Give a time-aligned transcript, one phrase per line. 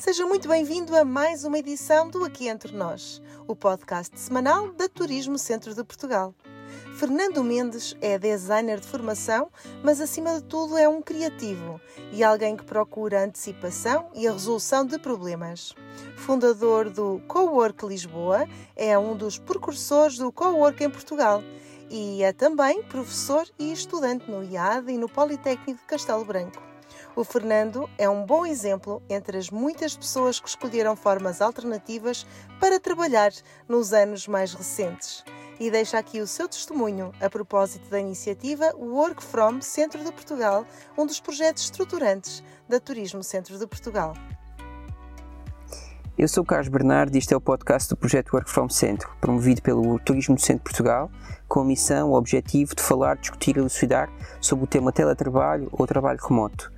[0.00, 4.88] Seja muito bem-vindo a mais uma edição do Aqui Entre Nós, o podcast semanal da
[4.88, 6.34] Turismo Centro de Portugal.
[6.96, 9.50] Fernando Mendes é designer de formação,
[9.84, 11.78] mas acima de tudo é um criativo
[12.12, 15.74] e alguém que procura a antecipação e a resolução de problemas.
[16.16, 21.42] Fundador do Cowork Lisboa, é um dos precursores do Cowork em Portugal
[21.90, 26.69] e é também professor e estudante no IAD e no Politécnico de Castelo Branco.
[27.20, 32.26] O Fernando é um bom exemplo entre as muitas pessoas que escolheram formas alternativas
[32.58, 33.30] para trabalhar
[33.68, 35.22] nos anos mais recentes.
[35.60, 40.64] E deixa aqui o seu testemunho a propósito da iniciativa Work From Centro de Portugal,
[40.96, 44.14] um dos projetos estruturantes da Turismo Centro de Portugal.
[46.16, 49.10] Eu sou o Carlos Bernardo e este é o podcast do projeto Work From Centro,
[49.20, 51.10] promovido pelo Turismo Centro de Portugal,
[51.46, 55.86] com a missão, o objetivo de falar, discutir e elucidar sobre o tema teletrabalho ou
[55.86, 56.72] trabalho remoto.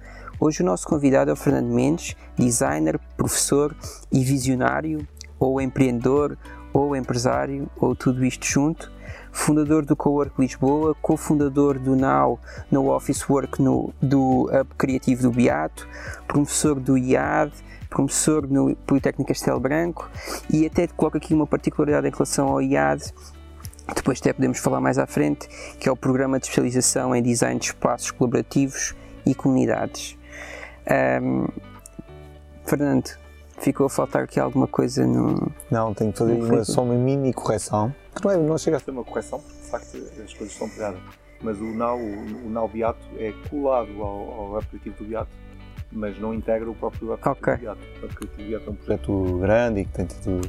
[0.45, 3.77] Hoje o nosso convidado é o Fernando Mendes, designer, professor
[4.11, 5.07] e visionário,
[5.39, 6.37] ou empreendedor,
[6.73, 8.91] ou empresário, ou tudo isto junto.
[9.31, 12.41] Fundador do Cowork Lisboa, cofundador do Now
[12.73, 15.87] no Office Work no, do Hub Criativo do Beato,
[16.27, 17.53] professor do IAD,
[17.89, 20.11] professor no Politécnico Castelo Branco
[20.53, 23.15] e até coloco aqui uma particularidade em relação ao IAD,
[23.95, 27.61] depois até podemos falar mais à frente, que é o Programa de Especialização em Design
[27.61, 30.21] de Espaços Colaborativos e Comunidades.
[30.91, 31.47] Um,
[32.65, 33.11] Fernando,
[33.59, 35.51] ficou a faltar aqui alguma coisa no.
[35.71, 37.95] Não, tenho que fazer uma, só uma mini correção.
[38.15, 40.69] Que não, é, não chega a ser uma correção, porque de facto as coisas estão
[40.69, 41.01] pegadas.
[41.41, 45.31] Mas o Now, o, o Now Beato é colado ao, ao aplicativo do Beato,
[45.91, 47.57] mas não integra o próprio aplicativo okay.
[47.57, 47.81] do Beato.
[48.01, 50.41] O aplicativo do Beato é um projeto grande e que tem tido,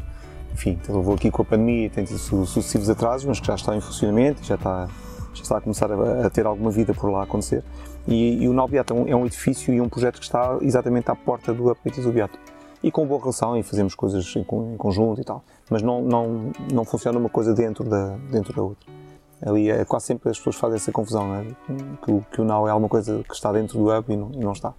[0.54, 3.82] enfim, levou aqui com a pandemia, tem tido sucessivos atrasos, mas que já está em
[3.82, 4.88] funcionamento e já está,
[5.34, 7.64] já está a começar a, a ter alguma vida por lá a acontecer.
[8.08, 11.10] E, e o Nalbeato é um, é um edifício e um projeto que está exatamente
[11.10, 12.38] à porta do aplicativo do Beato.
[12.82, 15.44] E com boa relação e fazemos coisas em, em, conjunto e tal.
[15.70, 18.92] Mas não, não, não funciona uma coisa dentro da, dentro da outra.
[19.46, 21.48] Ali é quase sempre as pessoas fazem essa confusão, né?
[22.04, 24.40] que, que o Now é alguma coisa que está dentro do Hub e não, e
[24.40, 24.74] não está.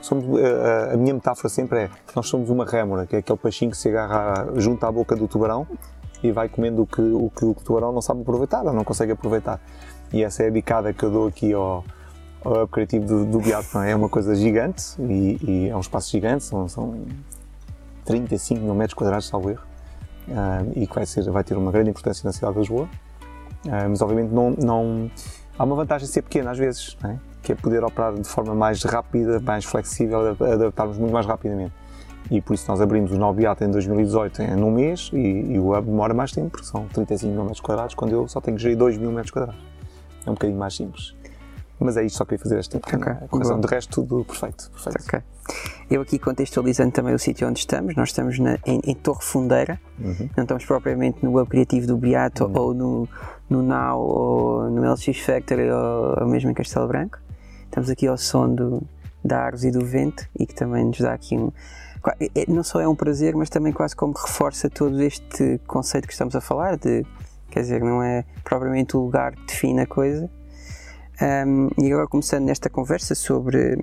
[0.00, 3.70] Somos, a, a, minha metáfora sempre é nós somos uma rémora, que é aquele peixinho
[3.70, 5.66] que se agarra junto à boca do tubarão
[6.22, 9.12] e vai comendo o que o, que o tubarão não sabe aproveitar ou não consegue
[9.12, 9.60] aproveitar.
[10.12, 11.84] E essa é a bicada que eu dou aqui ao,
[12.44, 16.10] o hub criativo do, do Beato é uma coisa gigante e, e, é um espaço
[16.10, 17.04] gigante, são, são
[18.04, 19.62] 35 mil metros quadrados, salvo erro,
[20.28, 22.88] uh, e que vai, ser, vai ter uma grande importância na cidade de Lisboa.
[23.66, 25.10] Uh, mas obviamente não, não,
[25.58, 27.16] há uma vantagem de ser pequena às vezes, é?
[27.42, 31.72] que é poder operar de forma mais rápida, mais flexível, adaptarmos muito mais rapidamente.
[32.30, 35.76] E por isso nós abrimos o Beato em 2018 em um mês e, e, o
[35.76, 38.62] hub demora mais tempo, porque são 35 mil metros quadrados, quando eu só tenho que
[38.62, 39.60] gerir 2 mil metros quadrados.
[40.26, 41.14] É um bocadinho mais simples.
[41.80, 43.28] Mas é isto, só queria fazer esta pequena okay.
[43.28, 43.60] correção.
[43.60, 44.70] De resto, tudo perfeito.
[44.70, 45.04] perfeito.
[45.04, 45.22] Okay.
[45.90, 49.80] Eu aqui contextualizando também o sítio onde estamos, nós estamos na, em, em, Torre Fundeira,
[49.98, 50.28] uhum.
[50.36, 52.58] não estamos propriamente no web criativo do Beato uhum.
[52.58, 53.08] ou no,
[53.48, 57.18] no Now ou no LX Factory ou, ou mesmo em Castelo Branco.
[57.64, 58.82] Estamos aqui ao som do,
[59.24, 61.50] da árvores e do vento e que também nos dá aqui um.
[62.20, 66.06] É, é, não só é um prazer, mas também quase como reforça todo este conceito
[66.06, 67.04] que estamos a falar de,
[67.50, 70.30] quer dizer, não é propriamente o lugar que define a coisa,
[71.20, 73.76] um, e agora começando nesta conversa sobre,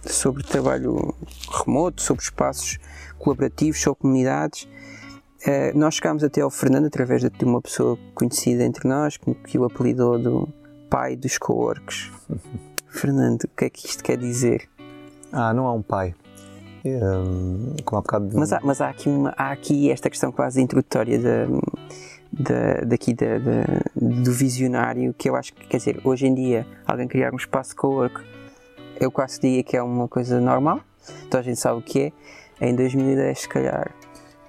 [0.00, 1.14] sobre trabalho
[1.64, 2.78] remoto, sobre espaços
[3.18, 4.64] colaborativos, sobre comunidades,
[5.46, 9.58] uh, nós chegámos até ao Fernando através de uma pessoa conhecida entre nós que, que
[9.58, 10.48] o apelidou do
[10.88, 12.10] pai dos coworks.
[12.88, 14.68] Fernando, o que é que isto quer dizer?
[15.30, 16.14] Ah, não há um pai.
[16.84, 18.36] Um, como há bocado de...
[18.36, 21.46] mas, há, mas há, aqui uma, há aqui esta questão quase introdutória da
[22.32, 23.64] da, daqui da, da,
[23.94, 27.74] do visionário que eu acho que, quer dizer, hoje em dia alguém criar um espaço
[27.74, 28.20] co-work
[29.00, 30.80] eu quase diria que é uma coisa normal,
[31.26, 32.12] então a gente sabe o que
[32.60, 33.90] é, em 2010 se calhar.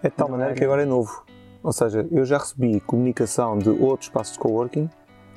[0.04, 1.24] É de tal maneira que agora é novo,
[1.64, 4.90] ou seja, eu já recebi comunicação de outros espaços de coworking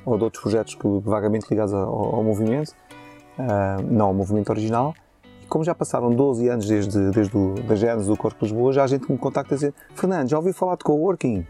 [0.05, 2.75] ou de outros projetos que, vagamente ligados ao, ao movimento,
[3.39, 4.93] uh, não ao movimento original,
[5.47, 8.87] como já passaram 12 anos desde, desde o, da do Corpo de Lisboa, já há
[8.87, 11.45] gente que me contacta a dizer Fernando, já ouvi falar de coworking?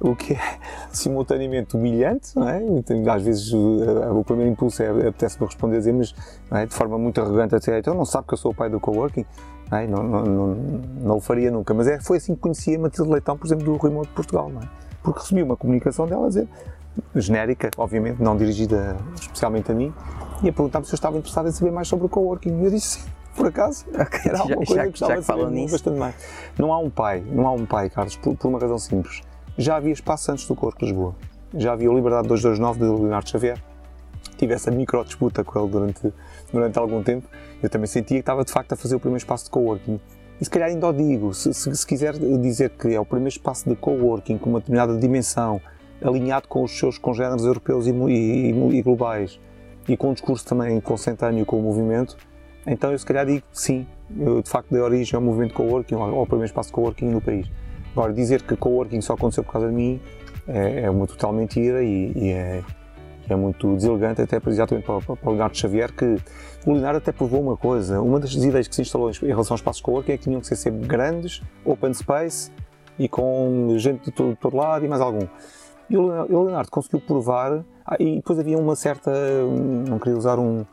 [0.00, 0.58] O que é
[0.92, 2.62] simultaneamente humilhante, não é?
[3.10, 6.14] Às vezes o primeiro impulso é apetece-me responder a dizer, mas
[6.50, 6.66] é?
[6.66, 9.24] de forma muito arrogante até, então não sabe que eu sou o pai do coworking?
[9.70, 9.86] Não, é?
[9.86, 10.46] não, não, não,
[11.02, 13.64] não, o faria nunca, mas é, foi assim que conheci a Matilde Leitão, por exemplo,
[13.64, 14.68] do Remote de Portugal, não é?
[15.02, 16.48] Porque recebi uma comunicação dela a dizer,
[17.14, 19.92] genérica, obviamente, não dirigida especialmente a mim,
[20.42, 22.60] e a perguntar-me se eu estava interessado em saber mais sobre o coworking.
[22.60, 23.08] E eu disse sim
[23.38, 23.86] por acaso.
[24.26, 25.72] Era alguma já, coisa já, que já de saber nisso.
[25.72, 26.14] bastante mais.
[26.58, 29.22] Não há um pai, não há um pai, Carlos, por, por uma razão simples.
[29.58, 31.16] Já havia espaço antes do Corpo de Lisboa.
[31.52, 33.60] Já havia o Liberdade 229 de Leonardo Xavier.
[34.36, 36.14] Tive essa micro disputa com ele durante,
[36.52, 37.28] durante algum tempo.
[37.60, 39.98] Eu também sentia que estava de facto a fazer o primeiro espaço de coworking.
[40.40, 43.30] E se calhar ainda o digo, se, se, se quiser dizer que é o primeiro
[43.30, 45.60] espaço de coworking com uma determinada dimensão,
[46.00, 49.40] alinhado com os seus congêneres europeus e, e, e, globais,
[49.88, 52.16] e com um discurso também consentâneo com o movimento,
[52.64, 53.84] então eu se calhar digo sim,
[54.16, 57.50] eu de facto dei origem ao movimento coworking, ao primeiro espaço de coworking no país.
[57.92, 60.00] Agora, dizer que coworking só aconteceu por causa de mim
[60.46, 62.62] é, é uma total mentira e, e é,
[63.28, 66.16] é muito deselegante, até exatamente para, para, para o Leonardo Xavier, que
[66.66, 68.00] o Leonardo até provou uma coisa.
[68.00, 70.46] Uma das ideias que se instalou em relação aos espaços coworking é que tinham que
[70.46, 72.50] ser sempre grandes, open space
[72.98, 75.26] e com gente de todo, todo lado e mais algum.
[75.90, 79.10] E o Leonardo conseguiu provar, ah, e depois havia uma certa,
[79.88, 80.64] não queria usar um,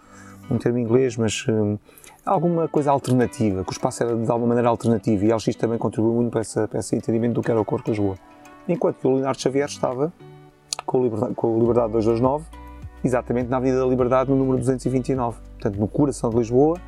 [0.51, 1.77] um termo inglês, mas um,
[2.25, 5.77] alguma coisa alternativa, que o espaço era de alguma maneira alternativa e a LX também
[5.77, 8.16] contribuiu muito para, essa, para esse entendimento do que era o Corpo Lisboa.
[8.68, 10.12] Enquanto que o Leonardo Xavier estava
[10.86, 12.45] com, Liberdade, com o Liberdade 229,
[13.04, 15.38] exatamente na Avenida da Liberdade, no número 229.
[15.39, 16.80] Portanto, no coração de Lisboa,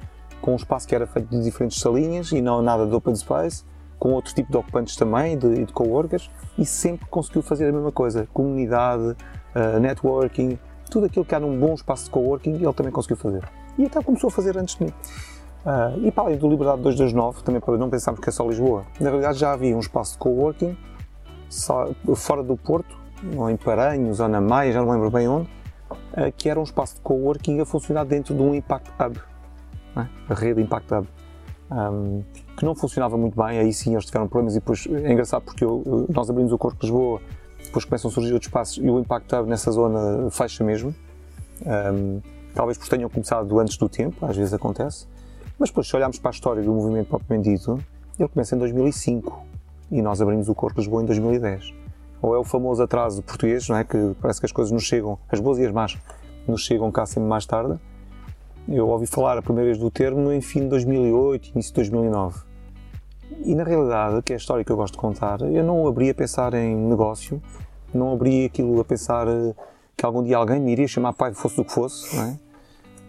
[0.42, 3.64] com um espaço que era feito de diferentes salinhas e não nada de open space,
[4.00, 7.92] com outro tipo de ocupantes também, de, de coworkers, e sempre conseguiu fazer a mesma
[7.92, 8.28] coisa.
[8.34, 9.16] Comunidade,
[9.56, 10.58] uh, networking,
[10.90, 13.44] tudo aquilo que há num bom espaço de coworking, ele também conseguiu fazer.
[13.78, 14.94] E até começou a fazer antes de mim.
[15.66, 18.86] Uh, e para além do Liberdade 229, também para não pensarmos que é só Lisboa,
[19.00, 20.78] na realidade já havia um espaço de coworking
[21.50, 22.98] só, fora do Porto,
[23.50, 25.50] em Paranhos ou na Maia, já não lembro bem onde,
[25.90, 29.20] uh, que era um espaço de coworking a funcionar dentro de um Impact Hub,
[29.98, 30.08] é?
[30.30, 31.08] a rede Impact Hub.
[31.70, 32.24] Um,
[32.56, 35.66] que não funcionava muito bem, aí sim eles tiveram problemas e depois é engraçado porque
[35.66, 37.22] eu, nós abrimos o Corpo de Lisboa,
[37.62, 40.96] depois começam a surgir outros espaços e o Impact Hub nessa zona fecha mesmo.
[41.66, 42.22] Um,
[42.58, 45.06] talvez porque tenham começado antes do tempo, às vezes acontece,
[45.60, 47.80] mas depois se olharmos para a história do movimento propriamente dito,
[48.18, 49.46] ele começa em 2005
[49.92, 51.72] e nós abrimos o Corpo Lisboa em 2010.
[52.20, 53.84] Ou é o famoso atraso português, não é?
[53.84, 56.00] que parece que as coisas nos chegam, as boas e as más,
[56.48, 57.80] nos chegam cá sempre mais tarde.
[58.68, 62.40] Eu ouvi falar a primeira vez do termo no fim de 2008, início de 2009.
[63.46, 66.10] E na realidade, que é a história que eu gosto de contar, eu não abri
[66.10, 67.40] a pensar em negócio,
[67.94, 69.54] não abri aquilo a pensar eh,
[69.96, 72.47] que algum dia alguém me iria chamar pai, fosse do que fosse, não é?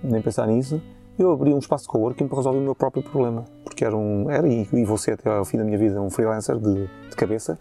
[0.02, 0.80] Nem pensar nisso.
[1.18, 4.30] Eu abri um espaço de coworking para resolver o meu próprio problema, porque era, um,
[4.30, 7.16] era e, e vou ser até ao fim da minha vida um freelancer de, de
[7.16, 7.58] cabeça.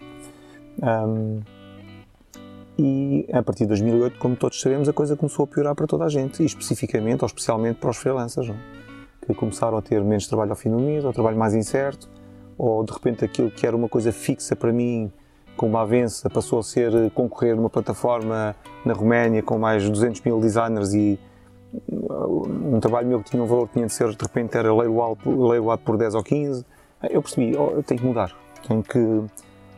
[0.81, 1.41] Um,
[2.77, 6.05] e a partir de 2008, como todos sabemos, a coisa começou a piorar para toda
[6.05, 8.57] a gente, e especificamente ou especialmente para os freelancers, não?
[9.25, 12.07] que começaram a ter menos trabalho ao fim do mês, ou trabalho mais incerto,
[12.57, 15.11] ou de repente aquilo que era uma coisa fixa para mim,
[15.57, 18.55] com uma avença, passou a ser concorrer numa plataforma
[18.85, 21.19] na Roménia com mais 200 mil designers e
[21.89, 25.97] um trabalho meu que tinha um valor de ser, de repente era leiloado, leiloado por
[25.97, 26.65] 10 ou 15.
[27.09, 28.35] Eu percebi, oh, eu tenho que mudar,
[28.67, 28.99] tenho que,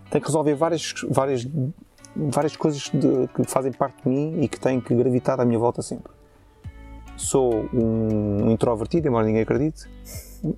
[0.09, 1.47] tenho que resolver várias, várias,
[2.15, 5.59] várias coisas de, que fazem parte de mim e que têm que gravitar à minha
[5.59, 6.12] volta sempre.
[7.18, 9.89] Sou um introvertido, embora ninguém acredite,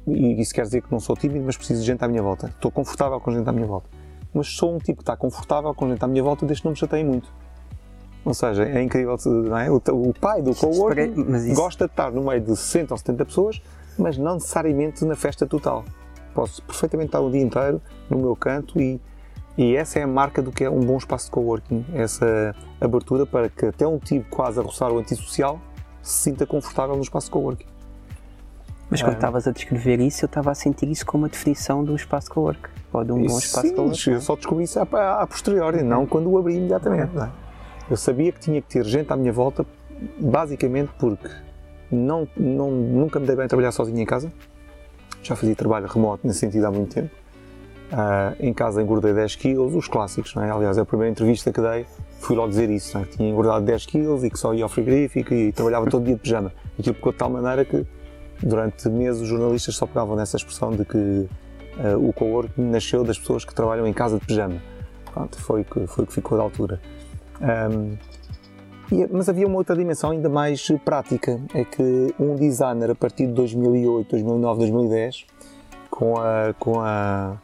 [0.07, 2.48] e isso quer dizer que não sou tímido, mas preciso de gente à minha volta.
[2.48, 3.89] Estou confortável com gente à minha volta.
[4.33, 6.72] Mas sou um tipo que está confortável com gente à minha volta desde que não
[6.72, 7.33] me chateie muito.
[8.23, 9.71] Ou seja, é incrível, não é?
[9.71, 11.56] O, o pai do coworking isso...
[11.56, 13.62] gosta de estar no meio de 60 ou 70 pessoas,
[13.97, 15.83] mas não necessariamente na festa total.
[16.33, 19.01] Posso perfeitamente estar o dia inteiro no meu canto e,
[19.57, 21.83] e essa é a marca do que é um bom espaço de coworking.
[21.94, 25.59] Essa abertura para que até um tipo quase a roçar o antissocial
[26.01, 27.71] se sinta confortável no espaço de coworking.
[28.89, 31.92] Mas quando estavas a descrever isso, eu estava a sentir isso como uma definição de
[31.92, 34.09] um espaço de cowork, ou de um bom espaço sim, de cowork.
[34.09, 37.18] Eu só descobri isso a, a posteriori, não quando o abri imediatamente.
[37.18, 37.30] É?
[37.92, 39.66] Eu sabia que tinha que ter gente à minha volta,
[40.18, 41.28] basicamente porque
[41.92, 44.31] não, não, nunca me dei bem trabalhar sozinho em casa.
[45.21, 47.14] Já fazia trabalho remoto nesse sentido há muito tempo.
[47.92, 50.50] Uh, em casa engordei 10 quilos, os clássicos, não é?
[50.50, 51.86] Aliás, a primeira entrevista que dei
[52.21, 53.04] fui logo dizer isso, é?
[53.04, 56.16] que tinha engordado 10 quilos e que só ia ao frigorífico e trabalhava todo dia
[56.16, 56.54] de pijama.
[56.80, 57.86] Aquilo ficou de tal maneira que
[58.42, 61.28] durante meses os jornalistas só pegavam nessa expressão de que uh,
[62.07, 64.62] o coworking nasceu das pessoas que trabalham em casa de pijama.
[65.14, 66.80] Pronto, foi o que, foi que ficou da altura.
[67.42, 67.98] Um,
[68.92, 73.28] e, mas havia uma outra dimensão ainda mais prática, é que um designer a partir
[73.28, 75.26] de 2008, 2009, 2010,
[75.90, 77.38] com a, com a,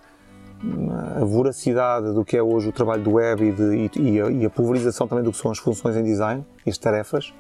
[1.15, 4.45] a voracidade do que é hoje o trabalho do web e, de, e, a, e
[4.45, 7.33] a pulverização também do que são as funções em design e as tarefas,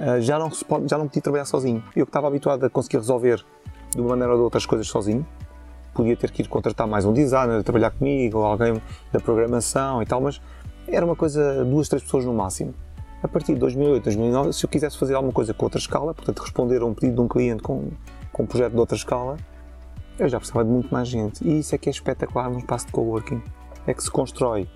[0.00, 1.82] ah, já não, pode, já não podia trabalhar sozinho.
[1.94, 3.44] Eu que estava habituado a conseguir resolver
[3.90, 5.26] de uma maneira ou de outras coisas sozinho,
[5.92, 8.80] podia ter que ir contratar mais um designer, trabalhar comigo, ou alguém
[9.12, 10.40] da programação e tal, mas
[10.92, 12.74] era uma coisa, duas, três pessoas no máximo.
[13.22, 16.40] A partir de 2008, 2009, se eu quisesse fazer alguma coisa com outra escala, portanto
[16.40, 17.90] responder a um pedido de um cliente com,
[18.32, 19.36] com um projeto de outra escala,
[20.18, 21.46] eu já precisava de muito mais gente.
[21.46, 23.42] E isso é que é espetacular num espaço de coworking.
[23.86, 24.68] É que se constrói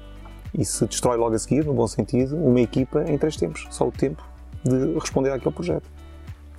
[0.57, 3.67] e se destrói logo a seguir, no bom sentido, uma equipa em três tempos.
[3.71, 4.23] Só o tempo
[4.63, 5.89] de responder àquele projeto.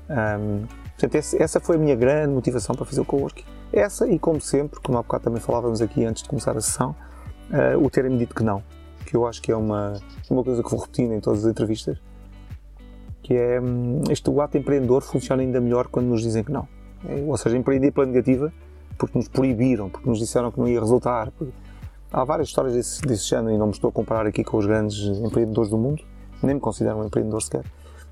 [0.10, 0.66] Um,
[0.98, 3.46] portanto, essa foi a minha grande motivação para fazer o coworking.
[3.74, 6.96] Essa e como sempre, como há bocado também falávamos aqui antes de começar a sessão,
[7.50, 8.64] uh, o terem-me dito que não,
[9.06, 11.98] que eu acho que é uma, uma coisa que vou repetindo em todas as entrevistas,
[13.22, 16.68] que é hum, este o ato empreendedor funciona ainda melhor quando nos dizem que não.
[17.08, 18.52] É, ou seja, empreender pela negativa
[18.98, 21.32] porque nos proibiram, porque nos disseram que não ia resultar.
[22.12, 24.66] Há várias histórias desse, desse género e não me estou a comparar aqui com os
[24.66, 26.04] grandes empreendedores do mundo,
[26.42, 27.66] nem me considero um empreendedor sequer,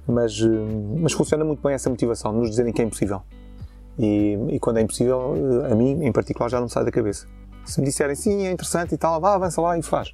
[0.07, 3.21] mas, hum, mas funciona muito bem essa motivação, nos dizerem que é impossível.
[3.97, 5.35] E, e, quando é impossível,
[5.65, 7.27] eh, a mim em particular já não me sai da cabeça.
[7.63, 10.13] Se me disserem sim, é interessante e tal, vá, avança lá e faz.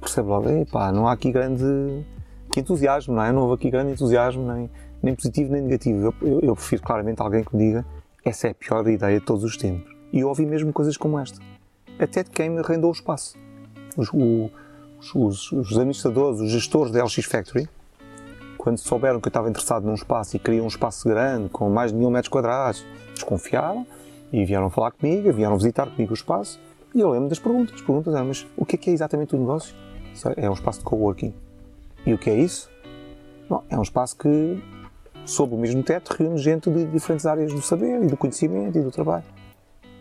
[0.00, 2.04] Percebo logo, epá, não há aqui grande
[2.52, 3.32] que entusiasmo, não é?
[3.32, 4.70] Não houve aqui grande entusiasmo, nem,
[5.02, 6.06] nem positivo nem negativo.
[6.06, 7.84] Eu, eu, eu, prefiro claramente alguém que me diga
[8.24, 9.90] essa é a pior ideia de todos os tempos.
[10.12, 11.40] E eu ouvi mesmo coisas como esta.
[11.98, 13.36] Até de quem me arrendou o espaço.
[13.96, 14.50] Os, o,
[15.14, 17.68] os, os, administradores, os gestores da LX Factory,
[18.56, 21.92] quando souberam que eu estava interessado num espaço e queriam um espaço grande, com mais
[21.92, 23.86] de mil metros quadrados, desconfiaram
[24.32, 26.60] e vieram falar comigo, vieram visitar comigo o espaço.
[26.94, 27.74] E eu lembro das perguntas.
[27.74, 29.74] As perguntas eram: mas o que é que é exatamente o negócio?
[30.36, 31.34] É um espaço de coworking.
[32.06, 32.70] E o que é isso?
[33.48, 34.62] Bom, é um espaço que,
[35.24, 38.82] sob o mesmo teto, reúne gente de diferentes áreas do saber e do conhecimento e
[38.82, 39.24] do trabalho.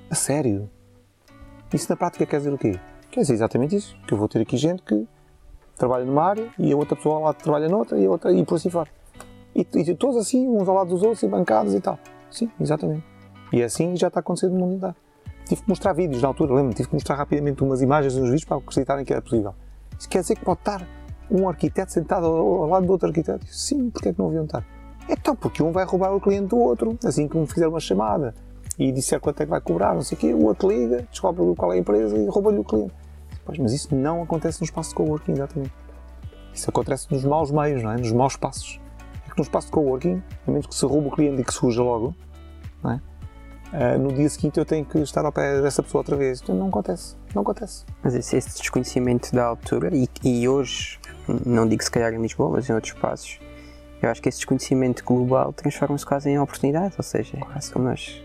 [0.10, 0.70] A sério?
[1.74, 2.80] Isso na prática quer dizer o quê?
[3.12, 3.96] Quer dizer exatamente isso.
[4.08, 5.08] Que eu vou ter aqui gente que
[5.78, 8.56] trabalha numa área e a outra pessoa lá trabalha noutra e a outra e por
[8.56, 8.90] assim fora.
[9.56, 12.00] E, e todos assim, uns ao lado dos outros e bancados e tal.
[12.30, 13.04] Sim, exatamente.
[13.52, 14.96] E é assim já está acontecendo no mundo inteiro.
[15.46, 18.44] Tive que mostrar vídeos na altura, lembro-me, tive que mostrar rapidamente umas imagens uns vídeos
[18.44, 19.56] para acreditarem que era possível.
[19.98, 20.88] Isso quer dizer que pode estar
[21.30, 23.46] um arquiteto sentado ao, ao lado do outro arquiteto?
[23.48, 24.66] Sim, porque é que não haviam estar?
[25.10, 28.34] Então, porque um vai roubar o cliente do outro, assim que me fizer uma chamada
[28.78, 31.44] e disser quanto é que vai cobrar, não sei o quê, o outro liga, descobre
[31.56, 32.94] qual é a empresa e rouba-lhe o cliente.
[33.46, 35.74] Pois, mas isso não acontece no espaço de coworking, exatamente.
[36.54, 37.98] Isso acontece nos maus meios, não é?
[37.98, 38.80] nos maus espaços.
[39.26, 41.54] É que no espaço de coworking, a menos que se roube o cliente e que
[41.54, 42.14] se fuja logo,
[42.86, 43.00] é?
[43.68, 46.42] Uh, no dia seguinte eu tenho que estar ao pé dessa pessoa outra vez.
[46.42, 47.86] Então não acontece, não acontece.
[48.04, 51.00] Mas esse, esse desconhecimento da altura, e, e, hoje,
[51.46, 53.40] não digo se calhar em Lisboa, mas em outros espaços,
[54.02, 58.22] eu acho que esse desconhecimento global transforma-se quase em oportunidade, ou seja, quase como nós,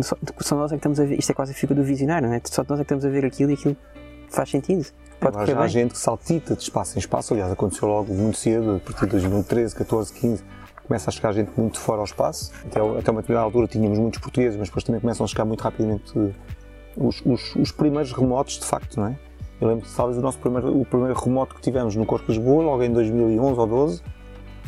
[0.00, 2.28] só, só, nós é que estamos a ver, isto é quase a figura do visionário,
[2.28, 2.40] não é?
[2.44, 3.76] Só nós é que estamos a ver aquilo e aquilo
[4.28, 4.86] faz sentido.
[5.18, 8.76] Pode já há gente que saltita de espaço em espaço, aliás, aconteceu logo muito cedo,
[8.76, 10.44] a partir de 2013, 14, 15,
[10.86, 12.52] começa a chegar gente muito fora ao espaço.
[12.64, 15.60] Até, até uma determinada altura tínhamos muitos portugueses, mas depois também começam a chegar muito
[15.60, 16.34] rapidamente
[16.96, 19.18] os, os, os primeiros remotos, de facto, não é?
[19.60, 22.38] Eu lembro que talvez o nosso primeiro, o primeiro remoto que tivemos no Corpo de
[22.38, 24.02] Lisboa, logo em 2011 ou 12,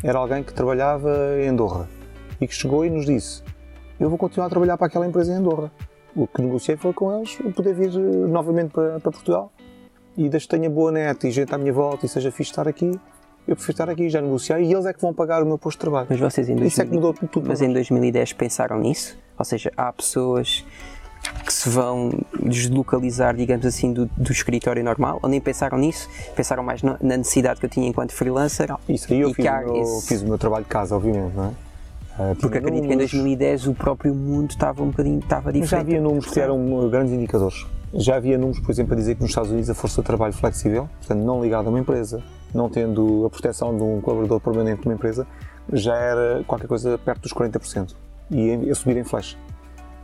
[0.03, 1.11] era alguém que trabalhava
[1.41, 1.89] em Andorra
[2.39, 3.41] e que chegou e nos disse:
[3.99, 5.71] Eu vou continuar a trabalhar para aquela empresa em Andorra.
[6.15, 9.51] O que negociei foi com eles poder vir eh, novamente para, para Portugal
[10.15, 12.67] e desde que tenha boa net e gente à minha volta e seja fixe estar
[12.67, 12.91] aqui,
[13.47, 15.77] eu prefiro estar aqui, já negociar e eles é que vão pagar o meu posto
[15.77, 16.07] de trabalho.
[16.09, 16.67] Mas vocês em 2000...
[16.67, 17.47] Isso é que mudou tudo.
[17.47, 19.17] Mas em 2010 pensaram nisso?
[19.37, 20.63] Ou seja, há pessoas
[21.45, 22.11] que se vão
[22.41, 25.19] deslocalizar, digamos assim, do, do escritório normal?
[25.21, 26.09] Ou nem pensaram nisso?
[26.35, 28.69] Pensaram mais na necessidade que eu tinha enquanto freelancer?
[28.69, 30.07] Não, isso aí eu, fiz, eu esse...
[30.07, 31.51] fiz, o meu trabalho de casa, obviamente, não é?
[32.13, 33.11] Uh, Porque acredito números...
[33.11, 35.61] que em 2010 o próprio mundo estava um bocadinho estava diferente.
[35.61, 37.65] Mas já havia números que eram grandes indicadores.
[37.95, 40.33] Já havia números, por exemplo, a dizer que nos Estados Unidos a força de trabalho
[40.33, 44.81] flexível, portanto não ligada a uma empresa, não tendo a proteção de um colaborador permanente
[44.81, 45.25] de uma empresa,
[45.71, 47.95] já era qualquer coisa perto dos 40%
[48.31, 49.37] e a subir em flash.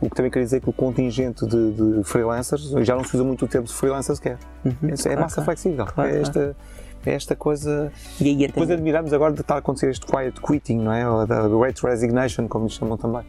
[0.00, 3.24] O que também quer dizer que o contingente de, de freelancers, já não se usa
[3.24, 5.86] muito o termo de freelancers sequer, uhum, é, claro, massa claro, flexível.
[5.86, 6.56] Claro, é, esta,
[7.04, 7.92] é esta coisa.
[8.18, 11.08] E aí, depois admiramos agora de estar a acontecer este quiet quitting, não é?
[11.08, 13.24] Ou da great resignation, como lhe chamam também.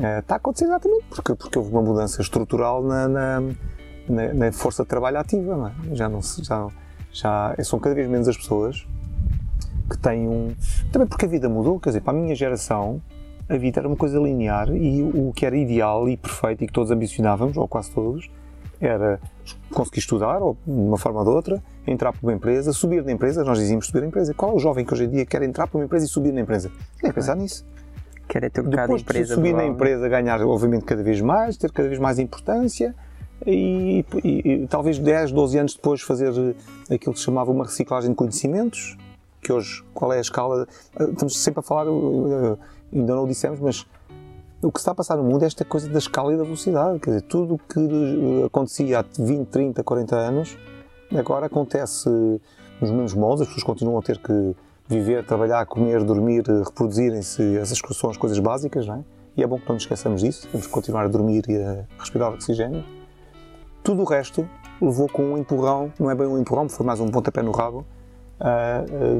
[0.00, 3.42] É, está a acontecer exatamente porque, porque houve uma mudança estrutural na, na
[4.08, 5.94] na, na, força de trabalho ativa, é?
[5.94, 6.68] já não já,
[7.12, 8.86] já são cada vez menos as pessoas
[9.90, 10.54] que têm um
[10.90, 13.00] também porque a vida mudou, quer dizer, para a minha geração
[13.48, 16.72] a vida era uma coisa linear e o que era ideal e perfeito e que
[16.72, 18.30] todos ambicionávamos, ou quase todos,
[18.80, 19.20] era
[19.72, 23.12] conseguir estudar, ou de uma forma ou de outra, entrar para uma empresa, subir na
[23.12, 24.34] empresa, nós dizíamos subir na empresa.
[24.34, 26.32] Qual é o jovem que hoje em dia quer entrar para uma empresa e subir
[26.32, 26.70] na empresa?
[27.02, 27.66] Nem pensar nisso.
[28.28, 29.34] Quer é trocar Depois de empresa.
[29.34, 32.94] Subir na empresa, ganhar, obviamente, cada vez mais, ter cada vez mais importância,
[33.46, 36.32] e, e, e, talvez 10, 12 anos depois fazer
[36.90, 38.96] aquilo que se chamava uma reciclagem de conhecimentos,
[39.40, 40.66] que hoje, qual é a escala?
[41.00, 41.86] Estamos sempre a falar,
[42.92, 43.86] ainda não o dissemos, mas
[44.62, 46.98] o que está a passar no mundo é esta coisa da escala e da velocidade.
[46.98, 50.58] Quer dizer, tudo o que acontecia há 20, 30, 40 anos,
[51.14, 52.08] agora acontece
[52.80, 54.54] nos mesmos moldes, as pessoas continuam a ter que
[54.88, 59.04] viver, trabalhar, comer, dormir, reproduzirem-se, essas são as coisas básicas, não é?
[59.36, 61.84] E é bom que não nos esqueçamos disso, temos que continuar a dormir e a
[61.98, 62.84] respirar oxigênio
[63.88, 64.46] tudo o resto
[64.82, 67.86] levou com um empurrão, não é bem um empurrão, foi mais um pontapé no rabo,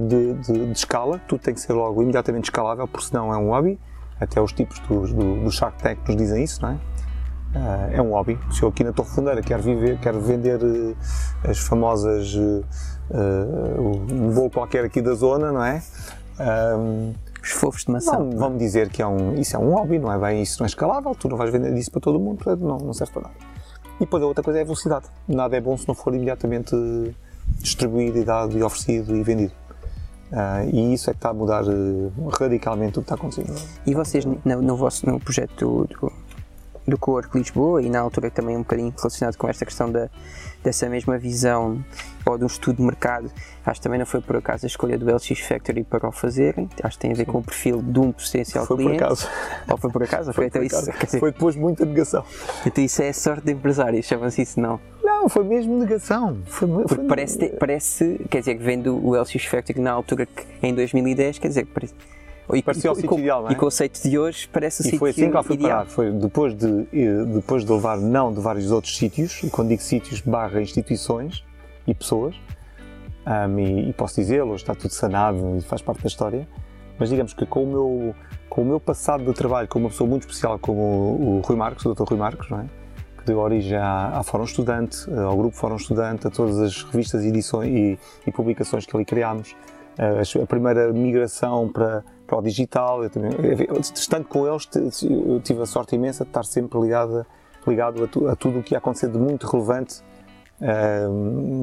[0.08, 1.20] de, de, de, escala.
[1.26, 3.78] Tudo tem que ser logo imediatamente escalável, porque senão é um hobby.
[4.20, 6.74] Até os tipos do, do, do Shark Tank nos dizem isso, não é?
[6.74, 8.38] Uh, é um hobby.
[8.50, 10.96] Se eu aqui na Torre Fundeira quero viver, quero vender uh,
[11.44, 12.36] as famosas
[13.10, 15.82] um voo qualquer aqui da zona, não é?
[17.42, 18.18] Os fofos de maçã.
[18.18, 20.66] Vão, vão dizer que é um, isso é um hobby, não é bem isso, não
[20.66, 23.22] é escalável, tu não vais vender isso para todo mundo, portanto não, não serve para
[23.22, 23.34] nada.
[23.96, 25.06] E depois a outra coisa é a velocidade.
[25.26, 26.74] Nada é bom se não for imediatamente
[27.60, 29.52] distribuído e dado e oferecido e vendido.
[30.30, 33.54] Uh, e isso é que está a mudar uh, radicalmente o que está acontecendo.
[33.86, 36.12] E vocês, no, no vosso no projeto do,
[36.86, 40.10] do, Cowork Lisboa, e na altura também um bocadinho relacionado com esta questão da,
[40.62, 41.82] dessa mesma visão
[42.26, 43.30] ou de um estudo de mercado,
[43.64, 46.68] acho que também não foi por acaso a escolha do LX Factory para o fazerem,
[46.82, 47.32] acho que tem a ver Sim.
[47.32, 48.98] com o perfil de um potencial foi cliente.
[48.98, 49.28] Foi por acaso.
[49.70, 50.32] Ou foi por acaso?
[50.34, 50.90] Foi, foi, por acaso.
[50.90, 52.22] Isso, foi depois muita negação.
[52.66, 54.78] Então isso é sorte de empresários, chama-se isso não?
[55.08, 56.38] Não, foi mesmo negação.
[56.44, 60.44] Foi, Porque foi parece, parece, quer dizer, que vendo o LX Factory na altura que
[60.62, 61.94] em 2010, quer dizer, parece,
[62.52, 63.52] e, Parecia e, o sítio ideal, não é?
[63.52, 65.78] E o conceito de hoje parece o e sítio foi assim que foi ideal.
[65.78, 65.86] parar.
[65.86, 66.86] Foi depois de,
[67.34, 71.42] depois de levar não de vários outros sítios, e quando digo sítios, barra instituições
[71.86, 72.36] e pessoas,
[73.26, 76.46] um, e, e, posso dizê-lo, está tudo sanado e faz parte da história,
[76.98, 78.14] mas digamos que com o meu,
[78.48, 81.56] com o meu passado de trabalho com uma pessoa muito especial como o, o Rui
[81.56, 82.04] Marcos, o Dr.
[82.04, 82.77] Rui Marcos, não é?
[83.28, 87.70] Deu origem à, à Fórum Estudante, ao Grupo Fórum Estudante, a todas as revistas edições
[87.70, 89.54] e, e publicações que ali criámos,
[89.98, 93.02] a, a primeira migração para para o digital.
[93.02, 93.30] Eu também,
[93.80, 94.68] estando com eles,
[95.02, 97.26] eu tive a sorte imensa de estar sempre ligado,
[97.66, 100.02] ligado a, tu, a tudo o que ia acontecer de muito relevante
[100.60, 101.10] uh,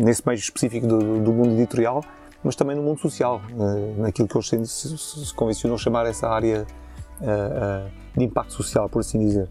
[0.04, 2.04] nesse meio específico do, do, mundo editorial,
[2.44, 6.66] mas também no mundo social, uh, naquilo que hoje se, se, convencionou chamar essa área
[7.22, 9.48] uh, de impacto social, por assim dizer.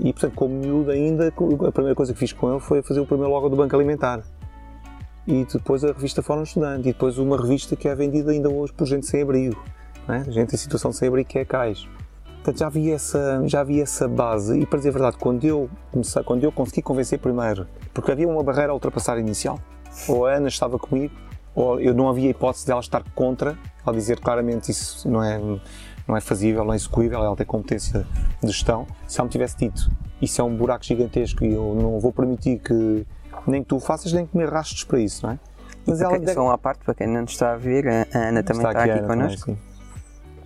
[0.00, 3.06] E, portanto, como miúdo ainda, a primeira coisa que fiz com ele foi fazer o
[3.06, 4.22] primeiro logo do Banco Alimentar.
[5.26, 8.72] E depois a revista Fórum Estudante, e depois uma revista que é vendida ainda hoje
[8.72, 9.62] por gente sem abrigo
[10.08, 10.24] é?
[10.30, 11.86] gente em situação de sem abrigo que é cais.
[12.26, 15.70] Portanto, já havia, essa, já havia essa base e, para dizer a verdade, quando eu,
[15.92, 19.60] comecei, quando eu consegui convencer primeiro, porque havia uma barreira a ultrapassar inicial,
[20.08, 21.14] ou a Ana estava comigo,
[21.54, 25.38] ou eu não havia hipótese dela estar contra, ela dizer claramente isso não é,
[26.12, 28.06] não é fazível, não é execuível, ela tem competência
[28.42, 28.86] de gestão.
[29.08, 32.58] Se ela me tivesse dito, isso é um buraco gigantesco e eu não vou permitir
[32.58, 33.06] que
[33.46, 35.38] nem que tu faças, nem que me arrastes para isso, não é?
[35.86, 36.34] Mas ela deve...
[36.34, 38.90] Só uma parte, para quem não está a ver, a Ana também está, está aqui,
[38.90, 39.46] aqui connosco.
[39.46, 39.72] Também,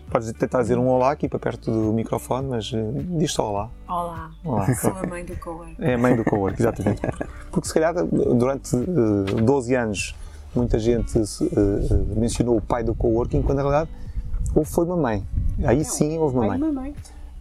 [0.09, 2.79] Podes tentar dizer um olá aqui para perto do microfone, mas uh,
[3.18, 3.70] diz só olá.
[3.88, 4.31] Olá.
[4.44, 4.72] olá.
[4.81, 5.74] Sou a mãe do Cowork.
[5.81, 7.02] É a mãe do Cowork, exatamente.
[7.50, 10.14] Porque se calhar durante uh, eh, 12 anos
[10.55, 13.90] muita gente uh, mencionou o pai do coworking, quando na realidade
[14.57, 15.22] ou foi uma mãe.
[15.64, 16.57] Aí sim houve uma mãe.
[16.59, 16.95] Uma mãe.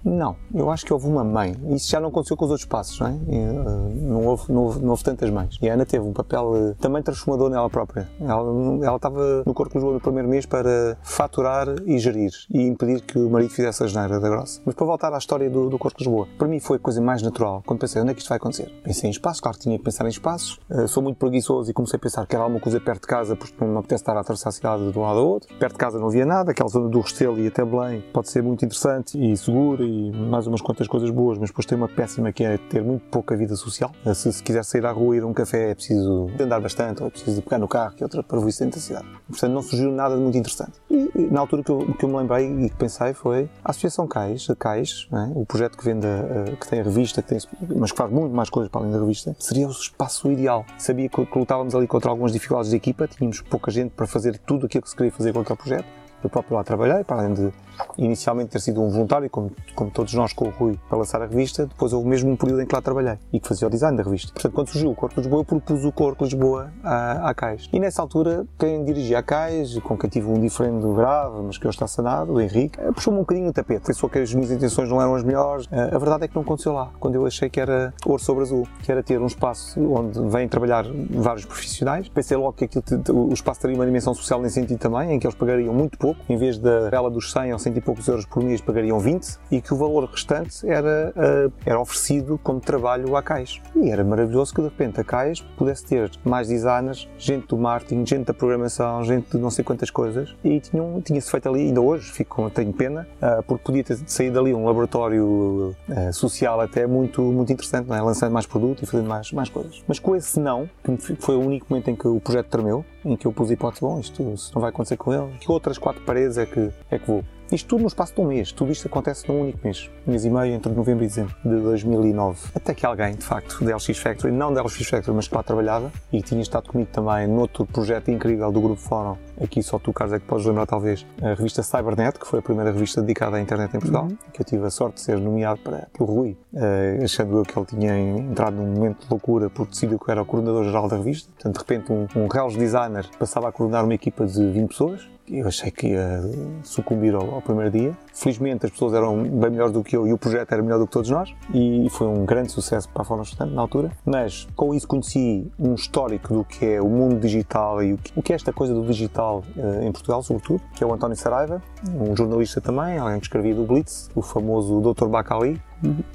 [0.06, 1.56] Não, eu acho que houve uma mãe.
[1.70, 3.12] Isso já não aconteceu com os outros passos, não é?
[3.12, 5.58] Não houve, não houve, não houve tantas mães.
[5.60, 8.08] E a Ana teve um papel eh, também transformador nela própria.
[8.22, 12.62] Ela, ela estava no Corpo de Lisboa no primeiro mês para faturar e gerir e
[12.62, 14.62] impedir que o marido fizesse a geneira da grossa.
[14.64, 17.02] Mas para voltar à história do, do Corpo de Lisboa, para mim foi a coisa
[17.02, 17.64] mais natural.
[17.66, 18.72] Quando pensei, onde é que isto vai acontecer?
[18.84, 20.60] Pensei em espaço, claro que tinha que pensar em espaços.
[20.70, 23.36] Uh, sou muito preguiçoso e comecei a pensar que era alguma coisa perto de casa,
[23.36, 25.56] porque não me apetece estar a atravessar a cidade de um lado ao outro.
[25.58, 28.44] Perto de casa não havia nada, aquela zona do Restelo e até Belém pode ser
[28.44, 32.44] muito interessante e segura mais umas quantas coisas boas, mas depois tem uma péssima que
[32.44, 33.92] é ter muito pouca vida social.
[34.14, 37.02] Se, se quiser sair à rua e ir a um café é preciso andar bastante,
[37.02, 39.06] ou é preciso pegar no carro, que é outra parvoíce dentro da cidade.
[39.28, 40.74] Portanto, não surgiu nada de muito interessante.
[40.90, 44.08] E na altura que eu, que eu me lembrei e que pensei foi a Associação
[44.08, 45.32] CAIS, a CAIS, é?
[45.36, 47.40] o projeto que vende, a, que tem a revista, que tem,
[47.76, 50.66] mas que faz muito mais coisas para além da revista, seria o espaço ideal.
[50.78, 54.38] Sabia que, que lutávamos ali contra algumas dificuldades de equipa, tínhamos pouca gente para fazer
[54.40, 56.05] tudo aquilo que se queria fazer com aquele projeto.
[56.26, 57.54] Eu próprio lá trabalhei, para além de
[58.00, 61.28] inicialmente ter sido um voluntário, como, como todos nós com o Rui, para lançar a
[61.28, 63.96] revista, depois houve mesmo um período em que lá trabalhei e que fazia o design
[63.96, 64.34] da revista.
[64.34, 67.34] Portanto, quando surgiu o Corpo de Lisboa, eu propus o Corpo de Lisboa à, à
[67.36, 67.70] CAIS.
[67.72, 71.68] E nessa altura, quem dirigia a CAIS, com quem tive um diferente grave, mas que
[71.68, 73.86] hoje está sanado, o Henrique, eh, puxou-me um bocadinho o tapete.
[73.86, 75.68] Pensou que as minhas intenções não eram as melhores.
[75.72, 78.44] Eh, a verdade é que não aconteceu lá, quando eu achei que era ouro sobre
[78.44, 82.10] azul, que era ter um espaço onde vêm trabalhar vários profissionais.
[82.10, 82.84] Pensei logo que aquilo,
[83.14, 86.15] o espaço teria uma dimensão social nesse sentido também, em que eles pagariam muito pouco,
[86.30, 89.38] em vez da ela dos 100 ou 100 e poucos euros por mês pagariam 20
[89.52, 93.62] e que o valor restante era, uh, era oferecido como trabalho à CAIS.
[93.76, 98.06] E era maravilhoso que de repente a CAIS pudesse ter mais designers, gente do marketing,
[98.06, 101.82] gente da programação, gente de não sei quantas coisas e tinham, tinha-se feito ali, ainda
[101.82, 106.86] hoje, fico, tenho pena, uh, porque podia ter saído dali um laboratório uh, social até
[106.88, 108.02] muito, muito interessante, é?
[108.02, 109.84] lançando mais produto e fazendo mais, mais coisas.
[109.88, 113.16] Mas com esse não, que foi o único momento em que o projeto tremeu, em
[113.16, 116.02] que eu pus a hipótese, bom, isto, não vai acontecer com ele, que outras quatro
[116.04, 117.24] paredes é que, é que vou.
[117.52, 120.30] Isto tudo no espaço de um mês, tudo isto acontece num único mês, mês e
[120.30, 122.40] meio entre novembro e dezembro de 2009.
[122.56, 125.44] Até que alguém, de facto, da LX Factory, não da LX Factory, mas que lá
[125.44, 129.94] trabalhava e tinha estado comigo também noutro projeto incrível do Grupo Fórum, aqui só tu,
[129.94, 133.38] Carlos, é que podes lembrar talvez, a revista Cybernet, que foi a primeira revista dedicada
[133.38, 134.18] à internet em Portugal, uhum.
[134.34, 137.58] que eu tive a sorte de ser nomeado para, pelo Rui, uh, achando eu que
[137.58, 141.30] ele tinha entrado num momento de loucura porque decidiu que era o coordenador-geral da revista.
[141.34, 145.48] Portanto, de repente, um, um designer passava a coordenar uma equipa de 20 pessoas, eu
[145.48, 146.22] achei que ia
[146.64, 147.98] sucumbir ao, ao, primeiro dia.
[148.14, 150.86] Felizmente as pessoas eram bem melhores do que eu e o projeto era melhor do
[150.86, 153.92] que todos nós e foi um grande sucesso para a Forma Estudante na altura.
[154.06, 158.12] Mas com isso conheci um histórico do que é o mundo digital e o que,
[158.16, 161.16] o que é esta coisa do digital uh, em Portugal, sobretudo, que é o António
[161.16, 161.62] Saraiva,
[161.94, 165.08] um jornalista também, alguém que escrevia do Blitz, o famoso Dr.
[165.08, 165.62] Bacali,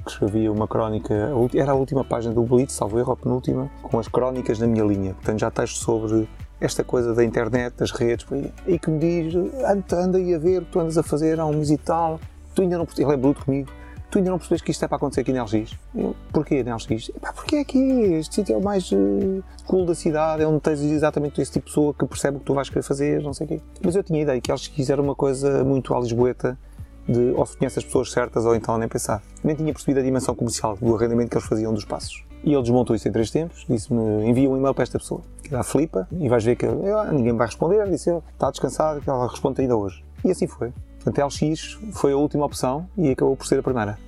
[0.05, 1.15] que escrevia uma crónica,
[1.55, 4.85] era a última página do Blitz, salvo erro, a penúltima, com as crónicas na minha
[4.85, 5.15] linha.
[5.15, 6.29] Portanto, já texto sobre
[6.61, 8.27] esta coisa da internet, das redes,
[8.67, 9.35] e que me diz,
[9.93, 12.21] anda, aí a ver, tu andas a fazer há um mês e tal,
[12.55, 13.71] tu ainda não ele é bruto comigo,
[14.11, 15.79] tu ainda não percebes que isto é para acontecer aqui na LX?
[15.95, 17.11] Eu, porquê na LX?
[17.11, 20.61] Epá, porque é aqui, este sítio é o mais uh, cool da cidade, é onde
[20.61, 23.33] tens exatamente esse tipo de pessoa que percebe o que tu vais querer fazer, não
[23.33, 23.61] sei o quê.
[23.83, 26.59] Mas eu tinha a ideia que LX era uma coisa muito à lisboeta,
[27.09, 29.23] de ou se conhece as pessoas certas ou então nem pensar.
[29.43, 32.30] Nem tinha percebido a dimensão comercial do arrendamento que eles faziam dos passos.
[32.43, 35.49] E ele desmontou isso em três tempos, disse-me, envia um e-mail para esta pessoa, que
[35.49, 39.01] era a Filipa, e vais ver que ah, ninguém vai responder, disse ele, está descansado,
[39.01, 40.03] que ela responde ainda hoje.
[40.25, 40.73] E assim foi.
[41.03, 43.99] Portanto, a LX foi a última opção e acabou por ser a primeira.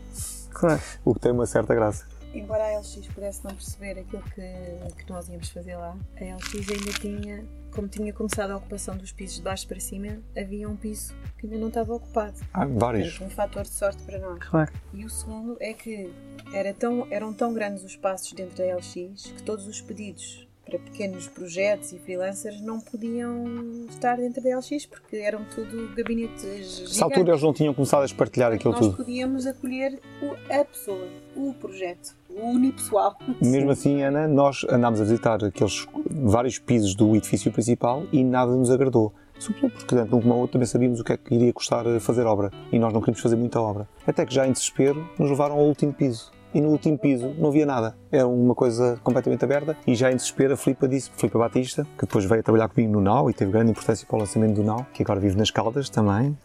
[0.50, 0.80] Claro.
[1.04, 2.06] O que tem uma certa graça.
[2.34, 6.70] Embora a LX pudesse não perceber aquilo que, que nós íamos fazer lá, a LX
[6.70, 10.76] ainda tinha, como tinha começado a ocupação dos pisos de baixo para cima, havia um
[10.76, 12.38] piso que ainda não estava ocupado.
[12.52, 13.10] Ah, vários.
[13.10, 14.38] Portanto, um fator de sorte para nós.
[14.38, 14.72] Claro.
[14.92, 16.12] E o segundo é que
[16.52, 20.78] era tão, eram tão grandes os passos dentro da LX que todos os pedidos para
[20.78, 23.44] pequenos projetos e freelancers não podiam
[23.90, 26.80] estar dentro da LX porque eram tudo gabinetes gigantes.
[26.80, 28.96] Nessa altura eles não tinham começado a espartilhar aquilo Nós tudo.
[28.96, 33.16] Nós podíamos acolher o, a pessoa, o projeto, unipessoal.
[33.40, 38.52] Mesmo assim, Ana, nós andámos a visitar aqueles vários pisos do edifício principal e nada
[38.52, 39.12] nos agradou.
[39.38, 41.84] Sobretudo porque, tanto um como o outro, também sabíamos o que é que iria custar
[42.00, 42.50] fazer obra.
[42.70, 43.88] E nós não queríamos fazer muita obra.
[44.06, 47.48] Até que já em desespero nos levaram ao último piso e no último piso não
[47.48, 47.96] havia nada.
[48.10, 52.06] Era uma coisa completamente aberta e já em desespero a Filipa disse, Filipa Batista, que
[52.06, 54.86] depois veio trabalhar comigo no NAU e teve grande importância para o lançamento do NAU,
[54.92, 56.36] que agora vive nas Caldas também,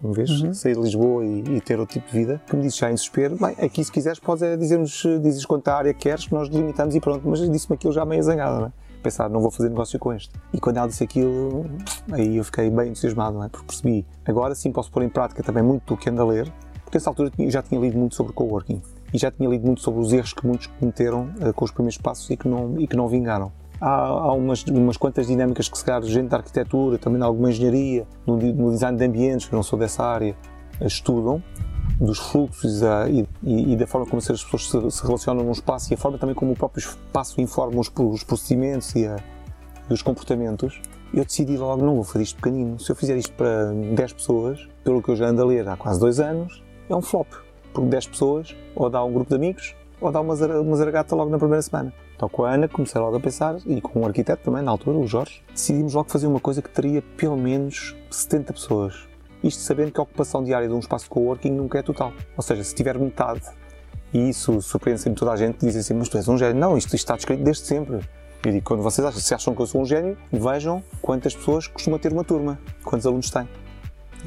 [0.00, 0.54] como vês, uhum.
[0.54, 2.94] sair de Lisboa e, e, ter outro tipo de vida, que me disse já em
[2.94, 6.94] desespero, bem, aqui se quiseres podes é dizer-nos, dizes quanta área queres, que nós delimitamos
[6.94, 8.72] e pronto, mas disse-me aquilo já meio zangado, não é?
[9.02, 10.32] Pensar, não vou fazer negócio com este.
[10.52, 11.66] E quando ela disse aquilo,
[12.10, 13.48] aí eu fiquei bem entusiasmado, não é?
[13.48, 16.52] Porque percebi, agora sim posso pôr em prática também muito do que ando a ler,
[16.84, 18.80] porque nessa altura eu já tinha lido muito sobre coworking
[19.12, 21.98] e já tinha lido muito sobre os erros que muitos cometeram uh, com os primeiros
[21.98, 23.52] passos e que não, e que não vingaram.
[23.80, 27.50] Há, há umas, umas quantas dinâmicas que se calhar gente da arquitetura, também de alguma
[27.50, 30.34] engenharia, no, no design de ambientes, que não sou dessa área,
[30.80, 31.42] uh, estudam,
[32.00, 35.52] dos fluxos uh, e, e, e, da forma como as pessoas se, se, relacionam num
[35.52, 39.16] espaço e a forma também como o próprio espaço informa os, os procedimentos e, a,
[39.88, 40.80] os comportamentos,
[41.14, 42.78] eu decidi logo, não vou fazer isto pequenino.
[42.80, 45.76] Se eu fizer isto para 10 pessoas, pelo que eu já ando a ler há
[45.76, 47.28] quase dois anos, é um flop
[47.72, 51.30] por 10 pessoas, ou dá um grupo de amigos, ou dá uma, uma zaragata logo
[51.30, 51.92] na primeira semana.
[52.14, 54.98] Então com a Ana comecei logo a pensar, e com o arquiteto também na altura,
[54.98, 59.08] o Jorge, decidimos logo fazer uma coisa que teria pelo menos 70 pessoas.
[59.42, 62.12] Isto sabendo que a ocupação diária de um espaço de coworking nunca é total.
[62.36, 63.42] Ou seja, se tiver metade,
[64.12, 66.56] e isso surpreende sempre toda a gente, dizem assim, mas tu és um gênio.
[66.56, 68.00] Não, isto, está descrito desde sempre.
[68.44, 71.66] Eu digo, quando vocês acham, se acham que eu sou um gênio, vejam quantas pessoas
[71.66, 73.46] costuma ter uma turma, quantos alunos têm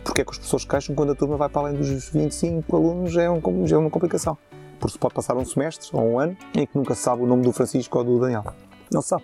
[0.03, 3.15] porque é que as pessoas queixam quando a turma vai para além dos 25 alunos
[3.17, 4.37] é, um, é uma complicação.
[4.79, 7.27] Porque se pode passar um semestre ou um ano em que nunca se sabe o
[7.27, 8.43] nome do Francisco ou do Daniel.
[8.91, 9.23] Não se sabe.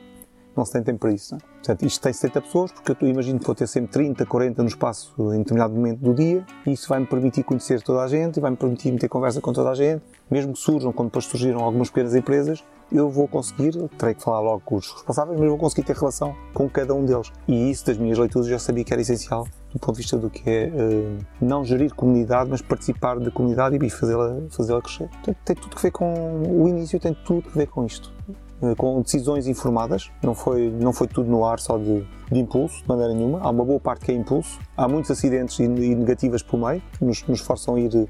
[0.55, 1.33] Não se tem tempo para isso.
[1.33, 1.55] Não é?
[1.55, 4.69] Portanto, isto tem 70 pessoas, porque eu imagino que vou ter sempre 30, 40 no
[4.69, 8.39] espaço em determinado momento do dia, e isso vai-me permitir conhecer toda a gente, e
[8.39, 11.89] vai-me permitir ter conversa com toda a gente, mesmo que surjam, quando depois surgiram algumas
[11.89, 15.83] pequenas empresas, eu vou conseguir, terei que falar logo com os responsáveis, mas vou conseguir
[15.83, 17.31] ter relação com cada um deles.
[17.47, 20.29] E isso, das minhas leituras, já sabia que era essencial do ponto de vista do
[20.29, 25.09] que é uh, não gerir comunidade, mas participar da comunidade e fazê-la fazê crescer.
[25.09, 28.13] Portanto, tem tudo que ver com o início, tem tudo que ver com isto.
[28.61, 32.81] Uh, com decisões informadas, não foi, não foi tudo no ar só de, de, impulso,
[32.81, 33.41] de maneira nenhuma.
[33.41, 36.81] Há uma boa parte que é impulso, há muitos acidentes e, e negativas pelo meio,
[36.97, 38.07] que nos, nos forçam a ir eh,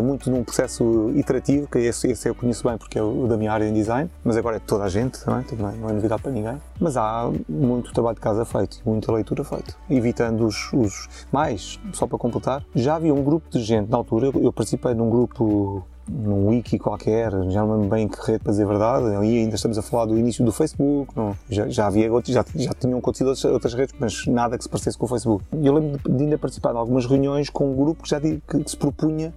[0.00, 3.52] muito num processo iterativo, que esse, esse eu conheço bem porque é o da minha
[3.52, 5.44] área em design, mas agora é toda a gente, não é?
[5.78, 6.60] não é novidade para ninguém.
[6.80, 11.08] Mas há muito trabalho de casa feito, muita leitura feita, evitando os, os.
[11.30, 15.10] Mais, só para completar, já havia um grupo de gente na altura, eu participei num
[15.10, 19.38] grupo num wiki qualquer, já não lembro bem que rede para dizer a verdade, aí
[19.38, 22.72] ainda estamos a falar do início do Facebook, não, já, já havia outros, já, já
[22.74, 25.44] tinham acontecido outras, outras, redes, mas nada que se parecesse com o Facebook.
[25.52, 28.38] Eu lembro de, de ainda participar de algumas reuniões com um grupo que já que,
[28.38, 29.32] que se propunha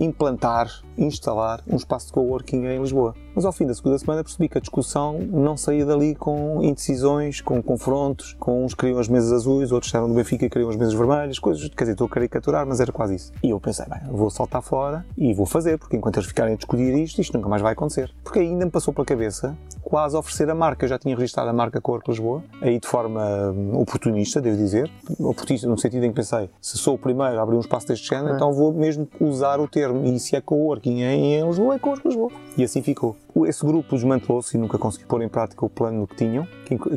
[0.00, 3.14] implantar, instalar um espaço de coworking em Lisboa.
[3.34, 7.40] Mas ao fim da segunda semana percebi que a discussão não saía dali com indecisões,
[7.40, 10.76] com confrontos, com uns queriam as mesas azuis, outros eram do Benfica e queriam as
[10.76, 13.32] mesas vermelhas, coisas, quer dizer, estou a caricaturar, mas era quase isso.
[13.42, 16.56] E eu pensei, bem, vou saltar fora e vou fazer, porque enquanto eles ficarem a
[16.56, 18.10] discutir isto, isto nunca mais vai acontecer.
[18.22, 20.84] Porque ainda me passou pela cabeça quase oferecer a marca.
[20.84, 24.90] Eu já tinha registrado a marca Corpo Lisboa, aí de forma hum, oportunista, devo dizer.
[25.18, 28.08] Oportunista no sentido em que pensei, se sou o primeiro a abrir um espaço deste
[28.08, 28.36] género, é.
[28.36, 30.04] então vou mesmo usar o termo.
[30.06, 32.30] E se é coworking em, Lisboa, é Corpo Lisboa.
[32.56, 33.16] E assim ficou.
[33.46, 36.46] Esse grupo desmantelou-se e nunca conseguiu pôr em prática o plano que tinham,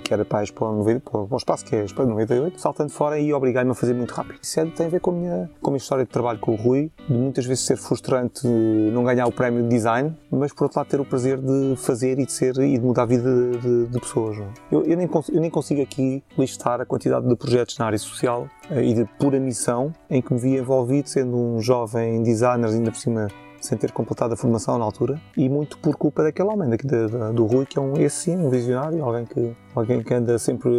[0.04, 2.92] que era para a Expo 90, para o espaço que é a Expo 98, saltando
[2.92, 4.40] fora e obrigar-me a fazer muito rápido.
[4.42, 6.54] Isso é, tem a ver com a, minha, com a minha história de trabalho com
[6.54, 10.66] o Rui, de muitas vezes ser frustrante não ganhar o prémio de design, mas por
[10.66, 13.52] outro lado ter o prazer de fazer e de ser e de mudar a vida
[13.52, 14.38] de, de, de pessoas.
[14.72, 18.48] Eu, eu, nem, eu nem consigo aqui listar a quantidade de projetos na área social
[18.70, 22.92] eh, e de pura missão em que me vi envolvido, sendo um jovem designer, ainda
[22.92, 23.28] por cima
[23.68, 27.46] sem ter completado a formação na altura e muito por culpa daquele homem, daqui, do
[27.46, 30.72] Rui, que é um, esse sim, um visionário, alguém que, alguém que anda sempre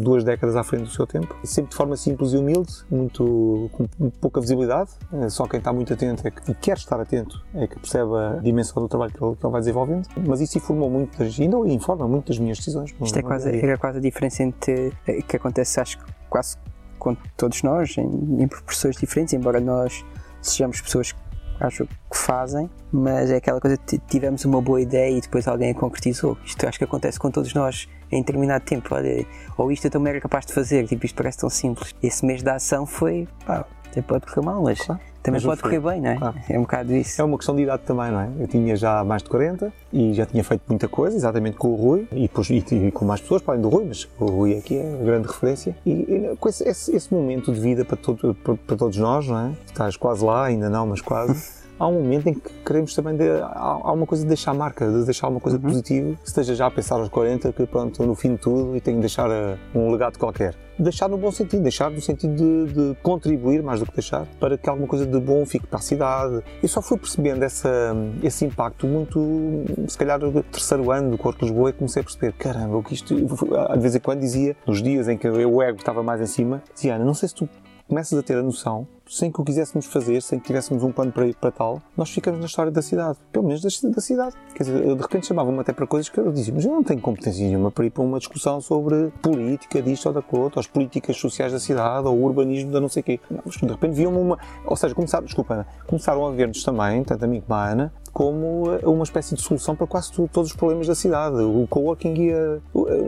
[0.00, 4.10] duas décadas à frente do seu tempo, sempre de forma simples e humilde, muito, com
[4.20, 7.66] pouca visibilidade, é só quem está muito atento é que, e quer estar atento é
[7.66, 10.90] que percebe a dimensão do trabalho que ele, que ele vai desenvolvendo, mas isso informou
[10.90, 12.94] muitas, ainda informa muito das minhas decisões.
[13.00, 16.56] Isto é quase, é quase a diferença entre eh, que acontece, acho que quase
[16.98, 20.04] com todos nós, em, em proporções diferentes, embora nós
[20.42, 21.14] sejamos pessoas
[21.60, 25.70] acho que fazem, mas é aquela coisa de tivemos uma boa ideia e depois alguém
[25.70, 26.36] a concretizou.
[26.44, 28.94] Isto acho que acontece com todos nós em determinado tempo.
[28.94, 31.94] Olha, ou isto eu também era capaz de fazer, tipo, isto parece tão simples.
[32.02, 35.00] Esse mês da ação foi, pá, até pode correr mal, mas claro.
[35.30, 36.16] Também pode correr bem, não é?
[36.16, 36.36] Claro.
[36.48, 37.20] É um bocado isso.
[37.20, 38.30] É uma questão de idade também, não é?
[38.38, 41.74] Eu tinha já mais de 40 e já tinha feito muita coisa, exatamente com o
[41.74, 44.56] Rui e, depois, e, e com mais pessoas, para além do Rui, mas o Rui
[44.56, 45.76] aqui é a grande referência.
[45.84, 49.26] E, e com esse, esse, esse, momento de vida para, todo, para, para todos nós,
[49.26, 49.52] não é?
[49.66, 51.58] Estás quase lá, ainda não, mas quase.
[51.78, 55.04] há um momento em que queremos também, de, há, uma coisa de deixar marca, de
[55.04, 55.64] deixar uma coisa uhum.
[55.64, 58.76] positiva, que esteja já a pensar aos 40, que pronto, estou no fim de tudo
[58.76, 60.54] e tenho de deixar uh, um legado qualquer.
[60.78, 64.56] Deixar no bom sentido, deixar no sentido de, de, contribuir mais do que deixar, para
[64.56, 66.42] que alguma coisa de bom fique para a cidade.
[66.62, 70.20] Eu só fui percebendo essa, esse impacto muito, se calhar,
[70.52, 73.80] terceiro ano do Corpo de Lisboa, e comecei a perceber, caramba, o que isto, de
[73.80, 76.94] vez em quando dizia, nos dias em que o ego estava mais em cima, dizia,
[76.94, 77.48] Ana, não sei se tu
[77.88, 81.12] começas a ter a noção sem que o quiséssemos fazer, sem que tivéssemos um plano
[81.12, 83.18] para ir para tal, nós ficamos na história da cidade.
[83.32, 84.34] Pelo menos da, da cidade.
[84.54, 86.82] Quer dizer, eu de repente chamava-me até para coisas que eu dizia, mas eu não
[86.82, 90.66] tenho competência nenhuma para ir para uma discussão sobre política disto ou daquilo ou as
[90.66, 93.20] políticas sociais da cidade, ou o urbanismo da não sei o quê.
[93.30, 94.38] Não, de repente viam-me uma.
[94.64, 97.92] Ou seja, começaram, desculpa, Ana, começaram a ver-nos também, tanto a mim como a Ana,
[98.12, 101.36] como uma espécie de solução para quase todos os problemas da cidade.
[101.36, 102.60] O coworking ia.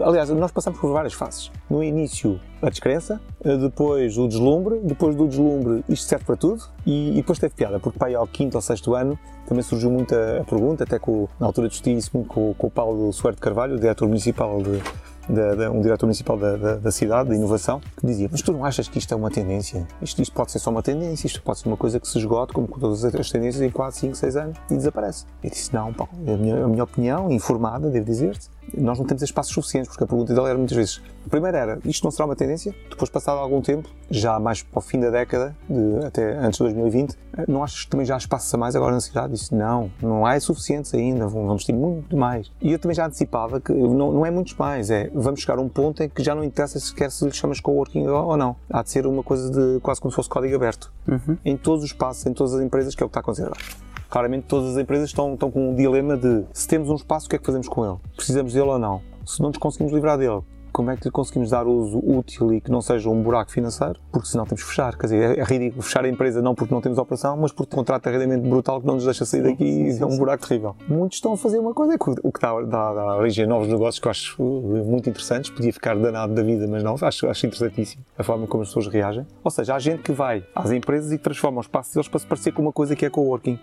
[0.05, 1.51] Aliás, nós passamos por várias fases.
[1.69, 7.13] No início, a descrença, depois o deslumbre, depois do deslumbre, isto serve para tudo, e,
[7.13, 10.85] e depois teve piada, porque pai ao quinto ou sexto ano também surgiu muita pergunta,
[10.85, 14.07] até com, na altura discuti isso muito com, com o Paulo Soares de Carvalho, diretor
[14.07, 14.81] municipal de,
[15.29, 18.53] da, da, um diretor municipal da, da, da, cidade, de inovação, que dizia: Mas tu
[18.53, 19.87] não achas que isto é uma tendência?
[20.03, 22.53] Isto, isto pode ser só uma tendência, isto pode ser uma coisa que se esgote,
[22.53, 25.27] como todas as tendências, em 4, 5, 6 anos e desaparece.
[25.43, 29.23] Eu disse: Não, Paulo, a minha, a minha opinião, informada, devo dizer-te, nós não temos
[29.23, 32.37] espaços suficientes, porque a pergunta dele era muitas vezes: primeiro era, isto não será uma
[32.37, 32.75] tendência?
[32.89, 36.65] Depois, passado algum tempo, já mais para o fim da década, de, até antes de
[36.65, 39.33] 2020, não achas que também já há espaços a mais agora na cidade?
[39.33, 42.51] Disse: Não, não há suficientes ainda, vamos ter muito mais.
[42.61, 45.61] E eu também já antecipava que não, não é muitos mais, é vamos chegar a
[45.61, 48.57] um ponto em que já não interessa sequer se lhe chamas coworking ou não.
[48.69, 50.93] Há de ser uma coisa de quase como se fosse código aberto.
[51.07, 51.37] Uhum.
[51.45, 53.45] Em todos os espaços, em todas as empresas, que é o que está a acontecer
[53.45, 53.61] agora.
[54.11, 57.31] Claramente todas as empresas estão, estão com um dilema de se temos um espaço, o
[57.31, 57.97] que é que fazemos com ele?
[58.17, 59.01] Precisamos dele ou não?
[59.25, 60.43] Se não nos conseguimos livrar dele,
[60.73, 64.01] como é que lhe conseguimos dar uso útil e que não seja um buraco financeiro,
[64.11, 64.97] porque senão temos que fechar.
[64.97, 67.75] Quer dizer, é, é ridículo fechar a empresa não porque não temos operação, mas porque
[67.75, 70.45] contrato arrendamento brutal que não nos deixa sair daqui sim, sim, e é um buraco
[70.45, 70.75] terrível.
[70.89, 74.01] Muitos estão a fazer uma coisa, o que dá, dá, dá origem a novos negócios
[74.01, 77.47] que eu acho uh, muito interessantes, podia ficar danado da vida, mas não, acho, acho
[77.47, 79.25] interessantíssimo a forma como as pessoas reagem.
[79.45, 82.27] Ou seja, há gente que vai às empresas e transforma os espaços deles para se
[82.27, 83.59] parecer com uma coisa que é coworking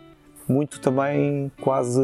[0.48, 2.02] muito também quase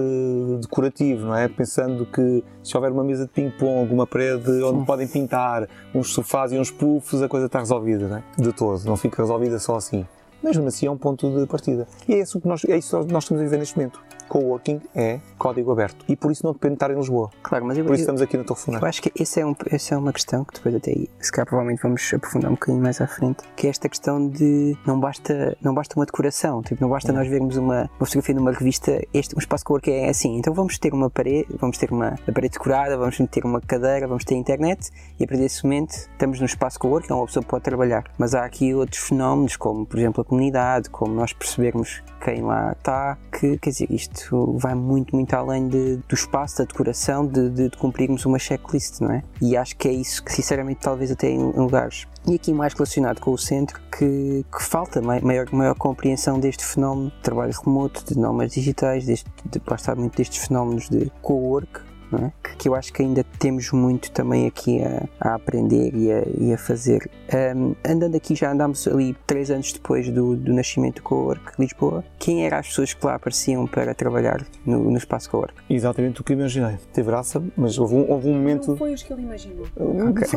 [0.61, 1.47] decorativo, não é?
[1.47, 6.51] Pensando que se houver uma mesa de ping-pong, uma parede onde podem pintar, uns sofás
[6.51, 8.23] e uns puffs, a coisa está resolvida, não é?
[8.37, 10.05] De todo, não fica resolvida só assim.
[10.43, 11.87] Mesmo assim é um ponto de partida.
[12.07, 14.01] E é isso que nós, é isso que nós estamos a viver neste momento.
[14.33, 17.29] Coworking é código aberto e por isso não depende de estar em Lisboa.
[17.43, 18.81] Claro, mas eu, Por isso eu- estamos aqui no Torre Funal.
[18.81, 21.45] Eu acho que essa é, um, essa é uma questão que depois até, se calhar
[21.45, 25.55] provavelmente vamos aprofundar um bocadinho mais à frente, que é esta questão de não basta,
[25.61, 29.35] não basta uma decoração, tipo, não basta nós vermos uma, uma fotografia numa revista, este,
[29.35, 32.53] um espaço co-work é assim, então vamos ter uma parede, vamos ter uma, a parede
[32.53, 36.47] decorada, vamos ter uma cadeira, vamos ter internet e a partir desse momento estamos no
[36.47, 38.03] espaço co-work, é uma pessoa pode trabalhar.
[38.17, 42.71] Mas há aqui outros fenómenos, como por exemplo a comunidade, como nós percebermos quem lá
[42.71, 47.49] está, que quer dizer, isto vai muito, muito além de- do espaço, da decoração, de,
[47.49, 49.23] de- de cumprirmos uma checklist, não é?
[49.41, 52.05] E acho que é isso que, sinceramente, talvez até em, lugares.
[52.27, 56.63] E aqui mais relacionado com o centro, que, que falta mai- maior, maior compreensão deste
[56.65, 61.81] fenómeno de trabalho remoto, de nómadas digitais, deste, de, está muito destes fenómenos de co-work,
[62.19, 62.31] é?
[62.43, 66.23] que, que eu acho que ainda temos muito também aqui a, a aprender e a,
[66.39, 67.09] e a fazer.
[67.33, 72.03] Ahm, andando aqui, já andámos ali três anos depois do, do nascimento do Co-work Lisboa.
[72.19, 75.53] Quem eram as pessoas que lá apareciam para trabalhar no, no espaço Co-work?
[75.69, 76.77] Exatamente o que imaginei.
[76.93, 78.75] Teve graça, mas houve um, houve um Não momento.
[78.77, 79.65] foi os que ele imaginou.
[79.65, 79.85] Foi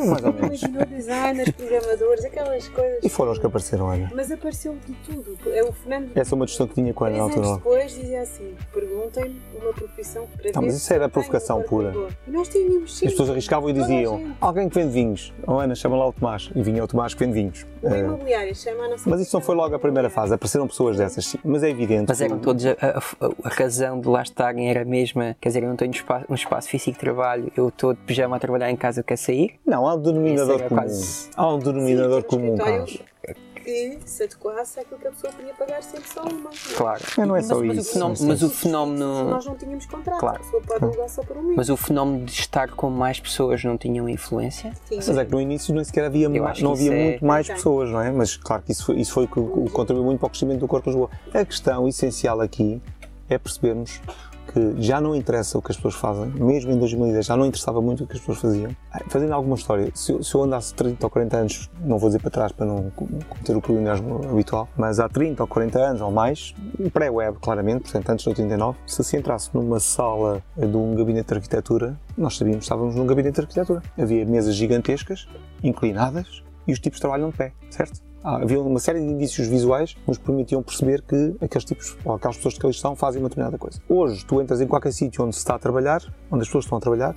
[0.06, 0.62] mais ou Ele menos.
[0.62, 3.04] imaginou designers, programadores, aquelas coisas.
[3.04, 4.10] E foram os que apareceram, olha.
[4.14, 5.36] Mas apareceu de tudo.
[5.46, 6.10] É o Fernando.
[6.14, 7.54] Essa é uma discussão que tinha com a Ana altura.
[7.56, 11.79] depois dizia assim: perguntem-me uma profissão para Ah, ver mas isso era tenho provocação um
[11.88, 12.09] rigor.
[12.26, 13.07] E nós tínhamos sim.
[13.07, 14.35] As pessoas arriscavam e diziam.
[14.40, 15.33] Alguém que vende vinhos.
[15.46, 16.50] Oh, Ana, chama lá o Tomás.
[16.55, 17.66] E vinha o Tomás que vende vinhos.
[17.83, 20.35] Uma Eh, imobiliária chama a nossa mas isso não foi logo a primeira fase.
[20.35, 21.38] Apareceram pessoas dessas, sim.
[21.44, 22.07] Mas é evidente.
[22.09, 25.62] Mas eram todos, a, a- a razão de lá estarem era a mesma, quer dizer,
[25.62, 28.70] eu não tenho espaço- um espaço físico de trabalho, eu estou de pijama a trabalhar
[28.70, 29.55] em casa, eu quero sair.
[29.64, 30.68] Não, há um denominador comum.
[30.68, 32.98] quase- Há um denominador Sim, comum, Carlos.
[33.66, 36.50] Que se adequasse àquilo que a pessoa podia pagar sempre só uma.
[36.76, 37.02] Claro.
[37.18, 39.24] Mas não é mas, só mas isso, O fenómeno, não é mas o fenómeno.
[39.31, 40.37] Nós não tínhamos contrato, Claro.
[40.37, 41.57] a pessoa pode alugar só por um mês.
[41.57, 44.72] Mas o fenómeno de estar com mais pessoas não tinham influência?
[44.88, 44.96] Sim.
[44.96, 47.57] Mas é que no início nem sequer havia, não havia é- muito mais Ok.
[47.57, 48.11] pessoas, não é?
[48.12, 50.31] Mas claro que isso foi, isso foi o que o- o contribuiu muito para o
[50.31, 51.11] crescimento do Corpo de Lisboa.
[51.35, 52.81] A questão essencial aqui
[53.29, 54.00] é percebermos
[54.56, 57.82] que já não interessa o que as pessoas fazem, mesmo em 2010 já não interessava
[57.82, 58.70] muito o que as pessoas faziam.
[59.08, 62.20] Fazendo alguma história, se eu, se eu andasse 30 ou 40 anos, não vou dizer
[62.22, 66.00] para trás para não co- cometer o cruilismo habitual, mas há 30 ou 40 anos
[66.00, 66.54] ou mais,
[66.90, 71.34] pré-web claramente, portanto antes de 89, se se entrasse numa sala de um gabinete de
[71.34, 73.82] arquitetura, nós sabíamos que estávamos num gabinete de arquitetura.
[73.98, 75.28] Havia mesas gigantescas,
[75.62, 78.00] inclinadas, e os tipos trabalham de pé, certo?
[78.28, 82.14] Ah, havia uma série de indícios visuais que nos permitiam perceber que aqueles tipos, ou
[82.14, 83.80] aquelas pessoas que ali estão, fazem uma determinada coisa.
[83.88, 86.76] Hoje, tu entras em qualquer sítio onde se está a trabalhar, onde as pessoas estão
[86.76, 87.14] a trabalhar,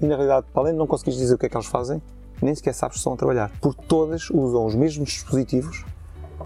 [0.00, 2.00] e na realidade, além de não conseguires dizer o que é que elas fazem,
[2.40, 3.52] nem sequer sabes se estão a trabalhar.
[3.60, 5.84] Porque todas usam os mesmos dispositivos,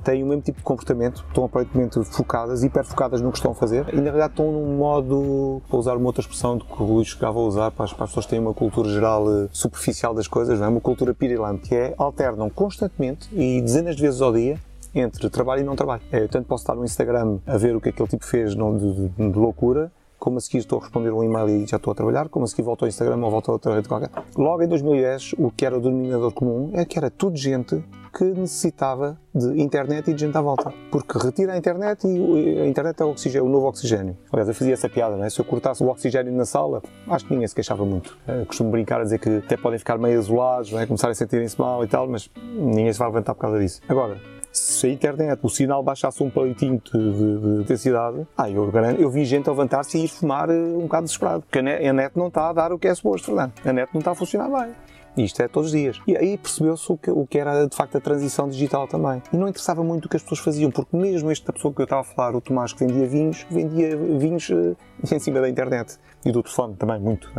[0.02, 3.86] têm o mesmo tipo de comportamento, estão aparentemente focadas, hiperfocadas no que estão a fazer,
[3.92, 7.08] e na realidade estão num modo, vou usar uma outra expressão do que o Luís
[7.08, 10.26] chegava a usar, para as, para as pessoas têm uma cultura geral eh, superficial das
[10.28, 10.68] coisas, não é?
[10.68, 14.58] uma cultura pirilante, que é alternam constantemente e dezenas de vezes ao dia
[14.94, 16.02] entre trabalho e não trabalho.
[16.12, 19.08] Eu tanto posso estar no Instagram a ver o que aquele tipo fez de, de-
[19.32, 19.90] de loucura,
[20.22, 22.48] como a seguir estou a responder um e-mail e já estou a trabalhar, como a
[22.48, 24.08] seguir volto ao Instagram ou volto a outra rede qualquer.
[24.36, 27.82] Logo em 2010, o que era o denominador comum é que era tudo gente
[28.16, 30.72] que necessitava de internet e de gente à volta.
[30.92, 34.16] Porque retira a internet e a internet é o, oxigênio, o novo oxigênio.
[34.30, 35.30] Aliás, eu fazia essa piada, não é?
[35.30, 38.16] Se eu cortasse o oxigênio na sala, acho que ninguém se queixava muito.
[38.28, 40.86] Eh, costumo brincar a dizer que até podem ficar meio isolados, não é?
[40.86, 43.80] Começarem a sentirem-se mal e tal, mas ninguém se vai levantar por causa disso.
[43.88, 44.20] Agora,
[44.52, 49.10] se a internet, o sinal baixasse um palitinho de, de, de intensidade, ah, eu, eu
[49.10, 51.42] vi gente a levantar-se e ir fumar eh, um bocado desesperado.
[51.42, 53.52] Porque a net, a net não está a dar o que é suposto, Fernando.
[53.64, 54.74] A net não está a funcionar bem.
[55.16, 56.00] Isto é todos os dias.
[56.06, 59.22] E aí percebeu-se o que, o que era de facto a transição digital também.
[59.32, 61.84] E não interessava muito o que as pessoas faziam, porque mesmo esta pessoa que eu
[61.84, 64.74] estava a falar, o Tomás, que vendia vinhos, vendia vinhos eh,
[65.14, 65.98] em cima da internet.
[66.24, 67.30] E do telefone também, muito.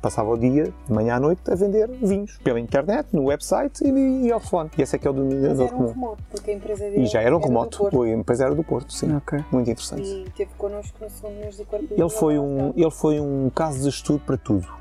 [0.00, 4.26] Passava o dia, de manhã à noite, a vender vinhos pela internet, no website e,
[4.26, 4.70] e ao telefone.
[4.78, 5.88] E esse é que é o denominador era um comum.
[5.92, 7.78] remoto, porque a empresa dele E já era um do remoto.
[7.78, 8.02] Porto.
[8.02, 9.14] A empresa era do Porto, sim.
[9.16, 9.44] Ok.
[9.52, 10.02] Muito interessante.
[10.02, 13.82] E teve connosco no segundo mês do corpo Ele foi, um, ele foi um caso
[13.82, 14.79] de estudo para tudo.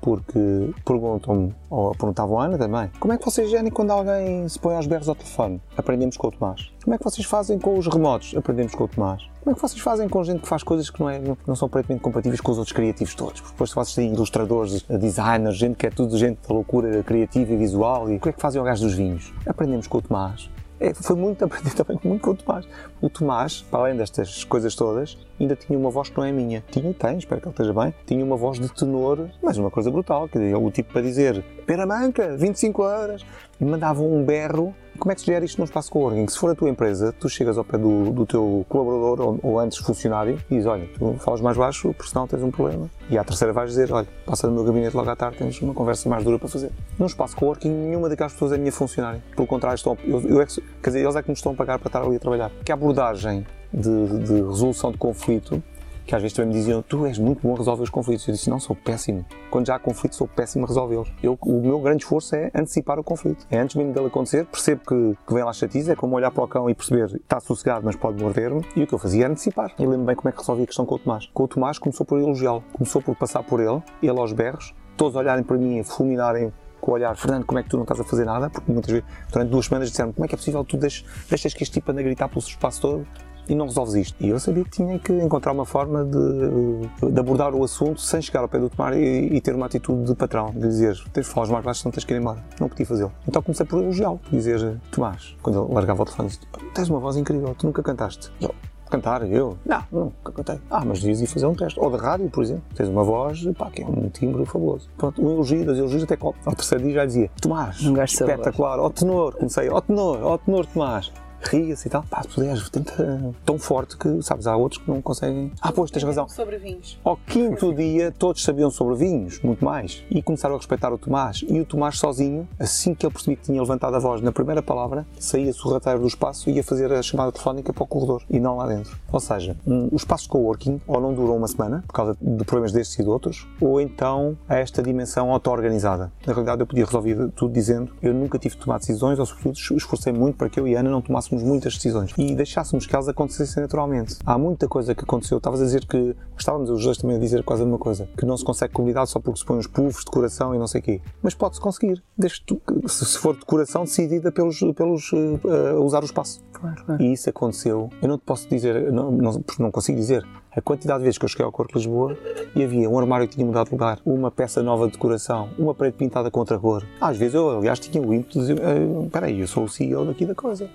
[0.00, 4.58] Porque perguntam-me, ou perguntavam a Ana também, como é que vocês gerem quando alguém se
[4.58, 5.60] põe aos berros ao telefone?
[5.76, 6.70] Aprendemos com o Tomás.
[6.82, 8.34] Como é que vocês fazem com os remotos?
[8.36, 9.22] Aprendemos com o Tomás.
[9.40, 11.66] Como é que vocês fazem com gente que faz coisas que não, é, não são
[11.66, 13.40] aparentemente compatíveis com os outros criativos todos?
[13.40, 17.56] Porque depois vocês têm ilustradores, designers, gente que é tudo gente da loucura criativa e
[17.56, 18.10] visual.
[18.10, 19.32] E como é que fazem o gajo dos vinhos?
[19.46, 20.50] Aprendemos com o Tomás.
[20.80, 22.68] É, foi muito aprender também muito com o Tomás.
[23.00, 26.64] O Tomás, para além destas coisas todas, ainda tinha uma voz que não é minha.
[26.70, 27.94] Tinha e tem, espero que ele esteja bem.
[28.06, 30.28] Tinha uma voz de tenor, mas uma coisa brutal.
[30.28, 33.24] Quer dizer, o tipo para dizer pera manca, 25 horas.
[33.60, 34.74] E mandava um berro.
[34.98, 36.26] Como é que se gera isto num espaço coworking?
[36.26, 39.58] Se for a tua empresa, tu chegas ao pé do, do teu colaborador ou, ou
[39.60, 42.90] antes funcionário e dizes, olha, tu falas mais baixo, porque senão tens um problema.
[43.08, 45.72] E à terceira vais dizer, olha, passa no meu gabinete logo à tarde, temos uma
[45.72, 46.72] conversa mais dura para fazer.
[46.98, 49.22] Num espaço coworking, nenhuma daquelas pessoas é minha funcionária.
[49.36, 51.54] Pelo contrário, estão, eu, eu é que, quer dizer, eles é que nos estão a
[51.54, 52.50] pagar para estar ali a trabalhar.
[52.64, 55.62] Que a abordagem de, de resolução de conflito
[56.08, 58.26] que às vezes também me diziam: Tu és muito bom a resolver os conflitos.
[58.26, 59.26] Eu disse: Não, sou péssimo.
[59.50, 61.12] Quando já há conflito, sou péssimo a resolvê-los.
[61.42, 63.46] O meu grande esforço é antecipar o conflito.
[63.50, 66.42] É antes mesmo dele acontecer, percebo que, que vem lá chatice, é como olhar para
[66.42, 68.64] o cão e perceber está sossegado, mas pode morder-me.
[68.74, 69.74] E o que eu fazia era antecipar.
[69.78, 71.28] E lembro bem como é que resolvi a questão com o Tomás.
[71.34, 72.64] Com o Tomás começou por elogiá-lo.
[72.72, 76.50] Começou por passar por ele, ele aos berros, todos olharem para mim e fulminarem
[76.80, 78.48] com o olhar, Fernando, como é que tu não estás a fazer nada?
[78.48, 81.52] Porque muitas vezes, durante duas semanas, disseram como é que é possível tu deixas, deixas
[81.52, 83.06] que este tipo ande a gritar pelo espaço todo
[83.48, 84.16] e não resolves isto?
[84.20, 88.20] E eu sabia que tinha que encontrar uma forma de, de abordar o assunto sem
[88.20, 91.26] chegar ao pé do Tomar e, e ter uma atitude de patrão, de dizer, tens
[91.26, 92.42] de falar mais baixos, não tens que ir embora.
[92.60, 93.12] Não podia fazê-lo.
[93.26, 96.40] Então comecei por elogiá-lo, dizer, Tomás, quando ele largava o telefone, disse,
[96.74, 98.30] tens uma voz incrível, tu nunca cantaste.
[98.40, 98.54] Eu,
[98.90, 99.58] Cantar, eu?
[99.66, 100.58] Não, nunca cantei.
[100.70, 101.78] Ah, mas devias ir fazer um teste.
[101.78, 102.62] Ou de rádio, por exemplo.
[102.74, 104.88] Tens uma voz, pá, que é um timbre fabuloso.
[104.96, 108.78] Pronto, um elogio, dois elogios, até que ao terceiro dia já dizia Tomás, Um espetacular,
[108.78, 109.34] ó tenor.
[109.34, 111.12] Comecei, ó tenor, ó tenor Tomás.
[111.42, 112.04] Ria-se e tal.
[112.10, 115.52] Pá, puderes, tenta tão forte que, sabes, há outros que não conseguem.
[115.60, 116.28] Ah, pois, tens razão.
[116.28, 116.98] Sobre vinhos.
[117.04, 121.44] Ao quinto dia, todos sabiam sobre vinhos, muito mais, e começaram a respeitar o Tomás.
[121.48, 124.62] E o Tomás sozinho, assim que ele percebia que tinha levantado a voz na primeira
[124.62, 128.40] palavra, saía sorrateiro do espaço e ia fazer a chamada telefónica para o corredor, e
[128.40, 128.98] não lá dentro.
[129.12, 132.72] Ou seja, um, os de coworking ou não duram uma semana, por causa de problemas
[132.72, 136.10] destes e de outros, ou então a esta dimensão auto-organizada.
[136.26, 139.58] Na realidade, eu podia resolver tudo dizendo eu nunca tive de tomar decisões, ou sobretudo
[139.76, 143.08] esforcei muito para que eu e Ana não tomássemos muitas decisões e deixássemos que elas
[143.08, 144.16] acontecessem naturalmente.
[144.24, 145.38] Há muita coisa que aconteceu.
[145.38, 148.24] Estavas a dizer que, estávamos os dois também a dizer quase a mesma coisa, que
[148.26, 150.84] não se consegue comunidade só porque se põe os puffs, decoração e não sei o
[150.84, 151.00] quê.
[151.22, 156.06] Mas pode-se conseguir, desde tu- se for decoração decidida pelos, pelos eh, a usar o
[156.06, 156.40] espaço.
[156.52, 157.02] Claro, claro.
[157.02, 157.88] E isso aconteceu.
[158.02, 161.18] Eu não te posso dizer, não, não, porque não consigo dizer, a quantidade de vezes
[161.18, 162.16] que eu cheguei ao Corpo de Lisboa
[162.56, 165.72] e havia um armário que tinha mudado de lugar, uma peça nova de decoração, uma
[165.74, 166.84] parede pintada com outra cor.
[167.00, 169.68] Às vezes eu, aliás, tinha o ímpeto de dizer: "Ah, espera aí, eu sou o
[169.68, 170.68] CEO daqui da coisa.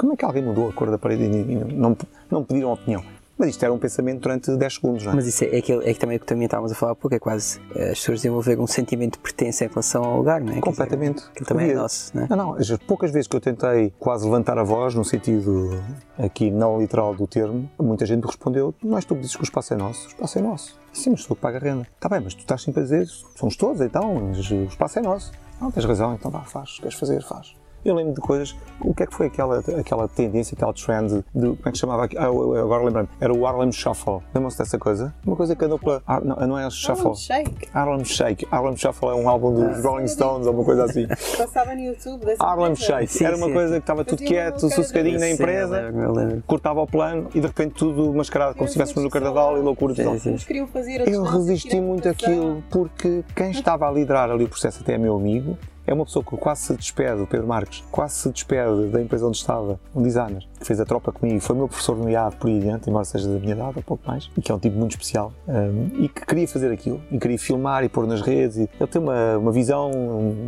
[0.00, 1.94] Como é que alguém mudou a cor da parede e não,
[2.30, 3.04] não pediram opinião?
[3.36, 5.16] Mas isto era um pensamento durante 10 segundos, não é?
[5.16, 6.94] Mas isso é, é, que, é que também o que também estávamos a falar há
[6.94, 10.40] pouco, é quase eh, as pessoas desenvolverem um sentimento de pertença em relação ao lugar,
[10.40, 10.50] não é?
[10.52, 11.24] Dizer, Completamente.
[11.24, 12.26] Aquilo também é nosso, não é?
[12.30, 15.70] Não, não, as poucas vezes que eu tentei quase levantar a voz, no sentido
[16.18, 19.44] aqui não literal do termo, muita gente me respondeu: és tu que dizes que o
[19.44, 20.80] espaço é nosso, o espaço é nosso.
[20.94, 21.86] Sim, mas sou eu que pago a renda.
[21.94, 25.02] Está bem, mas tu estás sempre a dizer: Somos todos, então, mas o espaço é
[25.02, 25.30] nosso.
[25.60, 27.59] Não, tens razão, então vá, faz, queres fazer, faz.
[27.84, 28.54] Eu lembro de coisas.
[28.80, 31.40] O que é que foi aquela, aquela tendência, aquela trend de.
[31.40, 32.04] Como é que se chamava?
[32.04, 32.16] aqui?
[32.18, 33.08] Ah, eu- eu agora lembrando.
[33.20, 34.18] Era o Harlem Shuffle.
[34.34, 35.14] Lembram-se dessa coisa?
[35.26, 36.02] Uma coisa que andou pela.
[36.06, 37.10] Ah, não, não é Shuffle.
[37.10, 37.68] Um shake.
[37.72, 38.46] Harlem Shake.
[38.50, 41.06] Harlem Shuffle é um álbum dos Rolling Stones ou uma coisa assim.
[41.38, 42.24] Passava no YouTube.
[42.26, 42.82] dessa Harlem coisa.
[42.82, 43.06] Shake.
[43.12, 43.74] Sim, Era uma sim, coisa sim.
[43.74, 46.42] que estava tudo quieto, sossegadinho na Sim, empresa, eu lembro, eu lembro.
[46.46, 49.94] cortava o plano e de repente tudo mascarado como se estivéssemos no carnaval e loucura
[49.94, 50.36] Sim, sim.
[50.36, 54.94] Queriam fazer, Eu resisti muito àquilo porque quem estava a liderar ali o processo até
[54.94, 55.56] é meu amigo.
[55.90, 59.26] É uma pessoa que quase se despede, o Pedro Marques, quase se despede da empresa
[59.26, 62.46] onde estava, um designer, que fez a tropa comigo, foi meu professor no IAD por
[62.46, 64.76] aí adiante, embora seja da minha idade, ou pouco mais, e que é um tipo
[64.78, 68.56] muito especial, um, e que queria fazer aquilo, e queria filmar e pôr nas redes,
[68.58, 69.90] e ele tem uma, uma visão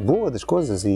[0.07, 0.91] boa das coisas e,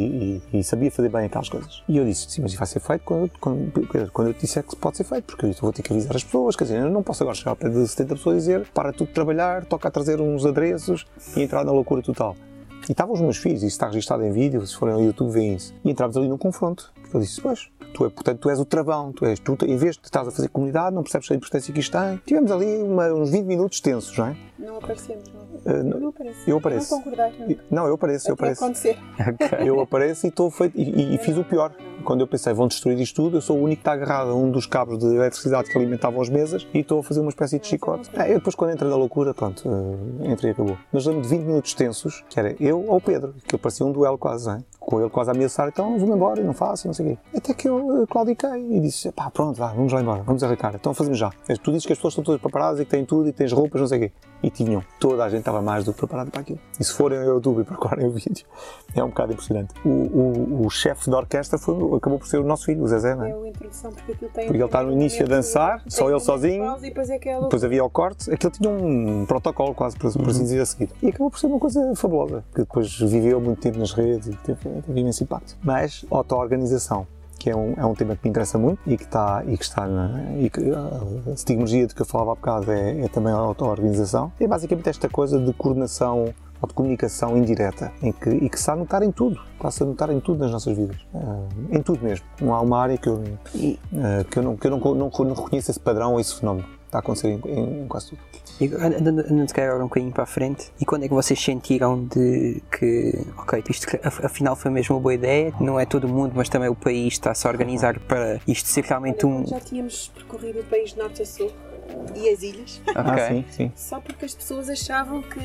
[0.53, 1.83] e- e sabia fazer bem aquelas coisas.
[1.89, 3.73] E eu disse, sim, mas vai ser feito quando, quando,
[4.13, 6.23] quando eu te disser que pode ser feito, porque eu vou ter que avisar as
[6.23, 8.69] pessoas, quer dizer, eu não posso agora chegar ao pé de 70 pessoas e dizer,
[8.73, 11.05] para tudo trabalhar, toca a trazer uns adereços
[11.37, 12.37] e entrar na loucura total.
[12.89, 15.55] E estavam os meus filhos, isso está registado em vídeo, se forem ao YouTube veem
[15.55, 15.75] isso.
[15.85, 16.93] E entrávamos ali num confronto.
[17.03, 19.77] Porque eu disse, pois, tu é, portanto, tu és o travão, tu és, tu, em
[19.77, 22.17] vez de estás a fazer comunidade, não percebes a importância que isto tem.
[22.27, 24.37] Tivemos ali uma- uns 20 minutos tensos, não é?
[24.59, 25.46] Não aparecemos, não.
[25.65, 26.39] Não- não apareço.
[26.47, 26.95] eu apareço.
[26.95, 27.33] Não concordar.
[27.71, 28.65] Não, eu apareço, eu Até apareço.
[28.65, 28.99] acontecer.
[29.67, 30.79] Eu apareço e estou feito.
[30.79, 31.73] E, e- fiz o pior.
[32.05, 34.35] Quando eu pensei, vão destruir isto tudo, eu sou o único que está agarrado a
[34.35, 37.59] um dos cabos de eletricidade que alimentavam as mesas e estou a fazer uma espécie
[37.59, 38.09] de chicote.
[38.15, 39.63] Ah, eu depois, quando entrei na loucura, pronto,
[40.23, 40.77] eh, entrei e acabou.
[40.93, 43.91] Mas lembro de 20 minutos tensos, que era eu ou o Pedro, que parecia um
[43.93, 44.59] duelo quase, é?
[44.79, 47.19] com ele quase a ameaçar, então vou-me embora e não faço, não sei o quê.
[47.39, 50.77] Até que eu eh, claudiquei e disse, pá, pronto, vá, vamos lá embora, vamos arrancar,
[50.77, 51.31] então fazemos já.
[51.61, 53.51] Tu dizes que as pessoas estão todas preparadas e que têm tudo e que tens
[53.53, 54.13] roupas, não sei o quê.
[54.45, 56.59] E tinham, toda a gente estava mais do que preparada para aquilo.
[56.79, 58.45] E se forem ao YouTube e procurarem o vídeo,
[58.95, 59.73] é um bocado impressionante.
[59.85, 63.15] O, o, o chefe da orquestra foi, acabou por ser o nosso filho, o Zezé,
[63.15, 63.31] não é?
[63.31, 64.47] É a introdução, porque aquilo tem.
[64.47, 66.65] Porque ele está no início a dançar, tem só ele sozinho.
[66.65, 67.43] pausa E depois é aquela.
[67.43, 70.91] Depois havia o corte, aquilo tinha um protocolo quase, por, por assim dizer, a seguir.
[71.01, 74.37] E acabou por ser uma coisa fabulosa, que depois viveu muito tempo nas redes e
[74.37, 75.57] teve, teve imenso impacto.
[75.63, 77.07] Mas auto-organização,
[77.47, 79.63] que é um, é um tema que me interessa muito e que está, e que
[79.63, 80.33] está na.
[80.37, 84.33] E que, a estigmologia de que eu falava há bocado é, é também a auto-organização.
[84.41, 88.69] É basicamente esta coisa de coordenação ou de comunicação indireta, em que, e que se
[88.69, 92.03] a notar em tudo, está-se a notar em tudo nas nossas vidas, Ah, em tudo
[92.03, 92.27] mesmo.
[92.41, 93.23] Não há uma área que eu,
[93.95, 96.67] ah, que eu, não, que eu não, não, não reconheço esse padrão ou esse fenómeno.
[96.87, 98.21] Está a acontecer em, em- em quase tudo.
[98.65, 101.41] Andando, andando se calhar agora um bocadinho para a frente, e quando é que vocês
[101.41, 106.09] sentiram de que, ok, isto afinal foi mesmo uma boa ideia, não é todo o
[106.09, 109.47] mundo, mas também o país está-se a organizar para isto ser realmente um.
[109.47, 111.51] já tínhamos percorrido o país de norte a sul,
[112.15, 112.95] e as ilhas, Ok.
[112.97, 113.73] Ah, sim, sim.
[113.75, 115.39] só porque as pessoas achavam que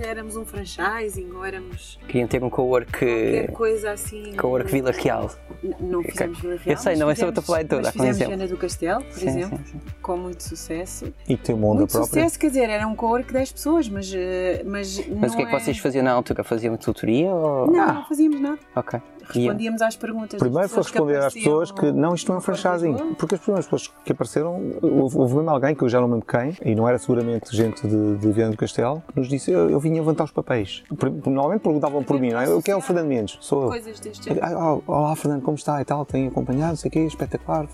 [0.00, 4.34] éramos um franchising ou éramos Queriam ter um qualquer co-work, coisa assim.
[4.36, 5.30] co-work Vila Real.
[5.62, 6.76] N- Não fizemos Vila Real.
[6.76, 8.18] Eu sei, não, essa eu estou a fizemos- falar de toda, mas Fizemos.
[8.36, 9.80] Viana do Castelo, por Sim, exemplo, sim, sim.
[10.02, 11.12] com muito sucesso.
[11.28, 12.08] E que tem uma onda Muito própria.
[12.22, 14.12] sucesso, quer dizer, era um co-work de 10 pessoas, mas.
[14.14, 16.42] eh, Mas, Mas o que é que vocês faziam na altura?
[16.44, 17.70] Faziam tutoria ou...
[17.70, 17.92] Não, Ah.
[17.92, 18.58] não fazíamos nada.
[18.74, 19.00] Ok.
[19.34, 20.40] E- Respondíamos às perguntas.
[20.40, 23.14] Primeiro foi responder às pessoas que não, isto não é um franchising.
[23.18, 26.14] Porque as primeiras pessoas que apareceram, houve, houve mesmo alguém que eu já não me
[26.14, 29.50] lembro quem, e não era seguramente gente de, de Viana do Castelo, que nos disse:
[29.50, 30.82] eu, eu vinha levantar os papéis.
[31.24, 32.48] Normalmente perguntavam por mim, não é?
[32.48, 33.38] O que é o Fernando Mendes?
[33.40, 33.68] Sou eu.
[33.68, 36.04] Coisas deste oh, Olá, Fernando, como está e tal?
[36.04, 37.66] Tem acompanhado, sei o quê, espetacular,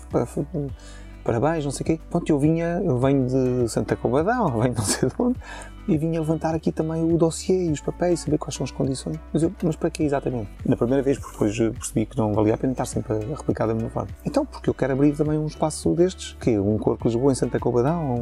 [1.23, 1.99] parabéns, não sei o quê.
[2.09, 5.39] Pronto, eu vinha, eu venho de Santa Combadão, venho não sei de onde,
[5.87, 9.19] e vinha levantar aqui também o dossiê e os papéis, saber quais são as condições.
[9.31, 10.49] Mas, eu, mas para quê exatamente?
[10.65, 13.35] Na primeira vez, porque depois eh, percebi que não valia a pena estar sempre a
[13.35, 14.09] replicar da mesma forma.
[14.25, 17.59] Então, porque eu quero abrir também um espaço destes, que um Corco Lisboa em Santa
[17.59, 18.15] Combadão,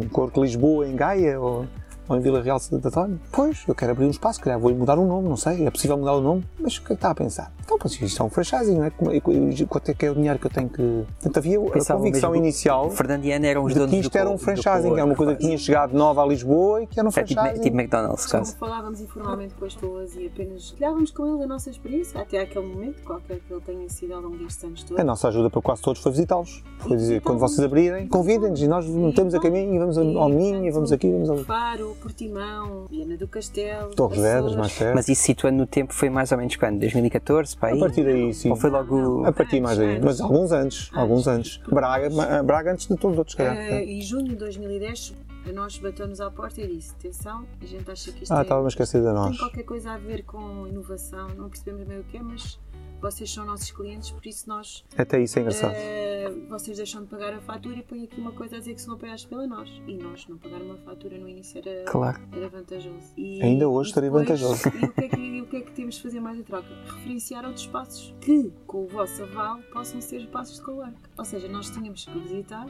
[0.00, 1.66] um Corco Lisboa em Gaia, ou
[2.10, 3.20] ou em Vila Real de Santo António?
[3.32, 5.96] Pois, eu quero abrir um espaço, calhar vou mudar o nome, não sei, é possível
[5.96, 7.52] mudar o nome, mas o que é que está a pensar?
[7.64, 8.90] Então, pois, isto é um franchising, não é?
[8.90, 9.20] Como- e-
[9.68, 11.04] Quanto é que é o dinheiro que eu tenho que.
[11.20, 14.00] Portanto, havia a Pensava convicção mesmo- inicial Fernando e Ana eram os de donos que
[14.00, 16.86] isto do era um franchising, era uma coisa que tinha chegado nova a Lisboa e
[16.86, 17.62] que era um É tipo, franchising.
[17.62, 18.56] tipo McDonald's, Como caso.
[18.56, 22.66] falávamos informalmente com as pessoas e apenas partilhávamos com eles a nossa experiência, até aquele
[22.66, 24.98] momento, qualquer que ele tenha sido ao longo destes anos todos.
[25.00, 26.64] A nossa ajuda para quase todos foi visitá-los.
[26.78, 30.64] Foi dizer, quando vocês abrirem, convidem-nos e nós metemos a caminho e vamos ao Minho
[30.64, 31.44] e vamos aqui, vamos ali.
[31.44, 34.94] Faro, Portimão, Viana do Castelo, Torres Vedras, mais perto.
[34.94, 36.78] Mas isso situando no tempo foi mais ou menos quando?
[36.80, 37.76] 2014, para aí?
[37.76, 38.50] A partir daí, sim.
[38.50, 39.24] Ou foi logo...
[39.24, 40.00] A partir mais daí.
[40.00, 41.58] Mas alguns antes, alguns antes.
[41.68, 43.56] Braga, ma- Braga antes de todos os outros, calhar.
[43.56, 45.14] Eh, em junho de 2010,
[45.48, 48.42] a nós bateu-nos à porta e disse: Atenção, a gente acha que isto Ah, é,
[48.42, 49.38] estava a esquecer de tem nós.
[49.38, 52.58] qualquer coisa a ver com inovação, não percebemos bem o que é, mas
[53.00, 54.84] vocês são nossos clientes, por isso nós.
[54.96, 55.72] Até isso é engraçado.
[55.74, 58.82] eh, vocês deixam de pagar a fatura e põem aqui uma coisa a dizer que
[58.82, 59.68] são apoiados pela nós.
[59.86, 62.20] E nós não pagar uma fatura no início era, Claro.
[62.32, 63.12] era vantajoso.
[63.16, 64.62] E- Ainda hoje e estaria vantajoso.
[64.68, 66.42] E o que, é que, e o que é que temos de fazer mais em
[66.42, 66.68] troca?
[66.86, 70.92] Referenciar outros espaços que, com o vosso aval, possam ser espaços de cowork.
[71.18, 72.66] Ou seja, nós tínhamos que visitar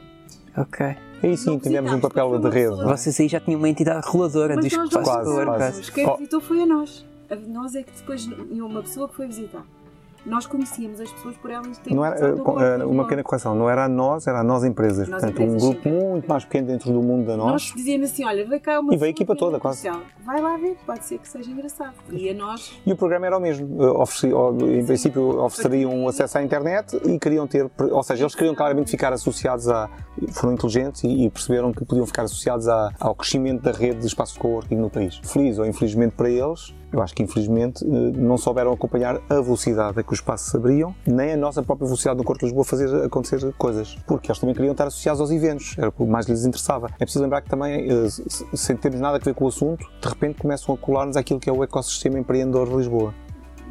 [0.57, 0.85] Ok.
[1.23, 2.75] Aí sim, tivemos um papel de rede.
[2.83, 5.91] Vocês aí já tinham uma entidade reguladora Mas dos nós espaços Quase, de co-work, quase.
[5.93, 7.05] Quem visitou foi a nós.
[7.29, 9.65] A nós é que depois uma pessoa que foi visitar.
[10.25, 13.85] Nós conhecíamos as pessoas por elas terem Não era, do uma pequena correção, não era
[13.85, 15.07] a nós, era a nós empresas.
[15.07, 16.09] Nós Portanto, empresas, um grupo sim.
[16.09, 17.73] muito mais pequeno dentro do mundo da Nós nós.
[17.75, 19.89] dizíamos assim: olha, veio cá uma E veio a equipa toda, quase.
[20.23, 21.93] Vai lá ver, pode ser que seja engraçado.
[22.11, 23.83] E a nós, E o programa era o mesmo.
[23.83, 24.35] Eh, ofereci-
[24.79, 28.91] em princípio, ofereceriam um acesso à internet e queriam ter, ou seja, eles queriam claramente
[28.91, 29.89] ficar associados a.
[30.33, 34.05] foram inteligentes e, e perceberam que podiam ficar associados a- ao crescimento da rede de
[34.07, 35.19] espaços de coworking no país.
[35.23, 37.87] Feliz ou infelizmente para eles, eu acho que infelizmente eh,
[38.17, 42.17] não souberam acompanhar a velocidade a que os se abriam, nem a nossa própria velocidade
[42.17, 43.95] no Corpo de Lisboa fazer acontecer coisas.
[44.07, 46.87] Porque eles também queriam estar associados aos eventos, era o que mais lhes interessava.
[46.95, 49.85] É preciso lembrar que também, eh, se- sem termos nada a ver com o assunto,
[50.01, 53.13] de repente começam a colar-nos aquilo que é o ecossistema empreendedor de Lisboa.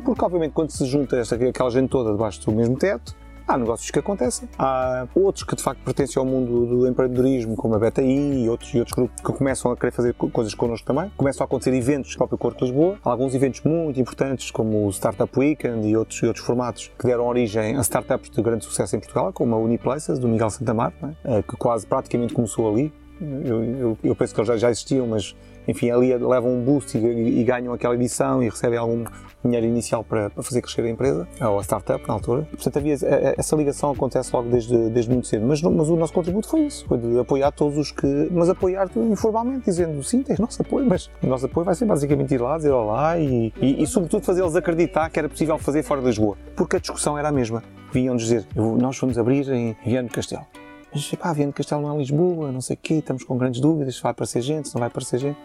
[0.04, 3.14] Porque, obviamente, quando se junta esta, aquela gente toda debaixo do mesmo teto,
[3.50, 4.48] há negócios que acontecem.
[4.58, 8.72] Há outros que, de facto, pertencem ao mundo do empreendedorismo, como a BTI e outros,
[8.74, 11.10] e outros grupos que começam a querer fazer co- coisas connosco também.
[11.16, 12.98] Começam a acontecer eventos no próprio Corpo de Lisboa.
[13.04, 17.06] Há alguns eventos muito importantes, como o Startup Weekend e outros, e outros formatos, que
[17.06, 20.92] deram origem a startups de grande sucesso em Portugal, como a Uniplaces, do Miguel Santamar,
[21.02, 21.38] é?
[21.38, 22.92] Eh, que quase praticamente começou ali.
[23.20, 25.34] Eu, eu- eu penso que eles já, existiam, mas
[25.68, 29.04] enfim, ali levam um boost e, e ganham aquela edição e recebem algum
[29.44, 32.46] dinheiro inicial para, para fazer crescer a empresa, ou a startup na altura.
[32.50, 32.94] Portanto, havia,
[33.38, 35.46] essa ligação acontece logo desde, desde muito cedo.
[35.46, 38.28] Mas, mas o nosso contributo foi isso, foi de apoiar todos os que.
[38.30, 42.34] Mas apoiar informalmente, dizendo sim, tens nosso apoio, mas o nosso apoio vai ser basicamente
[42.34, 46.00] ir lá, dizer olá e, e, e sobretudo fazê-los acreditar que era possível fazer fora
[46.00, 46.36] de Lisboa.
[46.56, 47.62] Porque a discussão era a mesma.
[47.92, 50.12] Vinham dizer, "Eu- nós vamos abrir em Viana do
[50.92, 53.60] Mas, pá, Viana do Castelo não é Lisboa, não sei o quê, estamos com grandes
[53.60, 55.38] dúvidas se vai aparecer gente, se não vai aparecer gente.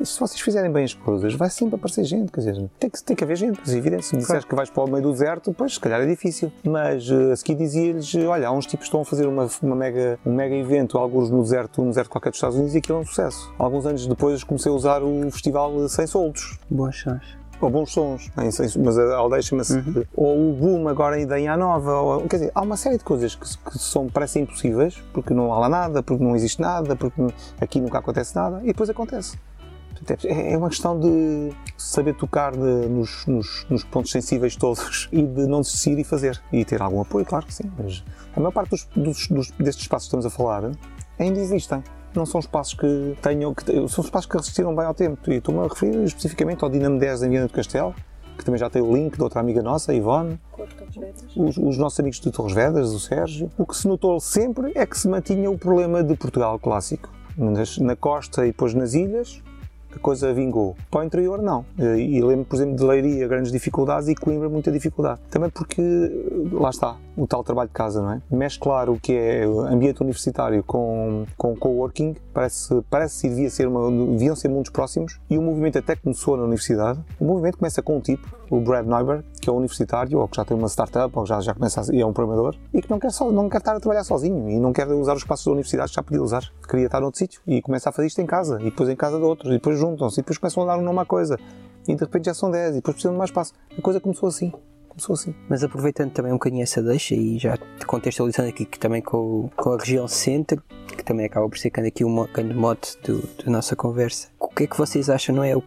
[0.00, 3.02] E se vocês fizerem bem as coisas, vai sempre aparecer gente, quer dizer, tem que,
[3.02, 4.06] tem que haver gente, é evidente.
[4.06, 6.50] Se me disseres que vais para o meio do deserto, pois, se calhar é difícil.
[6.64, 9.76] Mas eh, a seguir dizia-lhes, olha, há uns tipos que estão a fazer uma, uma
[9.76, 12.98] mega, um mega evento, alguns no deserto, no deserto qualquer dos Estados Unidos, e aquilo
[12.98, 13.52] é um sucesso.
[13.58, 17.41] Alguns anos depois comecei a usar o festival Sem Soldos, Boas sons.
[17.64, 19.74] Ou bons sons, mas a aldeia chama-se.
[19.78, 20.04] Uhum.
[20.14, 21.92] Ou o boom agora em Ideia Nova.
[22.00, 25.52] Ou, quer dizer, há uma série de coisas que, que são, parecem impossíveis, porque não
[25.52, 27.22] há lá nada, porque não existe nada, porque
[27.60, 29.38] aqui nunca acontece nada, e depois acontece.
[30.24, 35.22] É é uma questão de saber tocar de- nos, nos- nos pontos sensíveis todos e
[35.22, 36.42] de não desistir e fazer.
[36.52, 37.70] E ter algum apoio, claro que sim.
[37.78, 38.02] Mas
[38.34, 40.72] a maior parte dos, dos- dos- destes espaços que estamos a falar
[41.20, 41.84] ainda existem.
[42.14, 43.54] Não são espaços que tenham.
[43.54, 45.18] Que, são espaços que resistiram bem ao tempo.
[45.30, 47.94] E estou-me a referir especificamente ao Dinamo 10 em Viana do Castelo,
[48.36, 50.38] que também já tem o link de outra amiga nossa, Ivone,
[51.36, 53.50] os, os, nossos amigos de Torres Vedras, o Sérgio.
[53.56, 57.10] O que se notou sempre é que se mantinha o problema de Portugal clássico.
[57.80, 59.42] Na costa e depois nas ilhas,
[59.96, 60.76] a coisa vingou.
[60.90, 61.64] Para o interior, não.
[61.78, 65.20] E lembro, por exemplo, de Leiria, grandes dificuldades e Coimbra, muita dificuldade.
[65.30, 65.82] Também porque,
[66.52, 68.22] lá está, o tal trabalho de casa, não é?
[68.30, 74.34] Mesclar o que é ambiente universitário com, com coworking parece, parece devia ser uma, deviam
[74.34, 77.00] ser mundos próximos e o movimento até começou na universidade.
[77.20, 80.44] O movimento começa com um tipo, o Brad Neuber, que é universitário ou que já
[80.44, 83.00] tem uma startup ou já, já começa a, e é um programador e que não
[83.00, 85.50] quer, só, não quer estar a trabalhar sozinho e não quer usar os espaços da
[85.50, 86.44] universidade que já podia usar.
[86.68, 89.18] Queria estar noutro sítio e começa a fazer isto em casa e depois em casa
[89.18, 91.36] de outros e depois juntam-se e depois começam a dar um nome à coisa
[91.88, 93.52] e de repente já são 10 e depois precisam de mais espaço.
[93.76, 94.52] A coisa começou assim
[94.92, 95.34] começou assim.
[95.48, 99.72] Mas aproveitando também um bocadinho essa deixa e já contextualizando aqui que também com, com
[99.72, 100.62] a região centro,
[100.96, 102.96] que também acaba por ser aqui um grande mote
[103.44, 104.28] da nossa conversa.
[104.38, 105.34] O que é que vocês acham?
[105.34, 105.62] Não é, o,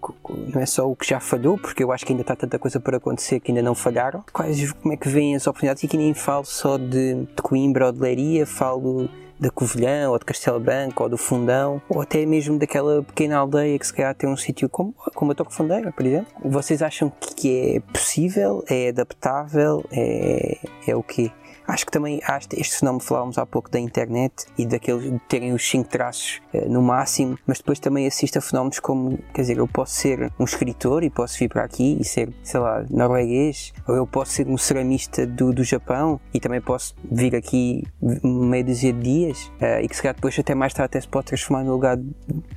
[0.54, 2.80] não é só o que já falhou, porque eu acho que ainda está tanta coisa
[2.80, 4.24] para acontecer que ainda não falharam.
[4.32, 5.84] Quais, como é que vêm as oportunidades?
[5.84, 9.10] E aqui nem falo só de, de Coimbra ou de Leiria, falo
[9.40, 13.78] da Covilhã ou de Castelo Branco ou do Fundão ou até mesmo daquela pequena aldeia
[13.78, 16.28] que se calhar tem um sítio como, como a Toque Fundeira, por exemplo.
[16.44, 18.64] Vocês acham que é possível?
[18.70, 19.84] É adaptável?
[19.92, 20.58] É,
[20.88, 21.32] é o quê?
[21.68, 22.22] Acho que também
[22.54, 26.70] este fenómeno falávamos há pouco da internet e daqueles de terem os 5 traços uh,
[26.70, 30.44] no máximo, mas depois também assisto a fenómenos como, quer dizer, eu posso ser um
[30.44, 34.48] escritor e posso vir para aqui e ser, sei lá, norueguês, ou eu posso ser
[34.48, 37.84] um ceramista do, do Japão e também posso vir aqui
[38.24, 41.08] meio dúzia de dias uh, e que se calhar depois até mais tarde até se
[41.08, 41.98] pode transformar no lugar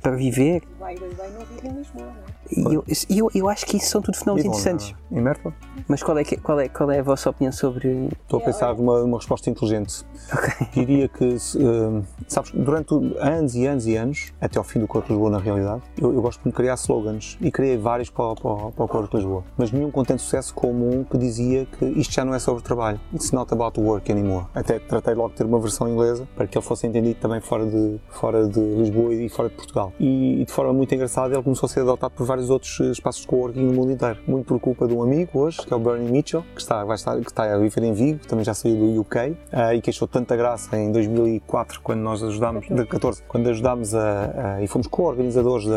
[0.01, 0.61] para viver.
[0.79, 2.38] Vai, vai, vai, não vive em Lisboa, não é?
[2.51, 4.95] E eu, eu, eu, acho que isso são tudo fenómenos interessantes.
[5.11, 5.53] Em Merkel?
[5.87, 8.09] Mas qual é, que, qual, é, qual é a vossa opinião sobre.
[8.23, 10.05] Estou a pensar numa uma resposta inteligente.
[10.33, 10.67] Okay.
[10.85, 15.07] Diria que, uh, sabes, durante anos e anos e anos, até ao fim do Corpo
[15.07, 18.71] de Lisboa, na realidade, eu, eu gosto de criar slogans e criei vários para, para,
[18.71, 19.43] para o Corpo de Lisboa.
[19.57, 22.99] Mas nenhum contém sucesso como um que dizia que isto já não é sobre trabalho.
[23.13, 24.45] It's not about work anymore.
[24.53, 27.65] Até tratei logo de ter uma versão inglesa para que ele fosse entendido também fora
[27.65, 29.93] de, fora de Lisboa e fora de Portugal.
[29.99, 32.79] E, e de forma muito engraçada, ele começou a ser adotado por vários vários outros
[32.79, 34.17] eh, espaços de coworking no mundo inteiro.
[34.25, 36.95] Muito por culpa de um amigo hoje, que é o Bernie Mitchell, que está, vai
[36.95, 39.75] estar, que está a viver em Vigo, que também já saiu do UK uh, eh,
[39.75, 44.55] e que achou tanta graça em 2004, quando nós ajudámos, de 14, quando ajudámos a,
[44.55, 45.67] a e fomos co-organizadores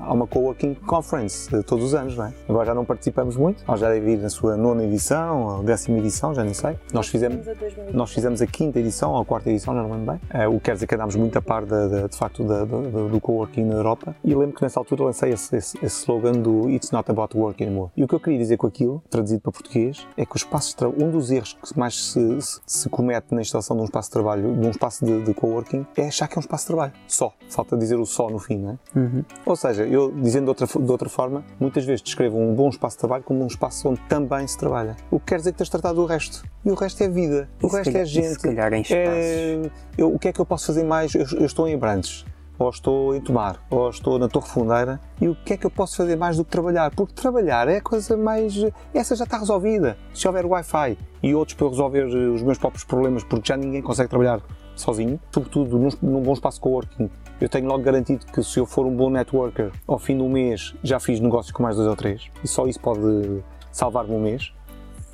[0.00, 2.32] a uma coworking conference uh, todos os anos, não é?
[2.48, 5.98] Agora já não participamos muito, nós já deve ir na sua nona edição, ou décima
[5.98, 6.78] edição, já nem sei.
[6.92, 7.46] Nós fizemos,
[7.92, 10.66] nós fizemos a quinta edição ou a quarta edição, não lembro bem, uh, o que
[10.66, 13.74] quer dizer que andámos muito a par de, de, de facto da, do coworking na
[13.74, 17.36] Europa e lembro que nessa altura lancei esse, esse, esse slogan do It's not about
[17.36, 17.90] work anymore.
[17.96, 20.74] E o que eu queria dizer com aquilo, traduzido para português, é que os espaços
[20.74, 24.08] de um dos erros que mais se, se, se, comete na instalação de um espaço
[24.08, 26.66] de trabalho, de um espaço de, de coworking, é achar que é um espaço de
[26.68, 26.92] trabalho.
[27.08, 27.32] Só.
[27.50, 28.98] Falta dizer o só no fim, não é?
[28.98, 29.24] Uhum.
[29.44, 32.96] Ou seja, eu, dizendo de outra, de outra forma, muitas vezes descrevo um bom espaço
[32.96, 34.96] de trabalho como um espaço onde também se trabalha.
[35.10, 36.44] O que quer dizer que tens tratado do resto.
[36.64, 37.48] E o resto é vida.
[37.62, 38.28] O resto calhar, é gente.
[38.28, 39.00] Se calhar em espaços.
[39.00, 41.14] É, eu, o que é que eu posso fazer mais?
[41.14, 42.24] Eu, eu estou em Abrantes
[42.58, 45.70] ou estou em Tomar, ou estou na Torre Fundeira, e o que é que eu
[45.70, 46.90] posso fazer mais do que trabalhar?
[46.94, 48.54] Porque trabalhar é a coisa mais.
[48.94, 49.96] Essa já está resolvida.
[50.14, 53.82] Se houver Wi-Fi e outros para eu resolver os meus próprios problemas, porque já ninguém
[53.82, 54.40] consegue trabalhar
[54.74, 58.86] sozinho, sobretudo num, num bom espaço coworking, eu tenho logo garantido que se eu for
[58.86, 62.30] um bom networker, ao fim do mês já fiz negócios com mais dois ou três,
[62.44, 63.42] e só isso pode
[63.72, 64.52] salvar-me um mês.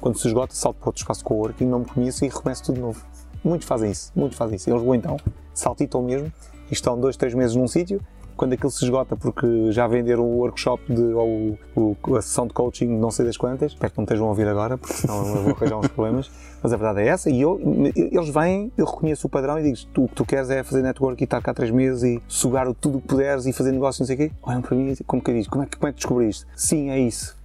[0.00, 2.80] Quando se esgota, salto para outro espaço coworking, não me conheço e recomeço tudo de
[2.80, 3.04] novo.
[3.44, 4.68] Muitos fazem isso, muitos fazem isso.
[4.68, 5.16] Eles vão então,
[5.54, 6.32] saltitam mesmo
[6.72, 8.00] e estão dois, três meses num sítio,
[8.34, 12.54] quando aquilo se esgota porque já venderam o workshop de, ou o, a sessão de
[12.54, 15.42] coaching não sei das quantas, espero que não estejam a ouvir agora, porque senão eu
[15.42, 16.30] vou arranjar uns problemas,
[16.62, 17.60] mas a verdade é essa, e eu,
[17.94, 20.80] eles vêm, eu reconheço o padrão e digo tu, o que tu queres é fazer
[20.80, 24.00] network e estar cá três meses e sugar tudo o que puderes e fazer negócio,
[24.00, 26.46] não sei o quê, olham para mim como que como é, como é que descobriste?
[26.56, 27.41] Sim, é isso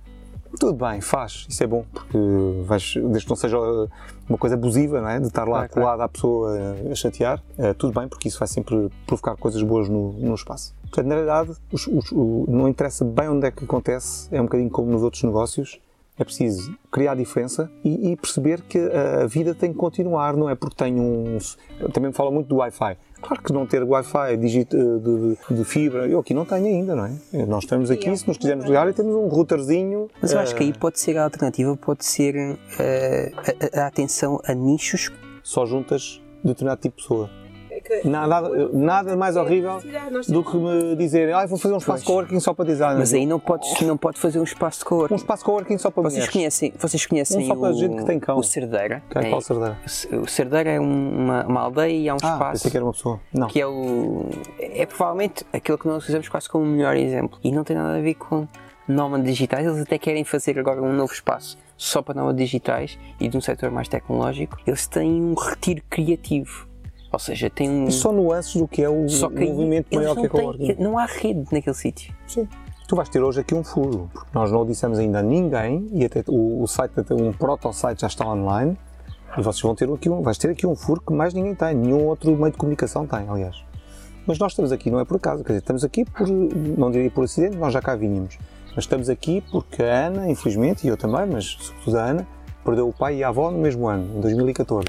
[0.59, 2.17] tudo bem, faz, isso é bom, porque
[2.63, 3.57] vais, desde que não seja
[4.27, 5.19] uma coisa abusiva, não é?
[5.19, 6.03] de estar lá claro, colado claro.
[6.03, 6.57] à pessoa
[6.91, 10.75] a chatear, é, tudo bem, porque isso vai sempre provocar coisas boas no, no espaço.
[10.83, 14.45] Portanto, na realidade, os, os, o, não interessa bem onde é que acontece, é um
[14.45, 15.79] bocadinho como nos outros negócios,
[16.17, 20.55] é preciso criar diferença e, e, perceber que a vida tem que continuar, não é
[20.55, 21.37] porque tenho um.
[21.93, 22.97] Também me fala muito do Wi-Fi.
[23.21, 27.05] Claro que não ter Wi-Fi de, de, de, fibra, eu aqui não tenho ainda, não
[27.05, 27.45] é?
[27.45, 30.09] Nós estamos aqui, se nos quisermos ligar, e temos um routerzinho.
[30.21, 33.87] Mas eu acho que aí eh, pode ser a alternativa, pode ser uh, a, a,
[33.87, 35.11] atenção a nichos.
[35.43, 37.29] Só juntas determinado tipo de pessoa.
[38.03, 39.81] Nada, nada mais horrível
[40.27, 42.99] do que me dizer, ah, vou fazer um espaço de coworking só para design.
[42.99, 45.13] Mas aí não podes, não pode fazer um espaço de coworking.
[45.13, 46.33] Um espaço de coworking só para vocês mulheres.
[46.33, 48.37] conhecem, vocês conhecem um só para o, gente que tem cão.
[48.37, 49.03] o Cerdeira?
[49.09, 49.77] Quem é, qual Cerdeira?
[50.21, 52.51] O Cerdeira é uma, uma aldeia e há um ah, espaço.
[52.53, 53.19] Pensei que era uma pessoa.
[53.33, 53.47] Não.
[53.47, 54.25] Que é o.
[54.59, 57.39] É provavelmente aquilo que nós usamos quase como o melhor exemplo.
[57.43, 58.47] E não tem nada a ver com
[58.87, 63.27] nómadas digitais, eles até querem fazer agora um novo espaço só para nómadas digitais e
[63.27, 64.57] de um setor mais tecnológico.
[64.65, 66.67] Eles têm um retiro criativo.
[67.11, 67.89] Ou seja, tem um.
[67.89, 70.75] Só nuances do que é o Só que movimento maior que é têm- coworking.
[70.79, 72.13] Não há rede naquele sítio.
[72.27, 72.47] Sim.
[72.87, 75.89] Tu vais ter hoje aqui um furo, porque nós não o dissemos ainda a ninguém
[75.91, 78.77] e até o, o site, até um proto-site já está online
[79.37, 81.75] e vocês vão ter aqui um, vais ter aqui um furo que mais ninguém tem,
[81.75, 83.61] nenhum outro meio de comunicação tem, aliás.
[84.25, 87.11] Mas nós estamos aqui, não é por acaso, quer dizer, estamos aqui por, não diria
[87.11, 88.37] por acidente, nós já cá vínhamos,
[88.73, 92.27] mas estamos aqui porque a Ana, infelizmente, e eu também, mas sobretudo a Ana,
[92.63, 94.85] perdeu o pai e a avó no mesmo ano, em 2014.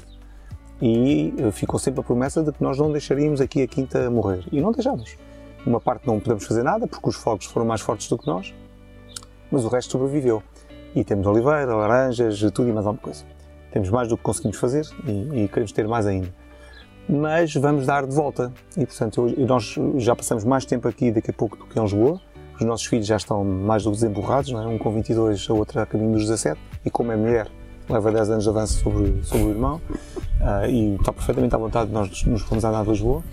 [0.81, 4.43] E eh, ficou sempre a promessa de que nós não deixaríamos aqui a quinta morrer.
[4.51, 5.15] E não deixámos.
[5.65, 8.53] Uma parte não podemos fazer nada porque os fogos foram mais fortes do que nós,
[9.51, 10.41] mas o resto sobreviveu.
[10.95, 13.23] E temos oliveira, laranjas, tudo e mais alguma coisa.
[13.71, 16.33] Temos mais do que conseguimos fazer e, e queremos ter mais ainda.
[17.07, 18.51] Mas vamos dar de volta.
[18.77, 21.81] E portanto, eu- nós já passamos mais tempo aqui daqui a pouco do que em
[21.81, 22.19] Lisboa.
[22.55, 24.65] Os nossos filhos já estão mais do que desemburrados, não é?
[24.67, 26.59] um com 22, a outra a caminho dos 17.
[26.85, 27.47] E como é mulher,
[27.89, 29.81] leva 10 anos de avanço sobre, sobre o irmão.
[30.41, 33.23] Ah, e está perfeitamente à vontade de nós nos fomos andar de Lisboa.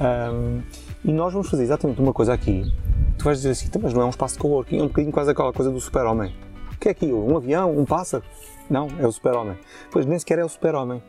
[0.00, 0.60] Ahm,
[1.04, 2.64] e nós vamos fazer exatamente uma coisa aqui.
[3.18, 5.12] Tu vais dizer assim, "Então, mas não é um espaço de coworking, é um bocadinho
[5.12, 6.34] quase aquela coisa do super-homem.
[6.72, 7.30] O que é aquilo?
[7.30, 7.76] Um avião?
[7.76, 8.24] Um pássaro?
[8.70, 9.58] Não, é o super-homem.
[9.90, 11.02] Pois nem sequer é o super-homem.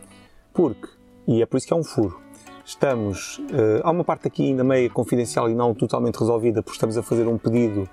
[0.53, 0.87] Porque,
[1.27, 2.19] e é por isso que é um furo,
[2.65, 3.41] estamos.
[3.53, 7.03] eh, há uma parte aqui ainda meio confidencial e não totalmente resolvida, porque estamos a
[7.03, 7.87] fazer um pedido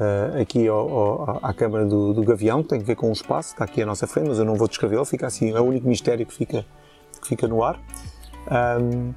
[0.00, 3.12] eh, aqui ao- ao- à Câmara do, do Gavião, que tem a ver com o
[3.12, 5.64] espaço, está aqui à nossa frente, mas eu não vou descrevê-lo, fica assim, é o
[5.64, 6.64] único mistério que fica,
[7.20, 7.80] que fica no ar.
[8.50, 9.12] Ahm,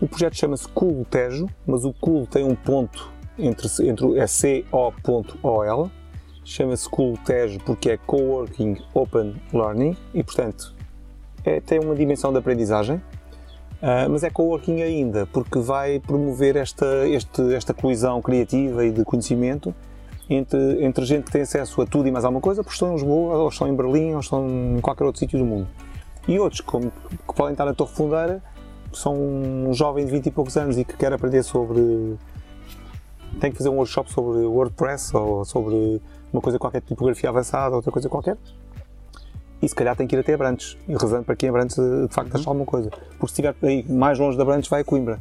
[0.00, 4.26] o projeto chama-se Cool Tejo, mas o Cool tem um ponto entre, entre é
[5.02, 5.90] co.ol,
[6.44, 10.74] chama-se Cool Tejo porque é Coworking Open Learning e, portanto,
[11.44, 13.00] é- tem uma dimensão de aprendizagem,
[13.82, 19.04] ah, mas é coworking ainda, porque vai promover esta, este- esta colisão criativa e de
[19.04, 19.74] conhecimento
[20.28, 22.94] entre, entre gente que tem acesso a tudo e mais alguma coisa, porque estão em
[22.94, 25.66] Lisboa, ou estão em Berlim, ou estão em qualquer outro sítio do mundo.
[26.28, 28.42] E outros como, que podem estar na Torre Fundeira,
[28.92, 32.16] são um jovem de 20 e poucos anos e que quer aprender sobre.
[33.40, 36.00] tem que fazer um workshop sobre WordPress ou sobre
[36.32, 38.36] uma coisa qualquer, tipografia avançada, outra coisa qualquer.
[39.62, 40.76] E se calhar tem que ir até Abrantes.
[40.88, 42.90] E rezando para que em Abrantes eh, de facto ache alguma coisa.
[42.90, 45.20] Porque se estiver aí mais longe de Abrantes, vai a Coimbra.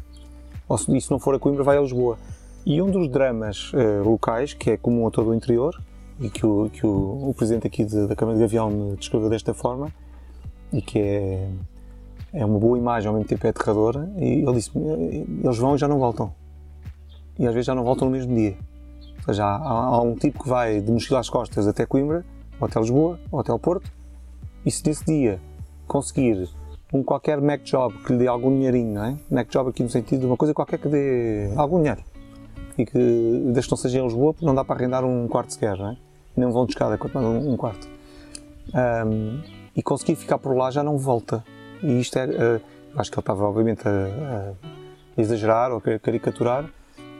[0.68, 2.18] Ou se, e se não for a Coimbra, vai a Lisboa.
[2.66, 5.82] E um dos dramas eh, locais, que é comum a todo o interior,
[6.20, 9.30] e que o, que o, o presidente aqui de- da Câmara de Gavião me descreveu
[9.30, 9.90] desta forma,
[10.72, 11.50] e que é,
[12.34, 15.78] é uma boa imagem, ao mesmo tempo é aterradora, e ele disse eles vão e
[15.78, 16.32] já não voltam.
[17.38, 18.56] E às vezes já não voltam no mesmo dia.
[19.20, 22.26] Ou seja, há, há um tipo que vai de mochila às costas até Coimbra,
[22.60, 23.90] ou até Lisboa, ou até ao Porto,
[24.66, 25.40] e se nesse dia
[25.88, 26.50] conseguir
[26.94, 29.18] um qualquer Mac Job que lhe dê algum dinheirinho, não é?
[29.30, 32.04] Mac Job aqui no sentido de uma coisa qualquer que dê algum dinheiro.
[32.78, 32.98] E que,
[33.54, 35.90] desde que não seja em Lisboa, porque não dá para arrendar um quarto sequer, não
[35.90, 35.98] é?
[36.36, 37.88] Nem vão de escada, quanto mais um, um quarto.
[38.74, 39.42] Ahm,
[39.76, 41.44] e conseguir ficar por lá já não volta.
[41.84, 42.62] E isto é, eu
[42.96, 44.54] acho que ele estava obviamente a,
[45.18, 46.70] a exagerar ou a caricaturar,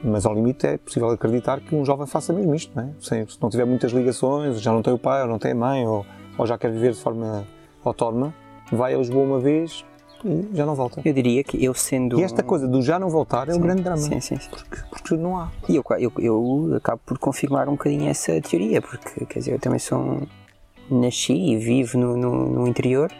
[0.02, 2.92] mas ao limite é possível acreditar que um jovem faça mesmo isto, não é?
[3.00, 5.86] Se não tiver muitas ligações, já não tem o pai, ou não tem a mãe,
[5.86, 6.06] ou,
[6.38, 7.46] ou já quer viver de forma
[7.84, 8.34] autónoma,
[8.72, 9.84] vai a Lisboa uma vez
[10.24, 11.00] e já não volta.
[11.04, 12.20] Eu diria que eu sendo.
[12.20, 13.98] E esta coisa do já não voltar é Sim, grande drama.
[13.98, 14.50] Sim, sim, sim.
[14.50, 15.50] Porque, porque não há.
[15.68, 19.58] E eu, eu, eu acabo por confirmar um bocadinho essa teoria, porque quer dizer, eu
[19.58, 20.26] também sou um,
[20.90, 23.10] nasci e vivo no, no, no interior,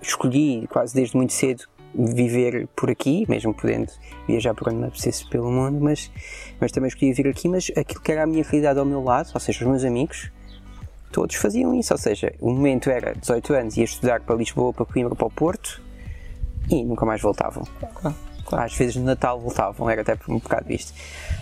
[0.00, 1.64] escolhi quase desde muito cedo
[1.94, 3.90] viver por aqui, mesmo podendo
[4.28, 6.10] viajar por onde me apetecesse pelo mundo, mas,
[6.60, 9.30] mas também escolhi vir aqui, mas aquilo que era a minha realidade ao meu lado,
[9.32, 10.30] ou seja, os meus amigos,
[11.16, 14.84] todos faziam isso, ou seja, o momento era 18 anos, ia estudar para Lisboa, para
[14.84, 15.80] Coimbra, para o Porto
[16.68, 17.66] e nunca mais voltavam.
[18.52, 20.92] Às vezes no Natal voltavam, era até por um bocado isto.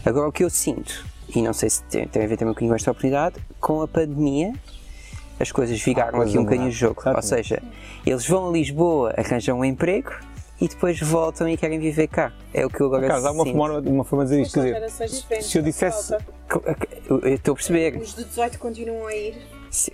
[0.05, 1.05] Agora o que eu sinto,
[1.35, 4.53] e não sei se tem, tem a ver também com esta oportunidade, com a pandemia
[5.41, 7.03] as coisas viraram coisa aqui um bocadinho o jogo.
[7.05, 7.49] Ou Exatamente.
[7.49, 7.63] seja,
[8.07, 10.13] eles vão a Lisboa, arranjam um emprego
[10.61, 12.33] e depois voltam e querem viver cá.
[12.53, 14.63] É o que eu agora Carlos, há uma forma, uma forma de dizer isto.
[14.63, 16.15] Quer dizer, se eu dissesse.
[17.09, 17.97] Eu estou a perceber.
[17.97, 19.37] Os de 18 continuam a ir,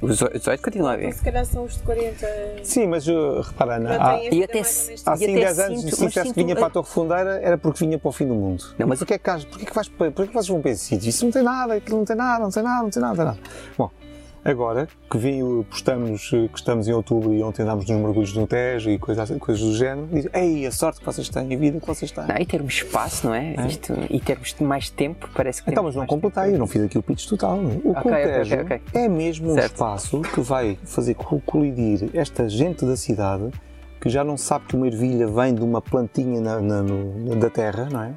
[0.03, 1.17] Os 18 continuam a então ver.
[1.17, 2.27] se calhar são os de 40.
[2.63, 5.97] Sim, mas uh, repara, Ana, há, e até há E 5, até 10 anos, sinto-
[5.97, 8.35] se dissesse que vinha para a Torre Fundeira, era porque vinha para o fim do
[8.35, 8.65] mundo.
[8.79, 10.85] Não, mas- porquê é que, porquê que, vais, para- porquê que vocês vão para esse
[10.85, 11.09] sítio?
[11.09, 13.17] Isso não tem nada, aquilo não tem nada, não tem nada, não tem nada, não
[13.17, 13.39] tem nada.
[13.79, 13.91] Bom,
[14.45, 18.35] agora que vim, o- postamos eh, que estamos em outubro e ontem andámos nos mergulhos
[18.35, 21.55] no Tejo e coisas, coisas do género, e dizem, ei, a sorte que vocês têm,
[21.55, 22.27] a vida que vocês têm.
[22.27, 23.55] Não, e termos espaço, não é?
[23.67, 26.99] Isto, e termos mais tempo, parece que Então, mas não completei, eu não fiz aqui
[26.99, 27.59] o pitch total.
[27.59, 28.83] O Ok, Coltejo ok, ok.
[28.95, 29.73] é mesmo um Certo.
[29.75, 33.51] espaço que vai fazer co- colidir esta gente da cidade
[34.01, 37.51] que já não sabe que uma ervilha vem de uma plantinha na- na- no- da
[37.51, 38.15] terra, não é?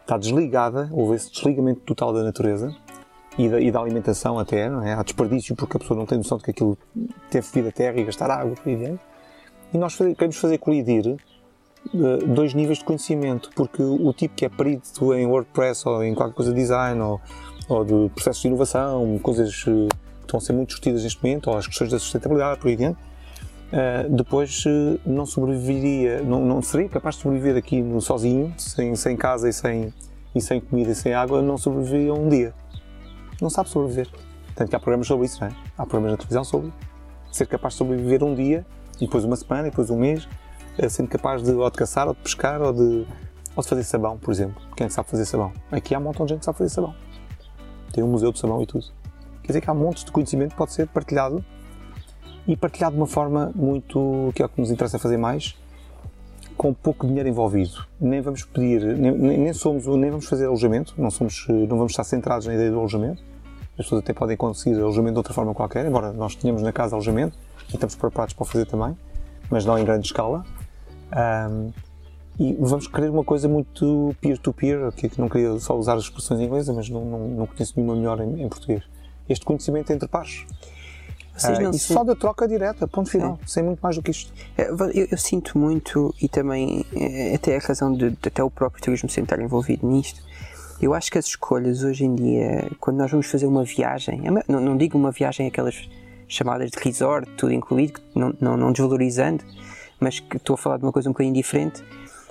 [0.00, 2.72] Está desligada, houve esse desligamento total da natureza
[3.36, 4.94] e da, e da alimentação até, não é?
[4.94, 6.78] Há desperdício porque a pessoa não tem noção de que aquilo
[7.30, 8.98] teve vida à terra e gastar água, por aí
[9.72, 11.16] E nós fazer, queremos fazer colidir
[11.92, 16.14] uh, dois níveis de conhecimento, porque o tipo que é perito em WordPress ou em
[16.14, 17.20] qualquer coisa de design ou,
[17.68, 19.88] ou de processos de inovação, coisas que
[20.22, 22.98] estão a ser muito discutidas neste momento, ou as questões da sustentabilidade, por aí adiante,
[23.72, 24.62] uh, depois
[25.04, 29.92] não sobreviveria, não, não seria capaz de sobreviver aqui sozinho, sem, sem casa e sem,
[30.32, 32.54] e sem comida e sem água, não sobreviveria um dia
[33.40, 34.08] não sabe sobreviver.
[34.54, 35.52] Tanto que há programas sobre isso, não é?
[35.76, 36.72] Há programas na televisão sobre
[37.30, 38.64] ser capaz de sobreviver um dia,
[38.96, 40.28] e depois uma semana, e depois um mês,
[40.78, 43.06] eh, sendo capaz de ou de caçar, ou de pescar, ou de,
[43.56, 44.62] ou de fazer sabão, por exemplo.
[44.76, 45.52] Quem é que sabe fazer sabão?
[45.72, 46.94] Aqui há um montão de gente que sabe fazer sabão.
[47.92, 48.86] Tem um museu de sabão e tudo.
[49.42, 51.44] Quer dizer que há montes de conhecimento que pode ser partilhado
[52.46, 55.56] e partilhado de uma forma muito, que é o que nos interessa fazer mais,
[56.56, 57.86] com pouco dinheiro envolvido.
[58.00, 62.04] Nem vamos pedir, nem, nem, somos, nem vamos fazer alojamento, não, somos, não vamos estar
[62.04, 63.22] centrados na ideia do alojamento.
[63.72, 66.94] As pessoas até podem conseguir alojamento de outra forma qualquer, embora nós tenhamos na casa
[66.94, 67.36] alojamento
[67.68, 68.96] e estamos preparados para fazer também,
[69.50, 70.44] mas não em grande escala.
[71.12, 71.72] Um,
[72.38, 76.40] e vamos querer uma coisa muito peer-to-peer, -peer, que não queria só usar as expressões
[76.40, 78.82] inglesas, mas não, não, não conheço nenhuma melhor em, em português.
[79.28, 80.44] Este conhecimento entre pares.
[81.36, 81.92] Vocês não uh, e se...
[81.92, 83.46] só da troca direta, ponto final, é.
[83.46, 84.32] sem muito mais do que isto.
[84.56, 88.50] É, eu, eu, sinto muito, e também é, até a razão de, de até o
[88.50, 90.22] próprio turismo ser estar envolvido nisto,
[90.80, 94.60] eu acho que as escolhas hoje em dia, quando nós vamos fazer uma viagem, não,
[94.60, 95.88] não digo uma viagem aquelas
[96.28, 99.44] chamadas de resort, tudo incluído, não, não, não desvalorizando,
[100.00, 101.82] mas que estou a falar de uma coisa um bocadinho diferente,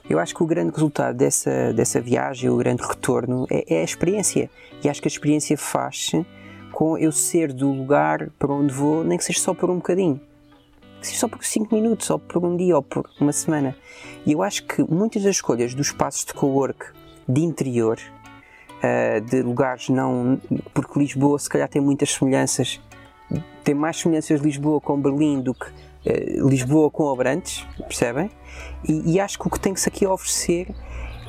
[0.09, 3.83] eu acho que o grande resultado dessa, dessa viagem, o grande retorno, é, é a
[3.83, 4.49] experiência.
[4.83, 6.25] E acho que a experiência faz-se
[6.73, 10.19] com eu ser do lugar para onde vou, nem que seja só por um bocadinho.
[10.99, 13.75] Que seja só por 5 minutos, ou por um dia, ou por uma semana.
[14.25, 16.87] E eu acho que muitas das escolhas dos espaços de co-work
[17.27, 17.99] de interior,
[18.79, 20.41] uh, de lugares não.
[20.73, 22.81] Porque Lisboa, se calhar, tem muitas semelhanças,
[23.63, 28.29] tem mais semelhanças Lisboa com Berlim do que uh, Lisboa com Abrantes, percebem?
[28.87, 30.73] E, e acho que o que tem-se aqui a oferecer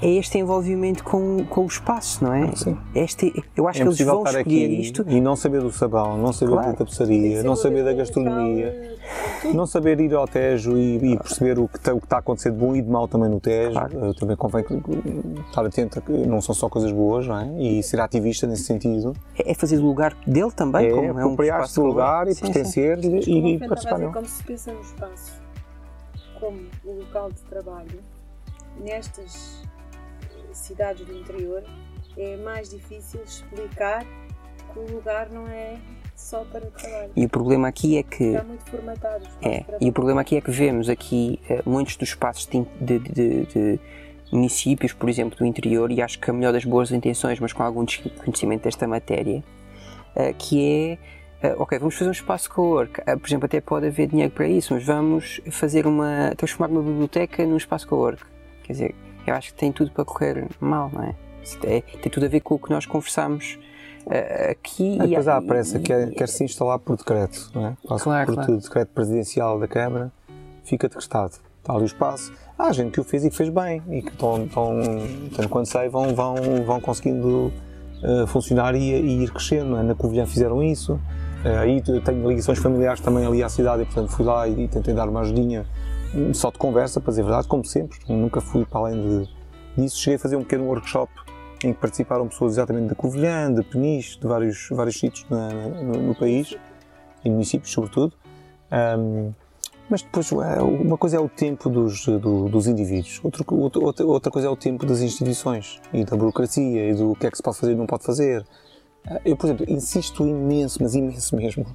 [0.05, 2.55] é este envolvimento com, com o espaço, não é?
[2.55, 2.77] Sim.
[2.95, 5.05] Este, eu acho é que eles vão escolher isto.
[5.09, 6.73] E não saber do sabão, não saber claro.
[6.73, 8.99] da tapeçaria, não saber da gastronomia,
[9.55, 12.19] não saber ir ao Tejo e, e perceber o que, está, o que está a
[12.19, 13.73] acontecer de bom e de mau também no Tejo.
[13.73, 14.15] Claro.
[14.15, 14.65] Também convém
[15.49, 17.63] estar atento a que não são só coisas boas, não é?
[17.63, 19.15] E ser ativista nesse sentido.
[19.39, 22.35] É, é fazer o lugar dele também, é, como é um espaço do lugar e
[22.35, 24.13] pertencer-lhe e, e participar.
[24.13, 25.45] Como se pensa no espaço
[26.39, 28.01] como o local de trabalho,
[28.79, 29.63] nestas
[30.59, 31.63] cidades do interior,
[32.17, 34.05] é mais difícil explicar
[34.73, 35.79] que o lugar não é
[36.15, 37.11] só para o trabalho.
[37.17, 38.25] E o problema aqui é que.
[38.25, 39.27] Está muito formatado.
[39.43, 42.99] É, e o problema aqui é que vemos aqui uh, muitos dos espaços de, de,
[42.99, 43.81] de, de,
[44.33, 47.63] municípios, por exemplo, do interior, e acho que a melhor das boas intenções, mas com
[47.63, 49.43] algum desconhecimento desta matéria,
[50.17, 50.99] uh, que
[51.43, 51.49] é.
[51.49, 53.03] Uh, ok, vamos fazer um espaço co-work.
[53.05, 56.33] por exemplo, até pode haver dinheiro para isso, mas vamos fazer uma.
[56.37, 58.23] transformar uma biblioteca num espaço co-work.
[58.63, 58.95] Quer dizer,
[59.27, 61.15] eu acho que tem tudo para correr mal, não é?
[61.65, 63.59] é tem tudo a ver com o que nós conversamos
[64.07, 64.99] uh, aqui.
[65.01, 67.77] É, depois há a pressa, quer, quer se instalar por decreto, não é?
[67.87, 68.57] Passa claro, por claro.
[68.57, 70.13] decreto presidencial da Câmara,
[70.65, 71.35] fica decretado.
[71.65, 72.31] Está ali o espaço.
[72.59, 74.47] Há gente que o fez e que fez bem e que estão,
[75.35, 77.51] tanto quanto sei, vão, vão, vão conseguindo
[78.03, 79.77] uh, funcionar e, e, ir crescendo.
[79.79, 79.83] É?
[79.83, 80.93] Na Covilhã fizeram isso.
[81.43, 84.69] Uh, aí tenho ligações familiares também ali à cidade e, portanto, fui lá e, e
[84.69, 85.65] tentei dar uma ajudinha
[86.33, 87.99] só de conversa, para dizer a verdade, como sempre.
[88.09, 89.29] Nunca fui para além
[89.77, 89.99] disso.
[89.99, 91.13] Cheguei a fazer um pequeno workshop
[91.65, 95.95] em que participaram pessoas exatamente de Covilhã, de Peniche, de vários, vários sítios na, no,
[96.03, 96.55] no, país,
[97.25, 98.13] e municípios sobretudo.
[98.99, 99.33] Um,
[99.89, 104.31] mas depois, é, uma coisa é o tempo dos, do, dos indivíduos, outra, outra, outra
[104.31, 107.43] coisa é o tempo das instituições e da burocracia e do que é que se
[107.43, 108.45] pode fazer e não pode fazer.
[109.25, 111.67] Eu, por exemplo, insisto imenso, mas imenso mesmo.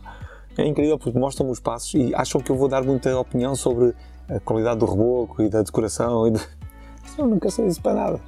[0.58, 3.94] É incrível porque mostram-me os passos e acham que eu vou dar muita opinião sobre
[4.30, 6.28] a qualidade do reboco e da decoração.
[6.28, 6.40] E de...
[7.18, 8.20] Eu nunca sei isso para nada.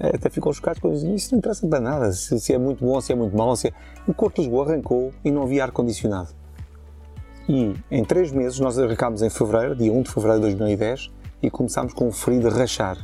[0.00, 1.06] É, até ficam chocados com isso.
[1.06, 2.12] Isso não interessa para nada.
[2.12, 3.54] Se, se, é muito bom, se é muito mau.
[3.54, 3.72] Se é...
[4.06, 6.30] O Corpo de Lisboa arrancou e não havia ar-condicionado.
[7.48, 11.10] E em três meses, nós arrancámos em fevereiro, dia 1 de fevereiro de 2010,
[11.42, 12.96] e começámos com o frio de rachar.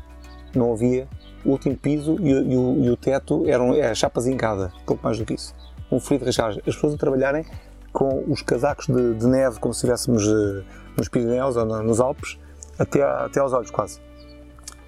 [0.55, 1.09] Não havia.
[1.45, 5.19] O último piso e, e, o, e o, teto eram é, chapa zincada, pouco mais
[5.19, 5.55] do que isso.
[5.91, 6.51] Um frio de rachar.
[6.51, 7.45] As pessoas a trabalharem
[7.93, 10.65] com os casacos de, de neve, como se estivéssemos uh,
[10.99, 12.39] nos Pirineus ou nos Alpes,
[12.79, 14.01] até, até aos olhos quase.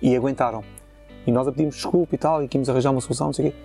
[0.03, 0.63] E aguentaram.
[1.27, 3.51] E nós a pedimos desculpa e tal, e queríamos arranjar uma solução, não sei o
[3.53, 3.57] quê.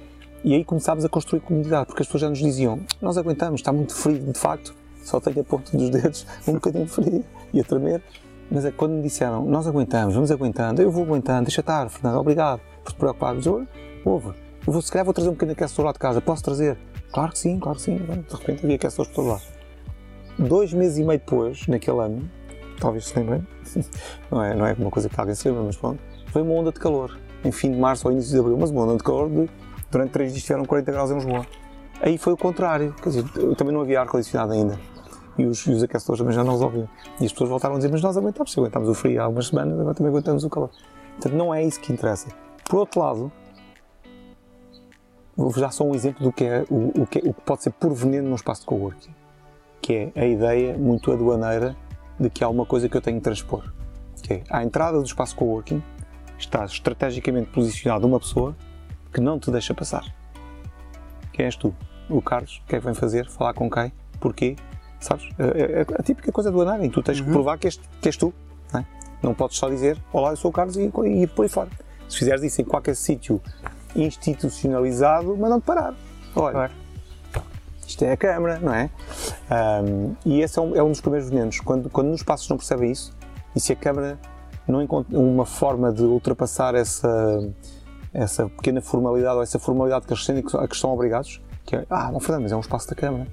[0.44, 3.72] E aí começámos a construir comunidade, porque as pessoas já nos diziam: Nós aguentamos, está
[3.72, 7.64] muito frio, de facto, só tenho a ponta dos dedos um bocadinho frio e a
[7.64, 8.02] tremer.
[8.52, 12.20] Mas é quando me disseram: Nós aguentamos, vamos aguentando, eu vou aguentando, deixa estar, Fernando,
[12.20, 13.34] obrigado por te preocupar.
[13.34, 13.66] Mas eu,
[14.06, 14.34] eu
[14.68, 16.78] vou, se calhar vou trazer um bocadinho de aquecedor lá de casa, posso trazer?
[17.12, 17.96] Claro que sim, claro que sim.
[17.98, 19.55] De repente havia aquecedores por todo lado.
[20.38, 22.30] Dois meses e meio depois, naquele ano,
[22.80, 23.46] talvez se lembrem,
[24.30, 26.72] não é, não é uma coisa que alguém se lembra, mas pronto, foi uma onda
[26.72, 29.30] de calor, em fim de março ou início de abril, mas uma onda de calor
[29.30, 29.50] de,
[29.90, 31.46] durante três dias tiveram 40 graus em Lisboa.
[32.02, 33.24] Aí foi o contrário, quer dizer,
[33.56, 34.78] também não havia ar-condicionado ainda.
[35.38, 36.90] E os, e os aquecedores também já não resolviam.
[37.20, 39.48] E as pessoas voltaram a dizer, mas nós aguentamos, se aguentámos o frio há algumas
[39.48, 40.70] semanas, agora também aguentamos o calor.
[41.12, 42.28] Portanto, não é isso que interessa.
[42.70, 43.32] Por outro lado,
[45.36, 47.72] vou-vos dar só um exemplo do que é o, o, que, o que pode ser
[47.72, 49.14] por veneno num espaço de coworking,
[49.82, 51.76] que é a ideia muito aduaneira
[52.20, 53.64] de que há uma coisa que eu tenho de transpor.
[54.22, 55.84] Que é, à entrada do espaço coworking
[56.38, 58.56] está estrategicamente posicionada uma pessoa
[59.14, 60.04] que não te deixa passar.
[61.32, 61.74] Quem és tu?
[62.10, 63.28] O Carlos, o que é que vem fazer?
[63.30, 63.92] Falar com quem?
[64.20, 64.56] Porquê?
[65.00, 65.30] Sabes?
[65.38, 68.18] É, é a típica coisa do em tu tens que provar que és, que és
[68.18, 68.34] tu.
[68.74, 68.86] Não, é?
[69.22, 71.70] não podes só dizer, olá, eu sou o Carlos e, e ir por aí fora.
[72.08, 73.42] Se fizeres isso em qualquer sítio
[73.96, 75.94] institucionalizado, mandam-te parar.
[76.36, 76.74] Olha, claro.
[77.88, 78.90] Isto é a Câmara, não é?
[79.84, 81.60] Um, e esse é um, é um, dos primeiros venenos.
[81.60, 83.14] Quando, quando nos passos não percebem isso,
[83.56, 84.20] e se a Câmara
[84.68, 87.08] não encontra uma forma de ultrapassar essa,
[88.14, 91.86] essa pequena formalidade ou essa formalidade que eles sentem a que estão obrigados, que é,
[91.90, 93.28] ah, não Fernando, mas é um espaço da Câmara.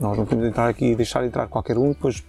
[0.00, 2.22] Nós não podemos entrar aqui e deixar entrar qualquer um, depois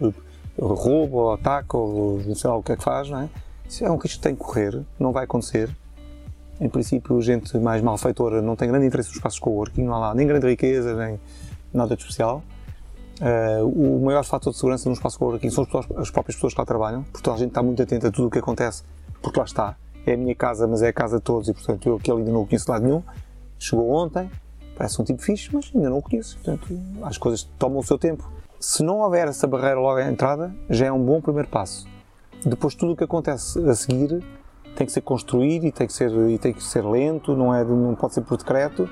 [0.60, 3.30] rouba ou ataca ou não sei lá o que é que faz, não é?
[3.68, 5.76] Isso é um risco que tem que correr, não vai acontecer.
[6.60, 10.16] Em princípio, gente mais malfeitora não tem grande interesse nos espaços coworking, não há lá
[10.16, 11.20] nem grande riqueza, nem
[11.74, 12.44] nada de especial.
[13.22, 16.66] Uh, o maior fator de segurança num espaço coworking são as próprias pessoas que lá
[16.66, 18.84] trabalham, porque a gente está muito atenta a tudo o que acontece,
[19.22, 19.76] porque lá está.
[20.06, 22.32] É a minha casa, mas é a casa de todos e, portanto, eu aquele ainda
[22.32, 23.02] não o conheço de lado nenhum.
[23.58, 24.30] Chegou ontem,
[24.76, 26.38] parece um tipo fixe, mas ainda não o conheço.
[26.38, 26.68] Portanto,
[27.04, 28.30] as coisas tomam o seu tempo.
[28.60, 31.88] Se não houver essa barreira logo à entrada, já é um bom primeiro passo.
[32.46, 34.22] Depois, tudo o que acontece a seguir
[34.76, 37.64] tem que ser construído e tem que ser, e tem que ser lento, não, é,
[37.64, 38.90] não pode ser por decreto,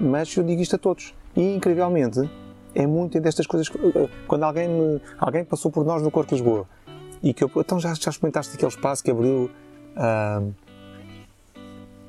[0.00, 1.14] mas eu digo isto a todos.
[1.34, 2.28] E, incrivelmente,
[2.74, 3.70] é muito destas coisas.
[4.26, 6.66] Quando alguém, me, alguém passou por nós no Corpo de Lisboa
[7.22, 7.50] e que eu.
[7.56, 9.50] Então já, já experimentaste aquele espaço que abriu.
[9.96, 10.52] Uh,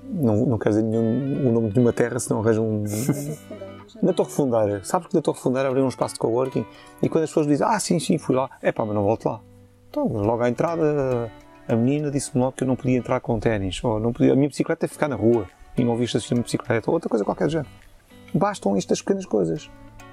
[0.10, 2.84] não, não quero dizer nenhum, o nome de uma terra, senão arranjo um.
[4.02, 4.84] na Torre Fundeira.
[4.84, 6.66] Sabes que na Torre Fundeira abriu um espaço de coworking
[7.02, 9.26] e quando as pessoas dizem, ah, sim, sim, fui lá, é pá, mas não volto
[9.26, 9.40] lá.
[9.90, 11.32] Então, logo à entrada,
[11.68, 14.36] a menina disse-me logo que eu não podia entrar com ténis, ou não podia, a
[14.36, 15.48] minha bicicleta teve que ficar na rua
[15.78, 17.70] e não havia estacionamento de bicicleta, ou outra coisa qualquer do género.
[18.34, 19.70] Bastam estas pequenas coisas,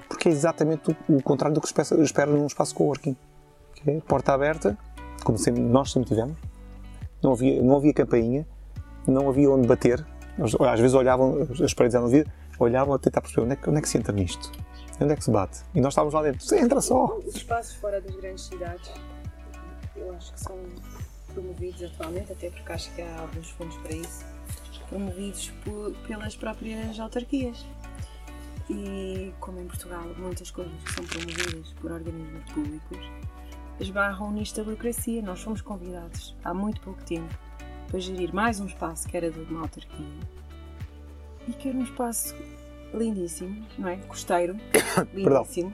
[0.07, 3.15] porque é exatamente o, o contrário do que se espera num espaço coworking.
[3.85, 4.77] É porta aberta,
[5.23, 6.37] como sempre, nós sempre tivemos,
[7.21, 8.47] não havia, não havia campainha,
[9.07, 10.05] não havia onde bater,
[10.39, 13.79] às vezes olhavam, as paredes eram vidas, olhavam a tentar perceber onde é, que, onde
[13.79, 14.51] é que se entra nisto,
[15.01, 15.61] onde é que se bate.
[15.73, 17.17] E nós estávamos lá dentro, você entra só.
[17.17, 18.91] Os espaços fora das grandes cidades,
[19.95, 20.55] eu acho que são
[21.33, 24.25] promovidos atualmente, até porque acho que há alguns fundos para isso,
[24.89, 27.65] promovidos por, pelas próprias autarquias.
[28.69, 33.11] E como em Portugal muitas coisas são promovidas por organismos públicos,
[33.79, 35.21] esbarram nisto da burocracia.
[35.21, 37.33] Nós fomos convidados há muito pouco tempo
[37.87, 40.05] para gerir mais um espaço que era de uma autarquia
[41.47, 42.35] e que era um espaço
[42.93, 43.97] lindíssimo, não é?
[43.97, 44.55] Costeiro,
[45.13, 45.73] lindíssimo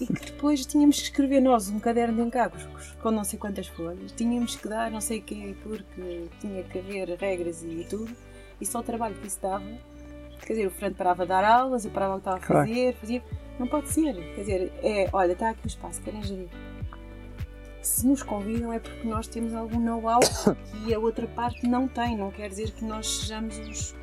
[0.00, 2.66] e que depois tínhamos que escrever nós um caderno de encargos
[3.00, 6.78] com não sei quantas folhas, tínhamos que dar não sei o quê, porque tinha que
[6.78, 8.14] haver regras e tudo,
[8.60, 9.64] e só o trabalho que isso dava.
[10.40, 12.94] Quer dizer, o Fernando parava a dar aulas, eu parava o que estava a fazer,
[12.94, 13.22] fazia.
[13.58, 14.14] Não pode ser.
[14.34, 16.48] Quer dizer, é, olha, está aqui o espaço, querem gerir.
[17.82, 20.20] Se nos convidam é porque nós temos algum know-how
[20.84, 22.16] que a outra parte não tem.
[22.16, 23.94] Não quer dizer que nós sejamos os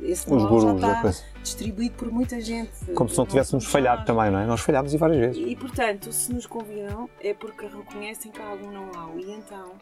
[0.00, 2.70] esse know já está distribuído por muita gente.
[2.94, 4.46] Como se não tivéssemos falhado também, não é?
[4.46, 5.50] Nós falhámos e várias vezes.
[5.50, 9.18] E, portanto, se nos convidam é porque reconhecem que há algum know-how.
[9.18, 9.72] E então,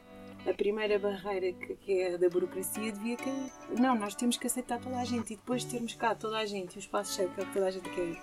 [0.49, 3.53] a primeira barreira que, que, é da burocracia devia cair.
[3.79, 6.47] Não, nós temos que aceitar toda a gente e depois de termos cá toda a
[6.47, 8.17] gente e o espaço cheio que toda a gente quer,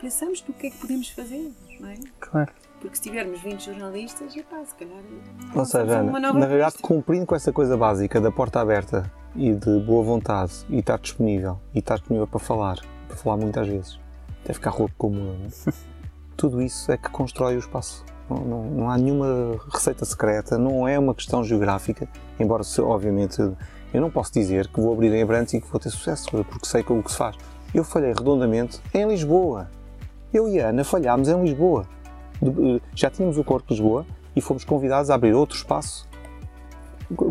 [0.00, 1.96] pensamos no que é que podemos fazer, não é?
[2.18, 2.52] Claro.
[2.80, 5.02] Porque se tivermos 20 jornalistas, pá, se calhar.
[5.54, 9.78] Ou seja, Ana, na verdade, cumprindo com essa coisa básica da porta aberta e de
[9.80, 14.00] boa vontade e estar disponível e estar disponível para falar, para falar muitas vezes,
[14.42, 15.36] até ficar rouco como eu,
[15.68, 15.72] é?
[16.36, 18.04] tudo isso é que constrói o espaço.
[18.30, 22.08] Não, não, não, há nenhuma receita secreta, não é uma questão geográfica,
[22.38, 23.40] embora, obviamente,
[23.92, 26.66] eu não posso dizer que vou abrir em Abrantes e que vou ter sucesso, porque
[26.66, 27.36] sei o que se faz.
[27.74, 29.68] Eu falhei redondamente em Lisboa.
[30.32, 31.86] Eu e a Ana falhámos em Lisboa.
[32.42, 36.08] Eh, já tínhamos o Corpo de Lisboa e fomos convidados a abrir outro espaço.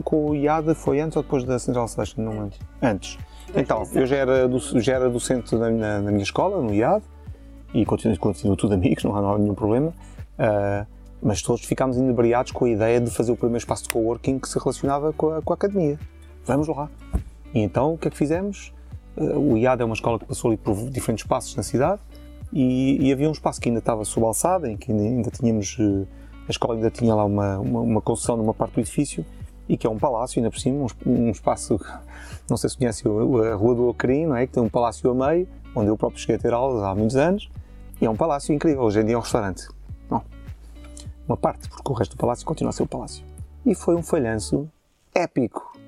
[0.04, 2.22] Com o IAD foi antes ou depois da Central Station?
[2.22, 2.60] Não antes.
[2.82, 3.18] Antes.
[3.56, 7.04] Então, eu já era, do, já era docente na, na, na minha escola, no IAD,
[7.74, 9.94] e continuo, continuo tudo amigos, não há, não há nenhum problema.
[10.38, 10.86] Uh,
[11.22, 14.48] mas todos ficámos inebriados com a ideia de fazer o primeiro espaço de coworking que
[14.48, 15.98] se relacionava com a, com a academia.
[16.46, 16.90] Vamos lá.
[17.54, 18.74] E então, o que é que fizemos?
[19.18, 22.02] eh, o IAD é uma escola que passou ali por diferentes espaços na cidade
[22.52, 25.78] e, e havia um espaço que ainda estava sob alçada, em que ainda, ainda tínhamos,
[25.80, 26.06] eh,
[26.48, 29.26] a escola ainda tinha lá uma, uma, uma construção numa parte do edifício
[29.68, 31.80] e que é um palácio, ainda por cima, um, um espaço,
[32.50, 34.48] não sei se conhece a Rua do Ocrim, não é?
[34.48, 37.16] Que tem um palácio a meio, onde eu próprio cheguei a ter aulas há muitos
[37.16, 37.50] anos,
[38.02, 39.68] e é um palácio incrível, hoje em dia é um restaurante.
[40.10, 40.24] Não.
[41.28, 43.24] Uma parte, porque o resto do palácio continua a ser o palácio.
[43.64, 44.68] E foi um falhanço
[45.14, 45.79] épico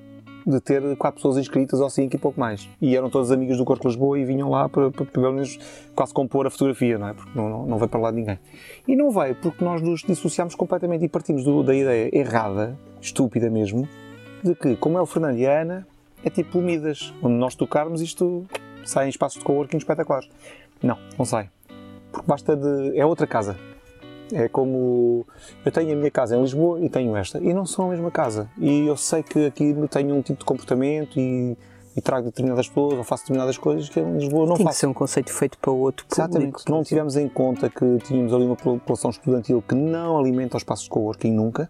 [0.46, 2.68] de ter quatro pessoas inscritas ou cinco e pouco mais.
[2.82, 5.58] E eram todos amigos do Corpo Lisboa e vinham lá para, para pelo menos
[5.96, 7.14] quase compor a fotografia, não é?
[7.14, 8.40] Porque não, não, não veio para lá de ninguém.
[8.88, 13.50] E não veio porque nós nos dissociámos completamente e partimos do, da ideia errada, estúpida
[13.50, 13.88] mesmo,
[14.44, 15.88] de que, como é o Fernando e a Ana,
[16.24, 18.46] é tipo Midas, onde nós tocarmos isto
[18.84, 20.30] sai em espaços de coworking espetaculares.
[20.82, 21.50] Não, não sai.
[22.12, 22.98] Porque basta de.
[22.98, 23.56] é outra casa.
[24.34, 25.26] É como
[25.66, 28.10] eu tenho a minha casa em Lisboa e tenho esta, e não são a mesma
[28.12, 28.50] casa.
[28.58, 31.58] E eu sei que aqui tenho um tipo de comportamento e,
[31.96, 34.76] e trago determinadas pessoas ou faço determinadas coisas que em Lisboa não Tem faço.
[34.78, 36.52] que ser um conceito feito para outro Exatamente.
[36.52, 36.72] público.
[36.72, 40.86] Não tivemos em conta que tínhamos ali uma população estudantil que não alimenta os espaços
[40.86, 41.70] de coworking nunca.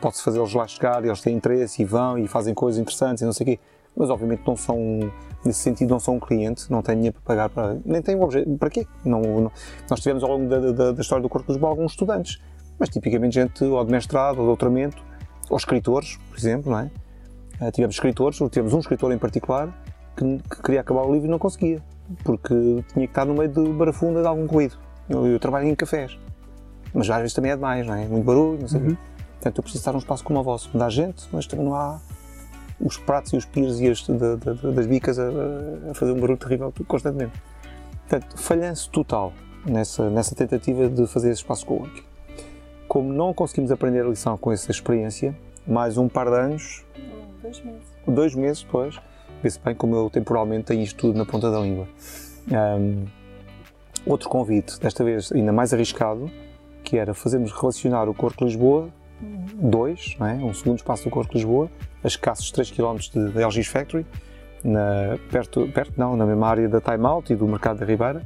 [0.00, 3.26] Pode-se fazê-los lá chegar e eles têm interesse e vão e fazem coisas interessantes e
[3.26, 3.60] não sei o quê.
[3.94, 4.78] Mas obviamente não são,
[5.44, 7.78] nesse sentido, não são um cliente, não têm dinheiro para pagar para.
[7.84, 8.50] Nem um objeto.
[8.58, 8.86] Para quê?
[9.04, 9.52] Não, não-
[9.88, 12.40] nós tivemos ao longo da, da- da história do Corpo de Lisboa alguns estudantes,
[12.78, 15.02] mas tipicamente gente ou de mestrado ou de doutoramento,
[15.48, 16.90] ou escritores, por exemplo, não é?
[17.60, 19.68] Eh, tivemos escritores, tivemos um escritor em particular
[20.16, 21.82] que, que queria acabar o livro e não conseguia,
[22.24, 22.54] porque
[22.92, 24.76] tinha que estar no meio de barafunda de algum ruído.
[25.08, 26.16] Eu, eu trabalho em cafés,
[26.94, 28.06] mas às vezes também é demais, não é?
[28.06, 28.96] Muito barulho, não sei quê.
[29.40, 31.74] Portanto, eu preciso estar num espaço como o vosso, onde há gente, mas também não
[31.74, 31.98] há
[32.80, 35.28] os pratos e os pires e as, da- da- das bicas a,
[35.90, 37.32] a fazer um barulho terrível constantemente.
[38.08, 39.32] Portanto, falhanço total
[39.66, 42.02] nessa, nessa tentativa de fazer esse espaço coworking.
[42.88, 46.84] Como não conseguimos aprender a lição com essa experiência, mais um par de anos,
[47.42, 47.82] Dois meses.
[48.06, 48.98] dois meses depois,
[49.42, 51.86] vê-se bem como eu temporalmente tenho isto tudo na ponta da língua.
[52.52, 53.04] Ahm,
[54.06, 56.30] outro convite, desta vez ainda mais arriscado,
[56.82, 58.88] que era fazermos relacionar o Corpo de Lisboa
[59.54, 60.34] 2, não é?
[60.34, 61.70] um segundo espaço do Corpo de Lisboa,
[62.02, 64.06] a escassos 3 km de, LG's Factory,
[64.62, 68.22] na, perto, perto não, na mesma área da Time Out e do Mercado da Ribeira.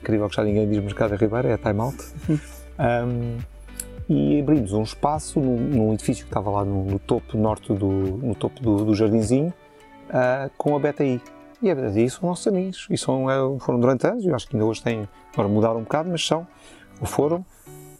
[0.00, 1.98] Incrível que já ninguém diz Mercado da Ribeira, é a Time Out.
[2.78, 3.38] Ahm,
[4.08, 7.86] e abrimos um espaço num, num edifício que estava lá no, no topo norte do,
[7.86, 9.54] no topo do, do jardinzinho,
[10.10, 11.20] ah, com a BTI.
[11.62, 14.56] E a BTI são nossos amigos, e são, eh, foram durante anos, eu acho que
[14.56, 16.46] ainda hoje têm, agora mudaram um bocado, mas são,
[17.00, 17.44] ou foram,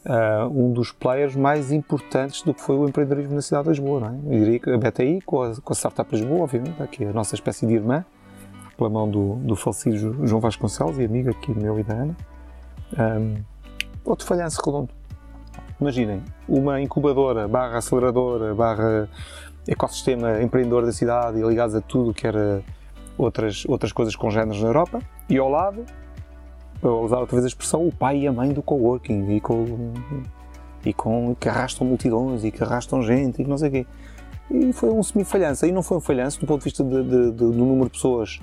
[0.07, 4.01] ah, um dos players mais importantes do que foi o empreendedorismo na cidade de Lisboa,
[4.01, 4.35] não é?
[4.35, 6.75] Eu diria que a BTI, com a, com a Startup Lisboa, obviamente,
[7.05, 8.05] é a nossa espécie de irmã,
[8.77, 12.17] pela mão do, do falecido Jo- João Vasconcelos e amigo aqui meu e da Ana.
[12.99, 13.35] Ahm,
[14.05, 14.89] outro falhanço redondo.
[15.81, 19.09] Imaginem, uma incubadora, barra aceleradora, barra
[19.69, 22.63] ecossistema empreendedor da cidade e ligados a tudo que era
[23.17, 25.85] outras, outras coisas congêneres na Europa, e ao lado,
[26.83, 29.93] vou usar outra vez a expressão, o pai e a mãe do coworking, e com,
[30.85, 33.87] e com que arrastam multidões e que arrastam gente e que não sei o quê.
[34.51, 35.65] E foi um semi-falhanço.
[35.65, 37.91] Aí não foi um falhanço do ponto de vista de- de- de- do número de
[37.93, 38.41] pessoas.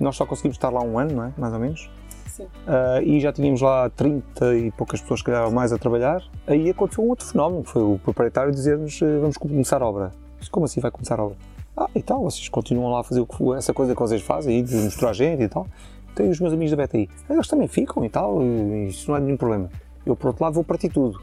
[0.00, 1.32] Nós só conseguimos estar lá um ano, não é?
[1.36, 1.90] Mais ou menos.
[2.28, 2.46] Sim.
[2.66, 6.22] Ah, e já tínhamos lá 30 e poucas pessoas, se calhar, mais a trabalhar.
[6.46, 10.12] Aí aconteceu um outro fenómeno, que foi o proprietário dizer-nos eh, vamos começar a obra.
[10.38, 11.36] Disse, Como assim vai começar a obra?
[11.76, 14.62] Ah, e tal, vocês continuam lá a fazer que- essa coisa que vocês fazem, aí,
[14.62, 15.66] de mostrar gente e tal.
[16.14, 17.08] Tem os meus amigos da BTI.
[17.28, 19.70] Eles também ficam e tal, e isso não é nenhum problema.
[20.06, 21.20] Eu, por outro lado, vou partir tudo.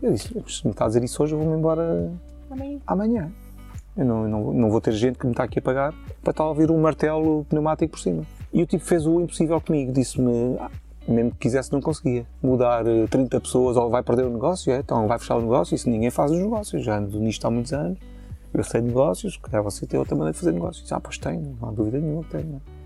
[0.00, 2.10] Eu disse, se me está a dizer isso hoje, eu vou-me embora
[2.50, 2.78] Amanhã.
[2.86, 3.32] amanhã.
[3.96, 6.44] Eu não, não, não vou ter gente que me está aqui a pagar para estar
[6.44, 8.24] a ouvir um martelo pneumático por cima.
[8.52, 10.70] E o tipo fez o impossível comigo, disse-me, ah,
[11.06, 14.78] mesmo que quisesse não conseguia, mudar eh, 30 pessoas ou vai perder o negócio, é,
[14.78, 17.72] então vai fechar o negócio, isso ninguém faz os negócios, já ando nisto há muitos
[17.72, 17.98] anos,
[18.52, 20.90] eu sei de negócios, calhar você tem outra maneira de fazer negócios.
[20.92, 22.46] Ah, pois tenho, não há dúvida nenhuma que tenho.
[22.52, 22.81] não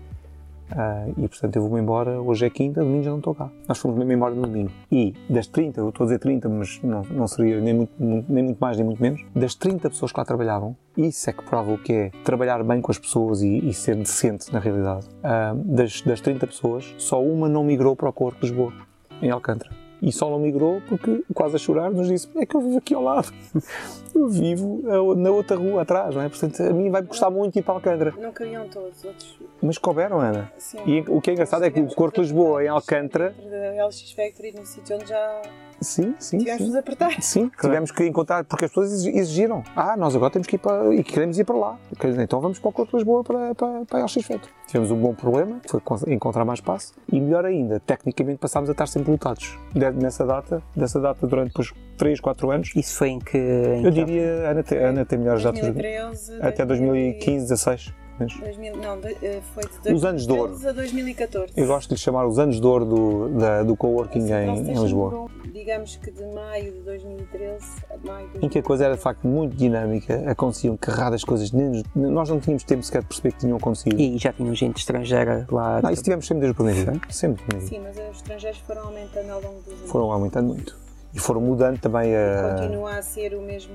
[0.71, 3.49] Ah, e portanto eu vou-me embora, hoje é quinta, domingo já não estou cá.
[3.67, 4.71] Nós fomos mesmo embora no domingo.
[4.91, 8.43] E das 30, eu estou a dizer 30, mas não, não seria nem muito, nem
[8.43, 11.71] muito mais nem muito menos, das 30 pessoas que lá trabalhavam, isso é que prova
[11.71, 15.07] o que é trabalhar bem com as pessoas e, e ser decente na realidade.
[15.23, 18.73] Ah, das, das 30 pessoas, só uma não migrou para o Corpo de Lisboa,
[19.21, 19.86] em Alcântara.
[20.01, 22.93] E só não migrou porque, quase a chorar, nos disse: É que eu vivo aqui
[22.93, 23.31] ao lado.
[24.15, 26.27] Eu vivo ah, na outra rua atrás, não é?
[26.27, 28.15] Portanto, a mim vai-me custar muito ir para Alcântara.
[28.17, 29.39] Não queriam todos, outros.
[29.61, 30.51] Mas couberam, Ana.
[30.57, 30.79] Sim.
[30.87, 34.11] E o que é engraçado é que o Corpo de Lisboa, em Alcântara, Da LX
[34.13, 35.41] Factory, no sítio onde já
[35.81, 36.69] sim, sim, tivemos de sim.
[36.69, 37.21] nos apertar.
[37.21, 39.63] Sim, tivemos que encontrar, porque as pessoas exi- exigiram.
[39.75, 41.79] Ah, nós agora temos que ir para, e queremos ir para lá.
[42.19, 44.51] Então vamos para o Corpo de Lisboa, para, para, para a LX Factory.
[44.67, 46.93] Tivemos um bom problema, foi con- encontrar mais espaço.
[47.11, 49.57] E melhor ainda, tecnicamente passámos a estar sempre lotados.
[49.73, 52.71] De- Nessa data, dessa data durante depois 3, 4 anos.
[52.75, 53.37] Isso foi em que.
[53.37, 55.61] em Eu diria, Ana tem, a Ana tem melhores datas.
[55.61, 57.93] 2013 Até 2015, 16.
[58.19, 60.47] Mas 2000, não, eh, foi de Os anos de ouro.
[60.49, 61.53] 2013 a 2014.
[61.55, 64.81] eu gosto de lhe chamar os anos de ouro do, da- do coworking em, em
[64.81, 65.27] Lisboa.
[65.53, 69.01] Digamos que de maio de 2013 a maio de Em que a coisa era de
[69.01, 73.39] facto muito dinâmica, aconteciam carradas coisas, nem nós não tínhamos tempo sequer de perceber que
[73.39, 73.99] tinham acontecido.
[73.99, 75.81] E já tinham gente estrangeira lá.
[75.81, 77.01] Não, isso tivemos sempre desde o primeiro dia.
[77.09, 77.67] Sempre primeiro.
[77.69, 79.89] Sim, mas os estrangeiros foram aumentando ao longo dos anos.
[79.91, 80.77] Foram aumentando muito.
[81.13, 82.55] E foram mudando também a.
[82.59, 83.73] Continua a ser o mesmo.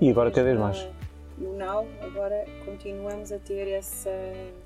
[0.00, 0.86] E agora cada vez mais.
[1.36, 4.08] E o Now, agora continuamos a ter essa.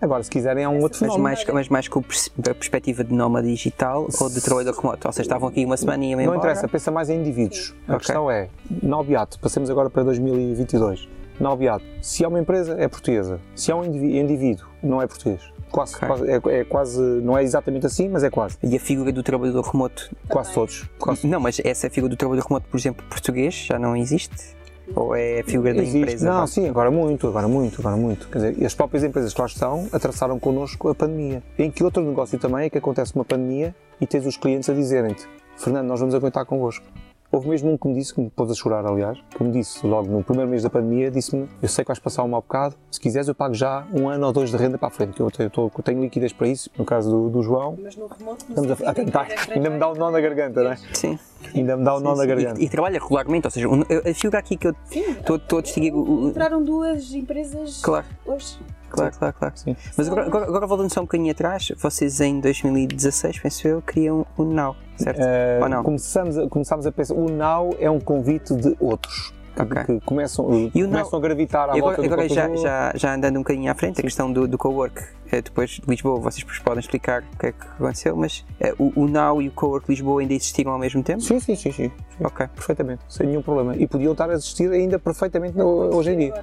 [0.00, 1.22] Agora, se quiserem, é um outro Mas fenómeno.
[1.22, 5.06] mais, mas mais com a perspectiva de nómada digital ou de trabalho remoto?
[5.08, 6.38] Ou seja, estavam aqui uma semana e Não embora?
[6.38, 7.74] interessa, pensa mais em indivíduos.
[7.86, 7.98] A Ok.
[8.00, 8.50] questão é,
[8.82, 11.08] na Albiato, passemos agora para 2022.
[11.40, 13.40] Na Albiato, se é uma empresa, é portuguesa.
[13.54, 15.40] Se é um indiví- indivíduo, não é português.
[15.70, 16.08] Quase, Ok.
[16.08, 18.56] quase- é, é quase, não é exatamente assim, mas é quase.
[18.62, 20.10] E a figura do trabalhador remoto?
[20.28, 20.88] Quase todos.
[20.98, 24.56] Quase Não, mas essa figura do trabalhador remoto, por exemplo, português, já não existe?
[24.94, 25.98] Ou é a figura da Existe.
[25.98, 26.30] empresa?
[26.32, 28.28] Não, sim, agora muito, agora muito, agora muito.
[28.28, 31.42] Quer dizer, e as próprias empresas que lá estão atravessaram connosco a pandemia.
[31.58, 34.74] Em que outro negócio também é que acontece uma pandemia e tens os clientes a
[34.74, 36.84] dizerem-te Fernando, nós vamos aguentar convosco.
[37.30, 39.86] Houve mesmo um que me disse, que me pôs a chorar, aliás, que me disse
[39.86, 42.74] logo no primeiro mês da pandemia, disse-me, eu sei que vais passar um mau bocado,
[42.90, 45.20] se quiseres eu pago já um ano ou dois de renda para a frente, que
[45.20, 48.46] eu, tenho- eu tenho liquidez para isso, no caso do, do João, Mas no remoto.
[48.48, 50.76] estamos a, a tentar, ainda me dá um nó na garganta, não é?
[50.94, 51.18] Sim.
[51.54, 52.60] Ainda me dá um nó na garganta.
[52.60, 55.94] E, e trabalha regularmente, ou seja, a figura aqui que eu estou estou a distinguir.
[55.94, 58.58] o- o- entraram duas empresas Claro, hoje.
[58.90, 59.54] claro, claro, claro.
[59.56, 59.76] Sim.
[59.96, 64.26] Mas agora, agora, agora voltando só um bocadinho atrás, vocês em 2016, penso eu, criam
[64.36, 65.20] o Now, certo?
[65.20, 65.82] Uh, Ou não?
[65.82, 69.32] Começamos a, começámos a pensar, o Now é um convite de outros.
[69.60, 69.82] Ok.
[69.84, 72.92] Que começam, E o começam a gravitar à E volta agora, do agora já, já,
[72.94, 75.02] já andando um bocadinho à frente, a questão do, do co-work.
[75.30, 78.74] Eh, depois de Lisboa, vocês depois podem explicar o que é que aconteceu, mas eh,
[78.78, 81.20] o, o Now e o co-work Lisboa ainda existiram ao mesmo tempo?
[81.20, 81.90] Sim, sim, sim, sim.
[82.20, 82.46] Ok.
[82.54, 83.76] Perfeitamente, sem nenhum problema.
[83.76, 86.34] E podiam estar a existir ainda perfeitamente no- hoje em dia.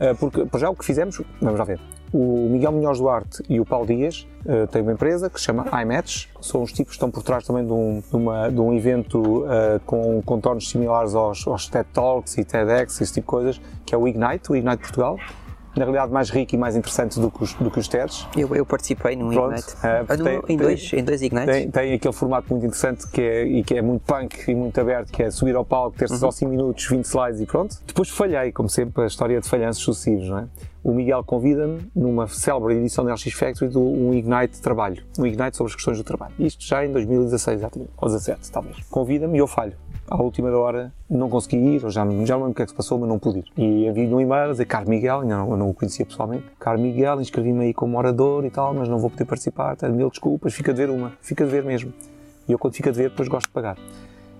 [0.00, 1.80] Uh, porque, para já, o que fizemos, vamos lá ver.
[2.12, 5.66] O Miguel Munhoz Duarte e o Paulo Dias uh, têm uma empresa que se chama
[5.82, 6.28] iMatch.
[6.40, 9.20] São os tipos que estão por trás também de um, de uma- de um evento
[9.44, 13.94] uh, com contornos similares aos, aos TED Talks e TEDx, esse tipo de coisas, que
[13.94, 15.18] é o Ignite, o Ignite Portugal.
[15.78, 18.26] Na realidade, mais rico e mais interessante do que os, do que os TEDs.
[18.36, 20.18] Eu, eu participei num Pronto, Ignite.
[20.18, 21.54] no- tem- em, tem- dois, em dois Ignites?
[21.54, 24.80] Tem, tem aquele formato muito interessante que é, e que é muito punk e muito
[24.80, 27.76] aberto, que é subir ao palco, ter só 5 minutos, 20 slides e pronto.
[27.86, 30.44] Depois falhei, como sempre, a história de falhanços sucessivos, não é?
[30.82, 35.26] O Miguel convida-me numa célebre edição da LX Factory do um Ignite de trabalho, um
[35.26, 36.32] Ignite sobre as questões do trabalho.
[36.38, 38.76] Isto já em 2016, exatamente, ou 17 talvez.
[38.90, 39.74] Convida-me e eu falho.
[40.10, 42.64] À última hora não consegui ir, ou já, não- já não lembro o que é
[42.64, 43.44] que se passou, mas não pude ir.
[43.58, 47.20] E envio-lhe um e-mail a dizer, caro Miguel, não, não o conhecia pessoalmente, caro Miguel,
[47.20, 50.78] inscrevi-me aí como orador e tal, mas não vou poder participar, mil desculpas, fica de
[50.78, 51.92] ver uma, fica de ver mesmo.
[52.48, 53.76] E eu quando fica de ver, depois gosto de pagar.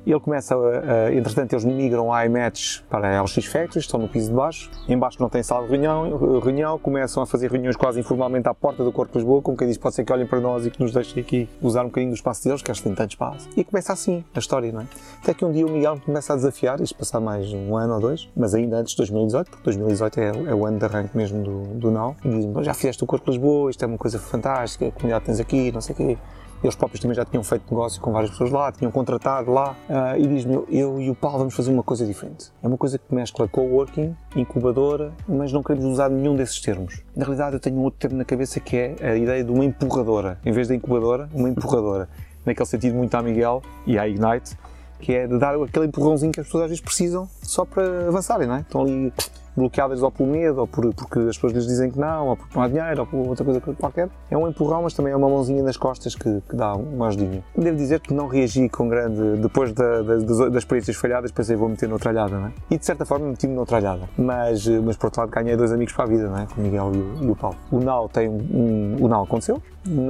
[0.06, 4.00] E ele começa, a, a, entretanto, eles migram a iMatch para a LX Factory, estão
[4.00, 4.70] no piso de baixo.
[4.88, 8.54] Em baixo não tem sala de reunião, reunião, começam a fazer reuniões quase informalmente à
[8.54, 10.70] porta do Corpo de Lisboa, com quem diz pode ser que olhem para nós e
[10.70, 13.48] que nos deixem aqui usar um bocadinho do espaço deles, que eles têm tanto espaço.
[13.56, 14.86] E começa assim a história, não é?
[15.22, 17.94] Até que um dia o Miguel me começa a desafiar, isto passar mais um ano
[17.94, 21.16] ou dois, mas ainda antes de 2018, porque 2018 é, é o ano de arranque
[21.16, 23.98] mesmo do, do NAU, e diz-me, já fizeste o Corpo de Lisboa, isto é uma
[23.98, 26.18] coisa fantástica, a comunidade tens aqui, não sei o quê.
[26.62, 30.18] Eles próprios também já tinham feito negócio com várias pessoas lá, tinham contratado lá, ah,
[30.18, 32.50] e diz-me, eu e o Paulo vamos fazer uma coisa diferente.
[32.62, 37.02] É uma coisa que mescla coworking, incubadora, mas não queremos usar nenhum desses termos.
[37.14, 39.64] Na realidade, eu tenho um outro termo na cabeça que é a ideia de uma
[39.64, 40.38] empurradora.
[40.44, 42.08] Em vez da incubadora, uma empurradora.
[42.44, 44.56] Naquele sentido muito à Miguel e à Ignite,
[45.00, 48.48] que é de dar aquele empurrãozinho que as pessoas às vezes precisam só para avançarem,
[48.48, 48.60] não é?
[48.60, 49.12] Estão ali
[49.58, 52.56] bloqueadas ou pelo medo, ou por, porque as pessoas lhes dizem que não, ou porque
[52.56, 54.08] não há dinheiro, ou por outra coisa qualquer.
[54.30, 57.42] É um empurrão, mas também é uma mãozinha nas costas que, que dá uma ajudinha.
[57.56, 59.40] Devo dizer que não reagi com grande.
[59.40, 62.52] Depois da, da, das, das experiências falhadas, pensei vou meter noutra alhada, não é?
[62.70, 64.08] E de certa forma meti-me noutra alhada.
[64.16, 66.46] Mas, mas por outro lado ganhei dois amigos para a vida, não é?
[66.56, 67.56] O Miguel e o, e o Paulo.
[67.70, 68.96] O NAU tem um.
[69.00, 69.62] O NAU aconteceu,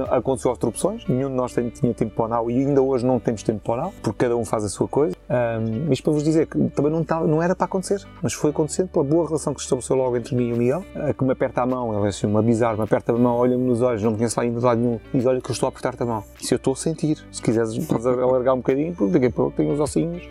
[0.09, 3.19] aconteceu opções, nenhum de nós tem, tinha tempo para o NAU e ainda hoje não
[3.19, 5.15] temos tempo para o NAU, porque cada um faz a sua coisa.
[5.29, 8.89] Um, isto para vos dizer que também não, não era para acontecer, mas foi acontecendo
[8.89, 11.61] pela boa relação que estabeleceu logo entre mim e o Miguel, uh, que me aperta
[11.61, 14.11] a mão, ele é assim, uma bizarra, me aperta a mão, olha-me nos olhos, não
[14.11, 16.03] me conhece lá ainda de lado nenhum, e diz: Olha, que eu estou a apertar-te
[16.03, 16.23] a mão.
[16.39, 19.55] Se eu estou a sentir, se quiseres, podes alargar um bocadinho, porque daqui a pouco
[19.55, 20.27] tenho os ossinhos.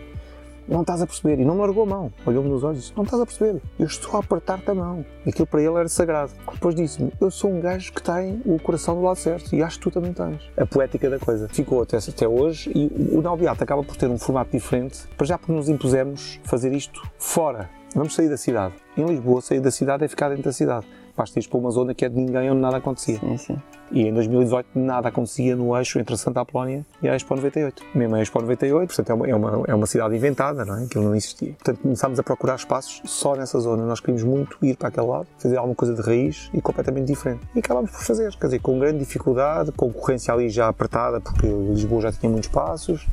[0.67, 1.39] Não estás a perceber.
[1.39, 2.13] E não me largou a mão.
[2.27, 3.59] Olhou-me nos olhos e disse: Não estás a perceber.
[3.79, 5.03] Eu estou a apertar-te a mão.
[5.25, 6.31] Aquilo para ele era sagrado.
[6.53, 9.55] Depois disse-me: Eu sou um gajo que tem o coração do lado certo.
[9.55, 10.39] E acho que tu também tens.
[10.55, 11.49] A poética da coisa.
[11.49, 12.71] Ficou até, até hoje.
[12.75, 15.07] E o Naubiato acaba por ter um formato diferente.
[15.17, 17.78] Para já porque nos impusemos fazer isto fora.
[17.95, 18.73] Vamos sair da cidade.
[18.95, 20.85] Em Lisboa, sair da cidade é ficar dentro da cidade.
[21.17, 23.19] basta ir para uma zona que é de ninguém onde nada acontecia.
[23.19, 23.61] Sim, sim.
[23.91, 27.83] E em 2018 nada acontecia no eixo entre Santa Apolónia e a Expo 98.
[27.95, 30.83] Mesmo a Expo 98, portanto é uma, é uma, é uma cidade inventada, não é?
[30.83, 31.53] Aquilo não existia.
[31.53, 33.83] Portanto começámos a procurar espaços só nessa zona.
[33.85, 37.41] Nós queríamos muito ir para aquele lado, fazer alguma coisa de raiz e completamente diferente.
[37.55, 42.03] E acabámos por fazer, quer dizer, com grande dificuldade, concorrência ali já apertada, porque Lisboa
[42.03, 43.07] já tinha muitos espaços.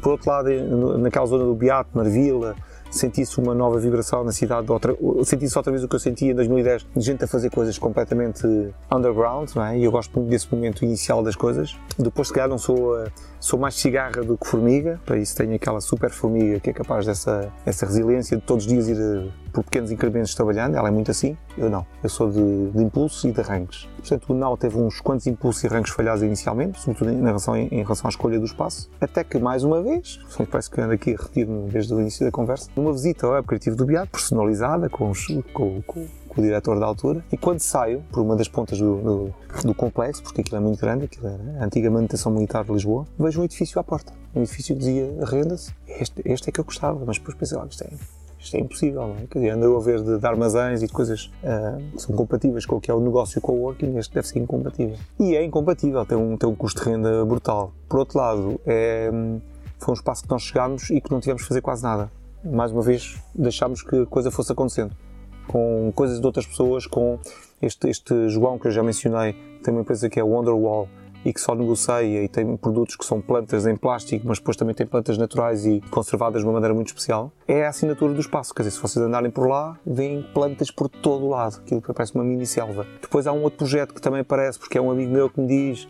[0.00, 0.48] Por outro lado,
[0.98, 2.56] naquela zona do Beato, Marvila,
[2.90, 6.34] senti-se uma nova vibração na cidade, outra, senti-se outra vez o que eu sentia em
[6.34, 8.46] 2010, de gente a fazer coisas completamente
[8.92, 9.78] underground, não é?
[9.78, 11.76] E eu gosto muito desse momento inicial das coisas.
[11.98, 12.96] Depois, se calhar, não sou,
[13.40, 17.06] sou mais cigarra do que formiga, para isso tenho aquela super formiga que é capaz
[17.06, 20.90] dessa, dessa resiliência de todos os dias ir eh, por pequenos incrementos trabalhando, ela é
[20.90, 21.84] muito assim, eu não.
[22.02, 23.88] Eu sou de, de impulsos e de arranques.
[23.96, 27.66] Portanto, o Nau teve uns quantos impulsos e arranques falhados inicialmente, sobretudo em relação, em,
[27.68, 31.14] em relação à escolha do espaço, até que, mais uma vez, parece que ando aqui
[31.14, 34.88] a repetir-me desde o início da conversa, numa visita ao Web Criativo do Beato, personalizada,
[34.88, 38.48] com, os, com, com, com, o diretor da altura, e quando saio por uma das
[38.48, 39.34] pontas do, do,
[39.64, 43.06] do complexo, porque aquilo é muito grande, aquilo era a antiga manutenção militar de Lisboa,
[43.18, 44.12] vejo um edifício à porta.
[44.34, 45.74] Um edifício que dizia renda-se.
[45.88, 47.90] Este, este é que eu gostava, mas depois pensei, lá, isto é
[48.40, 49.26] isto é impossível, não é?
[49.30, 52.64] Quer dizer, andou a ver de, de armazéns e de coisas uh, que são compatíveis
[52.64, 54.96] com o que é o negócio coworking, este deve ser incompatível.
[55.18, 57.72] E é incompatível, tem um, tem um custo de renda brutal.
[57.86, 59.10] Por outro lado, é,
[59.78, 62.10] foi um espaço que nós chegámos e que não tivemos de fazer quase nada.
[62.42, 64.96] Mais uma vez, deixámos que a coisa fosse acontecendo.
[65.50, 67.18] Com coisas de outras pessoas, com
[67.60, 70.88] este, este João que eu já mencionei, tem uma empresa que é Wonderwall,
[71.24, 74.74] e que só negocia e tem produtos que são plantas em plástico, mas depois também
[74.74, 78.54] tem plantas naturais e conservadas de uma maneira muito especial, é a assinatura do espaço.
[78.54, 81.92] Quer dizer, se vocês andarem por lá, veem plantas por todo o lado, aquilo que
[81.92, 82.86] parece uma mini selva.
[83.02, 85.48] Depois há um outro projeto que também aparece, porque é um amigo meu que me
[85.48, 85.88] diz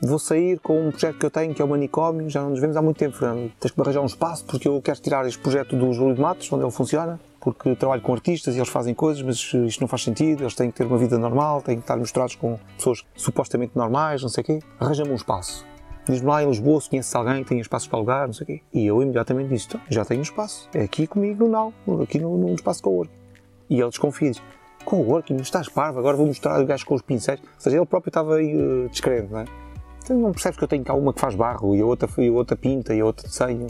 [0.00, 2.60] vou sair com um projeto que eu tenho, que é o manicômio, já não nos
[2.60, 3.50] vemos há muito tempo, Fernando.
[3.58, 6.20] Tens que me arranjar um espaço, porque eu quero tirar este projeto do Júlio de
[6.20, 7.18] Matos, onde ele funciona,
[7.52, 10.70] porque trabalho com artistas e eles fazem coisas, mas isto não faz sentido, eles têm
[10.70, 14.42] que ter uma vida normal, têm que estar misturados com pessoas supostamente normais, não sei
[14.42, 14.58] o quê.
[14.78, 15.66] Arranja-me um espaço.
[16.06, 18.46] Diz-me lá em Lisboa se conheces alguém que tem espaços para alugar, não sei o
[18.46, 18.62] quê.
[18.72, 20.68] E eu imediatamente disse, então, já tenho um espaço.
[20.72, 23.12] É aqui comigo no aqui no, no espaço coworking.
[23.68, 24.42] E ele desconfia, diz,
[24.84, 27.40] coworking, estás parvo, agora vou mostrar o gajo com os pincéis.
[27.40, 29.44] Ou seja, ele próprio estava aí uh, descrente, não é?
[30.02, 32.28] Então não percebes que eu tenho cá uma que faz barro e a outra, e
[32.28, 33.66] a outra pinta e a outra desenha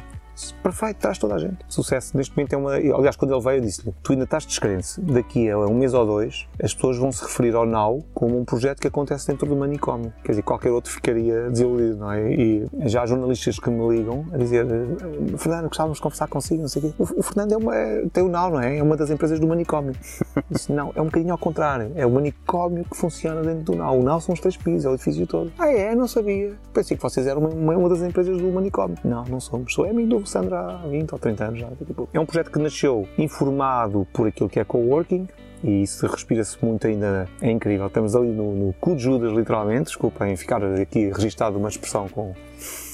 [0.62, 1.59] perfeito, traz toda a gente.
[1.69, 2.74] Sucesso neste momento é uma.
[2.74, 5.01] Aliás, quando ele veio, eu disse-lhe: tu ainda estás descrente.
[5.01, 8.44] Daqui a um mês ou dois, as pessoas vão se referir ao Now como um
[8.44, 10.12] projeto que acontece dentro do manicômio.
[10.23, 12.32] Quer dizer, qualquer outro ficaria desiludido, não é?
[12.32, 14.66] E já há jornalistas que me ligam a dizer:
[15.36, 16.94] Fernando, gostávamos de conversar consigo, não sei o quê.
[16.98, 17.74] O, o Fernando é uma,
[18.12, 18.78] tem o Now, não é?
[18.78, 19.94] É uma das empresas do manicômio.
[20.51, 21.93] Disse: não, é um bocadinho ao contrário.
[21.94, 23.98] É o manicômio que funciona dentro do Now.
[23.98, 25.52] O Now são os três pisos, é o edifício todo.
[25.59, 25.94] Ah, é?
[25.94, 26.55] Não sabia.
[26.73, 28.97] Pensei que vocês eram uma, uma das empresas do manicômio.
[29.05, 29.73] Não, não somos.
[29.73, 31.68] Sou amigo do Sandra há 20 ou 30 anos já.
[31.86, 35.26] Tipo, é um projeto que nasceu informado por aquilo que é coworking,
[35.62, 37.86] e isso respira-se muito ainda, é incrível.
[37.86, 42.32] Estamos ali no, no cu de Judas, literalmente, desculpem ficar aqui registado uma expressão com,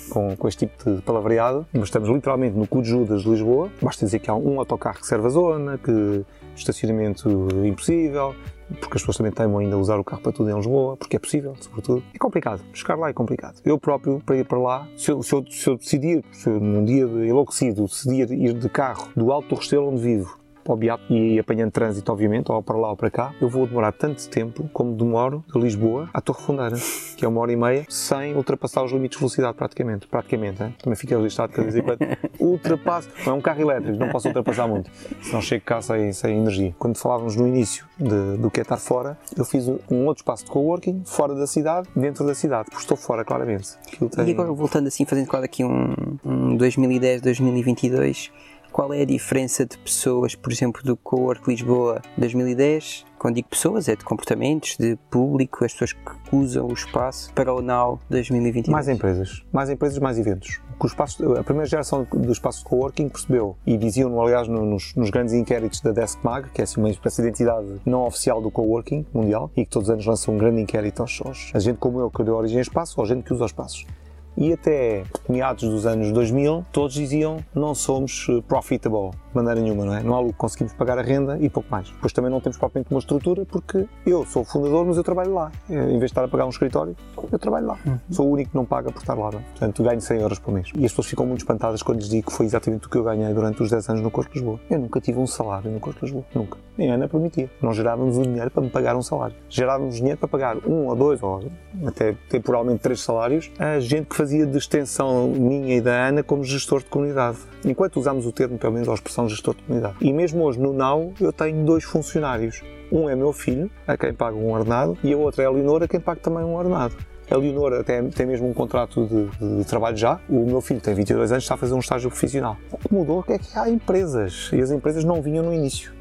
[0.08, 3.70] com, com, este tipo de palavreado, mas estamos literalmente no cu de Judas de Lisboa.
[3.82, 6.24] Basta dizer que há um autocarro que serve a zona, que
[6.56, 7.28] estacionamento
[7.64, 8.34] impossível,
[8.80, 11.18] porque as pessoas também temem ainda usar o carro para tudo em Lisboa, porque é
[11.18, 12.02] possível, sobretudo.
[12.14, 13.60] É complicado, chegar lá é complicado.
[13.64, 16.60] Eu próprio, para ir para lá, se eu, se eu, se eu decidir, se eu,
[16.60, 20.76] num dia enlouquecido, decidir ir de carro do Alto do Restelo onde vivo para o
[20.76, 24.26] Beato e apanhando trânsito, obviamente, ou para lá ou para cá, eu vou demorar tanto
[24.28, 26.76] tempo como demoro de Lisboa à Torre Fundeira,
[27.16, 30.06] que é uma hora e meia, sem ultrapassar os limites de velocidade, praticamente.
[30.08, 30.74] Praticamente, hein?
[30.82, 31.98] também fica registrado que dizer quando
[32.40, 33.08] ultrapasso.
[33.26, 34.90] Não é um carro elétrico, não posso ultrapassar muito,
[35.22, 36.74] senão chego cá sem, sem energia.
[36.78, 40.44] Quando falávamos no início de, do que é estar fora, eu fiz um outro espaço
[40.44, 43.76] de coworking, fora da cidade, dentro da cidade, porque estou fora, claramente.
[44.14, 44.28] Tem...
[44.28, 48.32] E agora, voltando assim, fazendo claro aqui um, um 2010, 2022
[48.74, 53.06] qual é a diferença de pessoas, por exemplo, do Cowork Lisboa 2010?
[53.16, 57.54] Quando digo pessoas, é de comportamentos, de público, as pessoas que usam o espaço para
[57.54, 58.72] o Now 2022.
[58.72, 60.60] Mais empresas, mais empresas, mais eventos.
[60.76, 65.08] O espaço, a primeira geração do espaço de coworking percebeu, e diziam, aliás, nos, nos,
[65.08, 69.06] grandes inquéritos da DeskMag, que é assim, uma espécie de identidade não oficial do coworking
[69.14, 72.00] mundial, e que todos os anos lança um grande inquérito aos, aos a gente como
[72.00, 73.86] eu que deu origem a espaço, ou a gente que usa os espaços
[74.36, 79.84] e até meados dos anos 2000 todos diziam não somos eh, profitable de maneira nenhuma,
[79.84, 80.02] não é?
[80.02, 81.90] Não há lucro, conseguimos pagar a renda e pouco mais.
[81.90, 85.34] Depois também não temos propriamente uma estrutura porque eu sou o fundador, mas eu trabalho
[85.34, 85.50] lá.
[85.68, 86.96] Eh, em vez de estar a pagar um escritório,
[87.30, 87.78] eu trabalho lá.
[87.84, 87.98] Uhum.
[88.10, 89.40] Sou o único que não paga por estar lá, não?
[89.40, 89.42] É?
[89.42, 90.70] Portanto, ganho 100 euros por mês.
[90.76, 93.04] E as pessoas ficam muito espantadas quando lhes digo que foi exatamente o que eu
[93.04, 94.60] ganhei durante os 10 anos no Corpo de Lisboa.
[94.70, 96.24] Eu nunca tive um salário no Corpo de Lisboa.
[96.34, 96.58] Nunca.
[96.76, 97.50] Nem a Ana permitia.
[97.60, 99.36] Nós gerávamos o dinheiro para me pagar um salário.
[99.48, 101.44] Gerávamos dinheiro para pagar um ou dois, ou
[101.86, 106.44] até temporalmente três salários, a gente que fazia de extensão minha e da Ana como
[106.44, 107.38] gestor de comunidade.
[107.64, 109.96] Enquanto usámos o termo, pelo menos a expressão gestor de comunidade.
[110.00, 112.62] E mesmo hoje no NAU eu tenho dois funcionários.
[112.92, 115.86] Um é meu filho, a quem pago um ordenado, e a outra é a Leonora,
[115.86, 116.96] a quem pago também um ordenado.
[117.30, 120.20] A Leonora tem, tem mesmo um contrato de, de, trabalho já.
[120.28, 122.56] O meu filho tem 22 anos, está a fazer um estágio profissional.
[122.70, 125.92] O que mudou é que há empresas, e as empresas não vinham no início.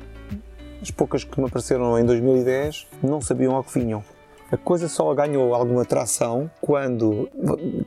[0.81, 4.03] As poucas que me apareceram em 2010 não sabiam ao que vinham.
[4.51, 7.29] A coisa só ganhou alguma tração quando.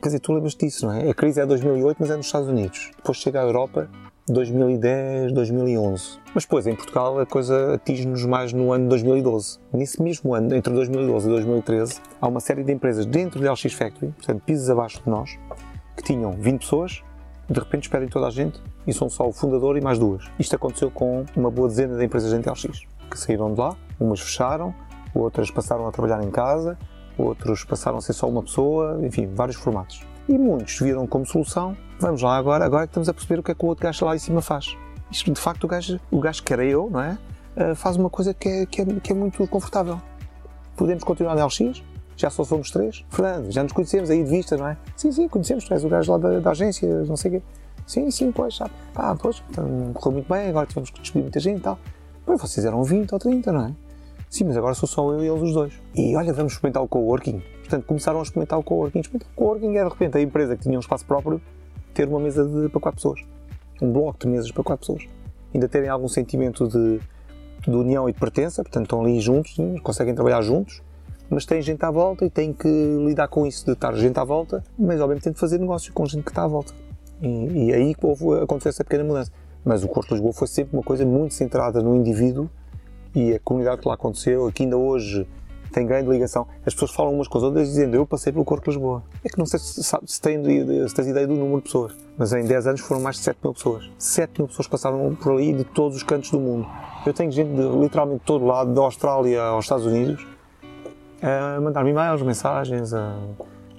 [0.01, 1.09] Quer dizer, tu lembras disso, não é?
[1.09, 2.91] A crise é 2008, mas é nos Estados Unidos.
[2.97, 3.87] Depois chega à Europa
[4.29, 6.19] 2010, 2011.
[6.35, 9.57] Mas depois, em Portugal, a coisa atinge-nos mais no ano 2012.
[9.71, 13.73] Nesse mesmo ano, entre 2012 e 2013, há uma série de empresas dentro da LX
[13.73, 15.39] Factory, portanto, pisos abaixo de nós,
[15.95, 17.03] que tinham 20 pessoas,
[17.49, 20.25] de repente despedem toda a gente e são só o fundador e mais duas.
[20.37, 23.77] Isto aconteceu com uma boa dezena de empresas dentro da LX, que saíram de lá,
[23.97, 24.75] umas fecharam,
[25.15, 26.77] outras passaram a trabalhar em casa,
[27.17, 30.01] outros passaram a ser só uma pessoa, enfim, vários formatos.
[30.27, 33.43] E muitos viram como solução, vamos lá agora, agora é que estamos a perceber o
[33.43, 34.77] que é que o outro gajo lá em cima faz.
[35.11, 37.17] Isto, de facto, o gajo, o gajo que era eu, não é?
[37.55, 39.99] Uh, faz uma coisa que é, que, é, que é muito confortável.
[40.75, 41.81] Podemos continuar na LX,
[42.15, 43.03] já só somos três.
[43.09, 44.77] Fernando, já nos conhecemos aí de vista, não é?
[44.95, 47.43] Sim, sim, conhecemos, tu és o gajo lá da, da agência, não sei o quê.
[47.85, 48.71] Sim, sim, pois, sabe.
[48.93, 51.79] Pá, pois, então, correu muito bem, agora tivemos que despedir muita gente e tal.
[52.25, 53.71] Pois vocês eram 20 ou 30, não é?
[54.29, 55.73] Sim, mas agora sou só eu e eles os dois.
[55.95, 57.41] E olha, vamos experimentar o coworking.
[57.59, 58.99] Portanto, começaram a experimentar o coworking.
[58.99, 61.41] Experimentar o coworking é, de repente, a empresa que tinha um espaço próprio
[61.97, 63.21] ter uma mesa de, para quatro pessoas.
[63.81, 65.09] Um bloco de mesas para quatro pessoas.
[65.51, 66.99] Ainda terem algum sentimento de,
[67.67, 70.83] de união e de pertença, portanto, estão ali juntos, conseguem trabalhar juntos,
[71.27, 74.23] mas têm gente à volta e têm que lidar com isso de estar gente à
[74.23, 76.71] volta, mas ao mesmo tempo fazer negócio com gente que está à volta.
[77.19, 79.31] E, e aí houve, aconteceu essa pequena mudança.
[79.65, 82.47] Mas o Corpo de Lisboa foi sempre uma coisa muito centrada no indivíduo
[83.15, 85.27] e a comunidade que lá aconteceu, que ainda hoje
[85.71, 86.47] tem grande ligação.
[86.65, 89.03] As pessoas falam umas com as outras dizendo eu passei pelo Corpo de Lisboa.
[89.23, 90.43] É que não sei se, se, tem,
[90.87, 93.39] se tens ideia do número de pessoas, mas em 10 anos foram mais de 7
[93.43, 93.89] mil pessoas.
[93.97, 96.67] 7 mil pessoas passaram por ali de todos os cantos do mundo.
[97.05, 100.25] Eu tenho gente de literalmente todo lado, da Austrália aos Estados Unidos,
[101.21, 103.15] a mandar-me e-mails, mensagens, a,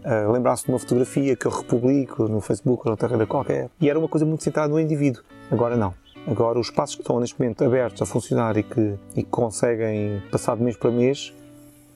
[0.05, 3.70] a lembrar-se de uma fotografia que eu republico no Facebook ou outra rede qualquer.
[3.81, 5.23] E era uma coisa muito centrada no indivíduo.
[5.51, 5.94] Agora não.
[6.27, 10.23] Agora, os espaços que estão neste momento abertos a funcionar e que, e que conseguem
[10.31, 11.32] passar de mês para mês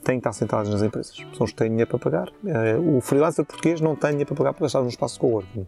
[0.03, 1.15] têm que estar sentados nas empresas.
[1.39, 2.29] Os que têm dinheiro para pagar.
[2.45, 5.67] Eh, o freelancer português não tem dinheiro para pagar para estar num espaço de coworking.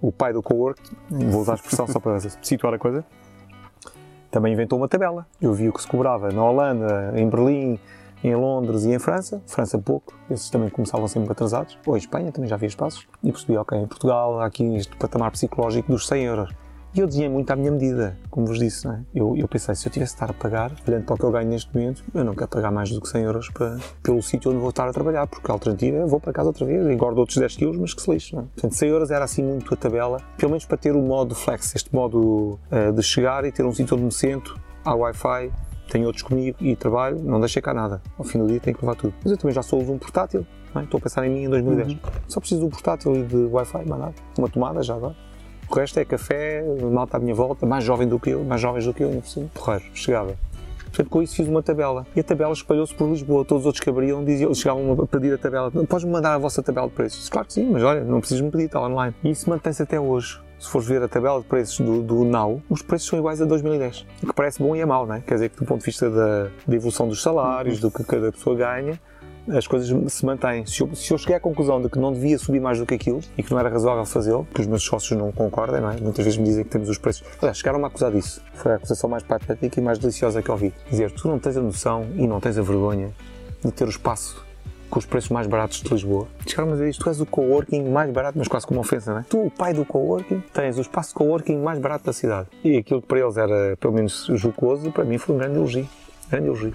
[0.00, 3.04] O pai do coworking, vou usar a expressão só para situar a coisa,
[4.30, 5.26] também inventou uma tabela.
[5.40, 7.80] Eu vi o que se cobrava na Holanda, em Berlim,
[8.22, 9.42] em Londres e em França.
[9.46, 11.78] França pouco, esses também começavam sempre atrasados.
[11.86, 13.06] Ou em Espanha também já havia espaços.
[13.22, 16.50] E percebi, ok, em Portugal há aqui este patamar psicológico dos 100 euros.
[16.98, 18.84] E eu desenhei muito à minha medida, como vos disse.
[18.84, 19.00] Não é?
[19.14, 21.30] eu, eu pensei, se eu tivesse de estar a pagar, olhando para o que eu
[21.30, 24.50] ganho neste momento, eu não quero pagar mais do que 100 euros para, pelo sítio
[24.50, 27.20] onde vou estar a trabalhar, porque a alternativa é vou para casa outra vez, engordo
[27.20, 28.34] outros 10 quilos, mas que se lixe.
[28.34, 28.44] Não é?
[28.46, 31.72] Portanto, 100 euros era assim muito a tabela, pelo menos para ter o modo flex,
[31.76, 35.52] este modo uh, de chegar e ter um sítio onde me sento, há Wi-Fi,
[35.92, 38.02] tenho outros comigo e trabalho, não deixei cá nada.
[38.18, 39.14] Ao fim do dia tenho que levar tudo.
[39.22, 40.44] Mas eu também já sou uso um portátil,
[40.74, 40.82] é?
[40.82, 41.92] estou a pensar em mim em 2010.
[41.92, 41.98] Uhum.
[42.26, 44.14] Só preciso de um portátil e de Wi-Fi, mais nada.
[44.36, 45.27] Uma tomada já agora.
[45.70, 48.86] O resto é café, malta à minha volta, mais jovem do que eu, mais jovens
[48.86, 49.50] do que eu, ainda por cima.
[49.54, 50.34] Porreiro, chegava.
[50.88, 52.06] Portanto, com isso fiz uma tabela.
[52.16, 53.44] E a tabela espalhou-se por Lisboa.
[53.44, 55.70] Todos os outros que abriam diziam, chegavam a pedir a tabela.
[55.70, 57.28] Podes-me mandar a vossa tabela de preços?
[57.28, 59.14] Claro que sim, mas olha, não precisas me pedir, está online.
[59.22, 60.40] E isso mantém-se até hoje.
[60.58, 63.44] Se fores ver a tabela de preços do, do Now, os preços são iguais a
[63.44, 64.06] 2010.
[64.22, 65.20] O que parece bom e é mau, não é?
[65.20, 67.90] Quer dizer que do ponto de vista da, da evolução dos salários, uhum.
[67.90, 68.98] do que cada pessoa ganha,
[69.56, 70.66] as coisas se mantêm.
[70.66, 72.94] Se eu, se eu cheguei à conclusão de que não devia subir mais do que
[72.94, 76.00] aquilo e que não era razoável fazê-lo, que os meus sócios não concordam, não é?
[76.00, 77.24] Muitas vezes me dizem que temos os preços.
[77.40, 78.42] Aliás, chegaram-me a acusar disso.
[78.54, 80.72] Foi a acusação mais patética e mais deliciosa que eu ouvi.
[80.90, 83.10] Dizer, tu não tens a noção e não tens a vergonha
[83.64, 84.46] de ter o espaço
[84.90, 86.26] com os preços mais baratos de Lisboa.
[86.46, 89.20] Chegaram-me a dizer isto, tu és o coworking mais barato, mas quase como ofensa, não
[89.20, 89.24] é?
[89.28, 92.48] Tu, o pai do coworking, tens o espaço de coworking mais barato da cidade.
[92.64, 95.86] E aquilo que para eles era, pelo menos, jocoso, para mim foi um grande elogio.
[96.30, 96.74] Grande elogio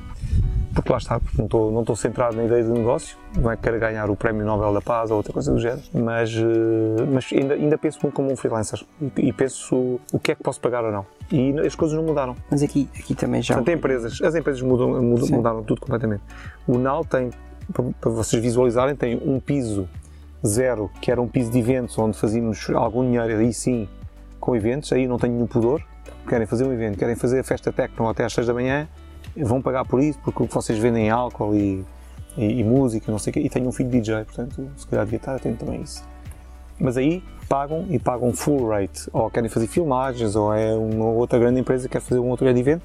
[0.74, 3.56] porque lá está, porque não estou, não estou centrado na ideia de negócio, não é
[3.56, 7.06] que quero ganhar o Prémio Nobel da Paz ou outra coisa do género, mas, eh,
[7.12, 8.84] mas ainda, ainda penso muito como um freelancer
[9.18, 11.06] e, penso o que é que posso pagar ou não.
[11.32, 12.36] E as coisas não mudaram.
[12.50, 13.56] Mas aqui, aqui também já.
[13.56, 16.24] Portanto, empresas, as empresas mudam, mudam mudaram tudo completamente.
[16.68, 17.30] O NAL tem,
[18.02, 19.88] para vocês visualizarem, tem um piso
[20.46, 23.88] zero, que era um piso de eventos onde fazíamos algum dinheiro, aí sim,
[24.40, 25.84] com eventos, aí não tenho nenhum pudor.
[26.28, 28.88] Querem fazer um evento, querem fazer a festa techno até às 6 da manhã,
[29.36, 31.86] vão pagar por isso, porque vocês vendem álcool e,
[32.38, 35.06] e, e música, não sei o quê, e tenho um filho DJ, portanto, se calhar
[35.06, 36.04] devia estar atento também a isso.
[36.80, 41.40] Mas aí pagam e pagam full rate, ou querem fazer filmagens, ou é uma outra
[41.40, 42.84] grande empresa que quer fazer um outro grande evento.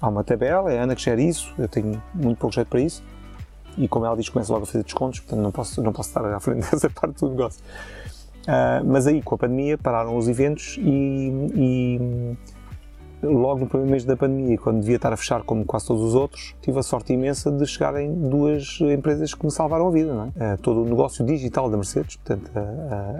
[0.00, 2.80] Há uma tabela, é a Ana que gera isso, eu tenho muito pouco jeito para
[2.80, 3.02] isso,
[3.76, 6.24] e como ela diz, começa logo a fazer descontos, portanto não posso, não posso estar
[6.24, 7.62] à frente dessa parte do negócio.
[8.48, 12.36] Uh, mas aí, com a pandemia, pararam os eventos e, e
[13.22, 16.14] logo no primeiro mês da pandemia, quando devia estar a fechar como quase todos os
[16.14, 20.32] outros, tive a sorte imensa de chegarem duas empresas que me salvaram a vida.
[20.36, 20.56] É?
[20.56, 22.50] Todo o negócio digital da Mercedes, portanto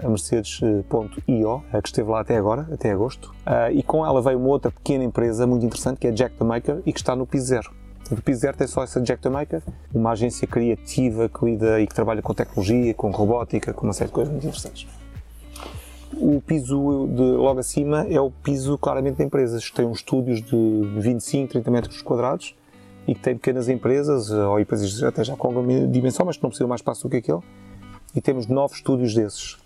[0.03, 3.33] a, Mercedes.io, que esteve lá até agora, até agosto,
[3.73, 6.81] e com ela veio uma outra pequena empresa muito interessante que é Jack the Maker
[6.85, 7.71] e que está no piso zero.
[8.11, 9.61] O piso zero tem só essa Jack the Maker,
[9.93, 14.07] uma agência criativa que lida e que trabalha com tecnologia, com robótica, com uma série
[14.07, 14.87] de coisas muito interessantes.
[16.13, 20.81] O piso de logo acima é o piso claramente de empresas, que uns estúdios de
[20.97, 22.55] 25, 30 metros quadrados
[23.07, 26.49] e que tem pequenas empresas, ou empresas até já com alguma dimensão, mas que não
[26.49, 27.41] precisam mais espaço do que aquele.
[28.15, 29.57] E temos nove estúdios desses.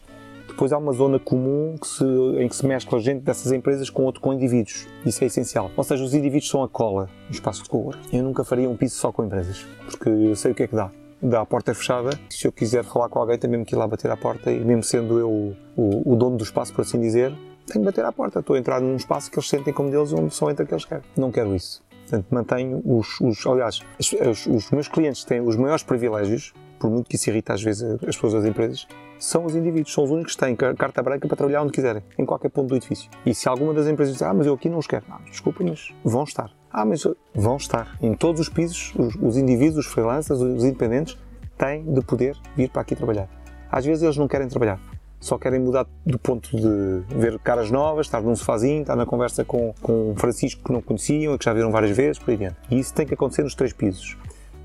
[0.47, 4.03] Depois há uma zona comum que se, em que se mescla gente dessas empresas com
[4.03, 4.85] outro com indivíduos.
[5.05, 5.71] Isso é essencial.
[5.75, 7.99] Ou seja, os indivíduos são a cola no espaço de cowork.
[8.15, 10.75] Eu nunca faria um piso só com empresas, porque eu sei o que é que
[10.75, 10.91] dá
[11.23, 12.09] da porta fechada.
[12.29, 14.59] Se eu quiser falar com alguém, tenho mesmo que ir lá bater à porta e
[14.59, 17.31] mesmo sendo eu o, o, dono do espaço, por assim dizer,
[17.65, 18.39] tenho que bater à porta.
[18.39, 20.83] Estou a entrar num espaço que eles sentem como deles, onde só entra que eles
[20.83, 21.03] querem.
[21.15, 21.81] Não quero isso.
[22.01, 27.09] Portanto, mantenho os, os aliás, os, os, meus clientes têm os maiores privilégios, por muito
[27.09, 28.85] que isso irrita às vezes as pessoas das empresas,
[29.17, 32.25] são os indivíduos, são os únicos que têm carta branca para trabalhar onde quiserem, em
[32.25, 33.09] qualquer ponto do edifício.
[33.25, 35.63] E se alguma das empresas diz, ah, mas eu aqui não os quero, não, desculpa,
[35.63, 36.51] mas vão estar.
[36.73, 37.03] Ah, mas
[37.35, 37.95] vão estar.
[38.01, 41.15] Em todos os pisos, os, os indivíduos, os freelancers, os independentes,
[41.55, 43.29] têm de poder vir para aqui trabalhar.
[43.71, 44.79] Às vezes eles não querem trabalhar,
[45.19, 49.45] só querem mudar do ponto de ver caras novas, estar num sofazinho, estar na conversa
[49.45, 52.35] com, com um Francisco que não conheciam e que já viram várias vezes, por aí
[52.35, 52.57] adiante.
[52.69, 54.17] E isso tem que acontecer nos três pisos.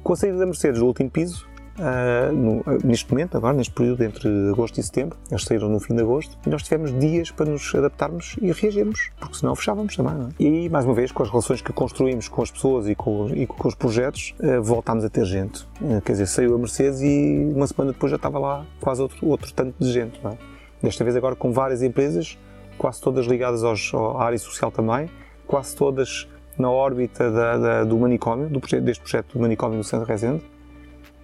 [0.03, 1.48] Com a saída da Mercedes do último piso,
[1.79, 5.95] Uh, no, neste momento, agora, neste período entre agosto e setembro, eles saíram no fim
[5.95, 10.15] de agosto, e nós tivemos dias para nos adaptarmos e reagirmos, porque senão fechávamos também.
[10.15, 10.43] É?
[10.43, 13.29] E aí, mais uma vez, com as relações que construímos com as pessoas e com,
[13.29, 15.63] e com os projetos, uh, voltámos a ter gente.
[15.81, 19.27] Uh, quer dizer, saiu a Mercedes e uma semana depois já estava lá quase outro,
[19.27, 20.21] outro tanto de gente.
[20.27, 20.37] É?
[20.83, 22.37] Desta vez, agora com várias empresas,
[22.77, 25.09] quase todas ligadas aos, à área social também,
[25.47, 26.29] quase todas
[26.59, 30.43] na órbita da, da, do manicômio, do deste projeto do manicômio do Centro Resende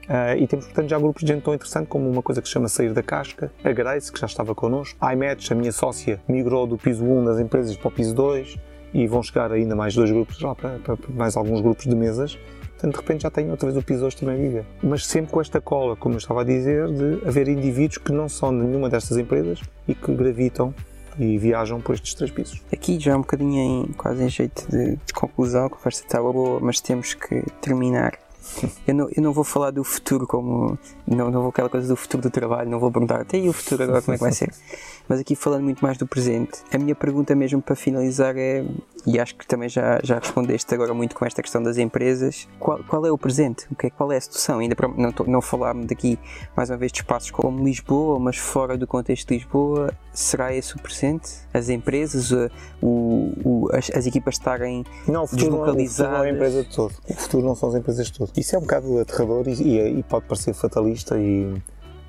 [0.04, 2.52] Uh, e temos, portanto, já grupos de gente tão interessante como uma coisa que se
[2.52, 6.20] chama Sair da Casca, a Grace, que já estava connosco, a iMatch, a minha sócia,
[6.28, 8.56] migrou do piso 1 das empresas para o piso 2
[8.92, 11.96] e vão chegar ainda mais dois grupos lá para, para, para mais alguns grupos de
[11.96, 12.38] mesas.
[12.72, 14.64] Portanto, de repente já tenho outra vez o piso 2 também a viver.
[14.82, 18.28] Mas sempre com esta cola, como eu estava a dizer, de haver indivíduos que não
[18.28, 20.74] são de nenhuma destas empresas e que gravitam
[21.18, 22.62] e viajam por estes três pisos.
[22.72, 26.60] Aqui já um bocadinho em, quase em jeito de, de conclusão, a conversa estava boa,
[26.60, 28.18] mas temos que terminar
[28.86, 30.78] eu não, eu não vou falar do futuro como.
[31.06, 33.52] Não, não vou aquela coisa do futuro do trabalho, não vou perguntar até e o
[33.52, 34.52] futuro agora como é que vai ser.
[35.08, 38.64] Mas aqui falando muito mais do presente, a minha pergunta mesmo para finalizar é,
[39.06, 42.82] e acho que também já, já respondeste agora muito com esta questão das empresas, qual,
[42.84, 43.66] qual é o presente?
[43.70, 44.60] O que é, qual é a situação?
[44.60, 46.18] Ainda para não, não falar-me daqui
[46.56, 50.74] mais uma vez de espaços como Lisboa, mas fora do contexto de Lisboa, será esse
[50.74, 51.30] o presente?
[51.52, 52.48] As empresas, o,
[52.82, 55.72] o, as, as, equipas estarem não, o futuro deslocalizadas?
[55.72, 56.94] Não, o futuro não é a empresa de todo.
[57.08, 58.32] O futuro não são as empresas de todo.
[58.36, 61.54] Isso é um bocado aterrador e, e, e pode parecer fatalista e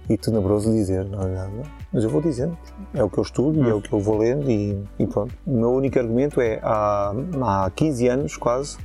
[0.10, 1.52] e tenebroso dizer, não é nada.
[1.92, 2.58] Mas eu vou dizendo,
[2.94, 3.70] é o que eu estudo hum.
[3.70, 5.34] é o que eu vou lendo e, e, pronto.
[5.46, 8.78] O meu único argumento é, há, há 15 anos quase,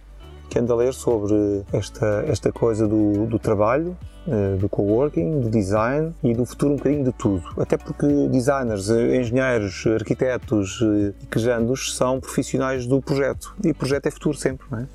[0.48, 3.97] que ando a ler sobre esta, esta coisa do, do trabalho,
[4.28, 7.42] eh, do coworking, do design e do futuro um bocadinho de tudo.
[7.56, 13.55] Até porque designers, engenheiros, arquitetos e quejandos são profissionais do projeto.
[13.64, 14.86] E projeto é futuro sempre, não é?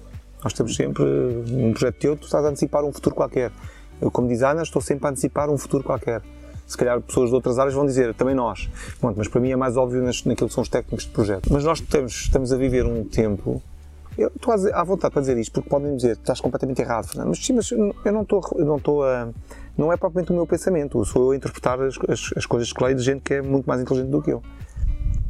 [0.44, 3.52] Nós temos sempre um projeto teu, tu estás a antecipar um futuro qualquer.
[4.02, 6.22] Eu, como designer, estou sempre a antecipar um futuro qualquer.
[6.68, 8.70] Se calhar pessoas de outras áreas vão dizer, também nós.
[9.02, 11.52] Bom, mas para mim é mais óbvio naquilo que são os técnicos de projeto.
[11.52, 13.62] Mas nós estamos, estamos a viver um tempo.
[14.18, 17.30] Eu estou à vontade para dizer isto, porque podem dizer, estás completamente errado, Fernando.
[17.30, 19.30] Mas sim, mas eu não estou, eu não estou a.
[19.78, 22.82] Não é propriamente o meu pensamento, sou eu a interpretar as, as, as coisas que
[22.82, 24.42] leio de gente que é muito mais inteligente do que eu.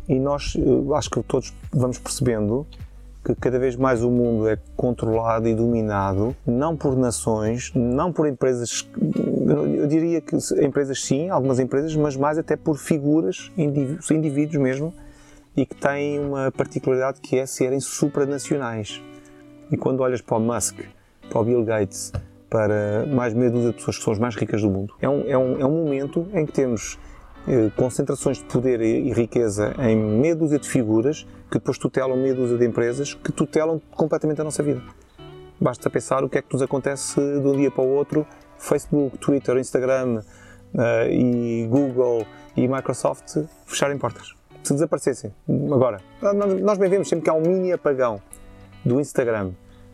[0.08, 0.56] E nós,
[0.96, 2.66] acho que todos vamos percebendo
[3.34, 8.28] que cada vez mais o mundo é controlado e dominado, não por nações, não por
[8.28, 8.88] empresas,
[9.48, 14.94] eu diria que empresas sim, algumas empresas, mas mais até por figuras, indivíduos mesmo,
[15.58, 19.02] e que têm uma particularidade que é serem supranacionais.
[19.72, 20.82] E quando olhas para o Musk,
[21.28, 22.12] para o Bill Gates,
[22.48, 25.28] para mais meia dúzia de pessoas que são as mais ricas do mundo, é um,
[25.28, 27.00] é um, é um momento em que temos
[27.76, 32.58] concentrações de poder e riqueza em meia dúzia de figuras que depois tutelam meia dúzia
[32.58, 34.82] de empresas que tutelam completamente a nossa vida.
[35.60, 38.26] Basta pensar o que é que nos acontece de um dia para o outro.
[38.58, 40.22] Facebook, Twitter, Instagram
[40.74, 42.26] uh, e Google
[42.58, 44.34] e Microsoft fecharem portas.
[44.64, 45.34] Se desaparecessem.
[45.72, 46.00] Agora,
[46.62, 48.20] nós bem vemos sempre que há um mini apagão
[48.84, 49.52] do Instagram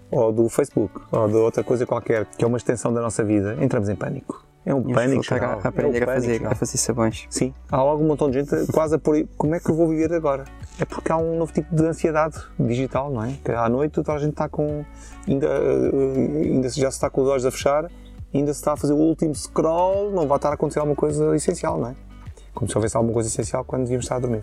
[0.10, 3.58] ou do Facebook ou de outra coisa qualquer que é uma extensão da nossa vida,
[3.62, 5.24] entramos em pânico É um E pânico.
[5.24, 5.60] geral.
[5.64, 7.26] a aprender é um a, fazer, a fazer sabões.
[7.30, 9.26] Sim, há logo um montão de gente quase a pôr.
[9.38, 10.46] Como é que eu vou viver agora?
[10.80, 13.34] É porque há um novo tipo de ansiedade digital, não é?
[13.44, 14.86] Que à noite toda a gente está com.
[15.28, 17.90] Ainda, eh, ainda se- já se está com os olhos a fechar,
[18.34, 21.36] ainda se está a fazer o último scroll, não vai estar a acontecer alguma coisa
[21.36, 21.96] essencial, não é?
[22.54, 24.42] Como se houvesse alguma coisa essencial quando devíamos estar a dormir.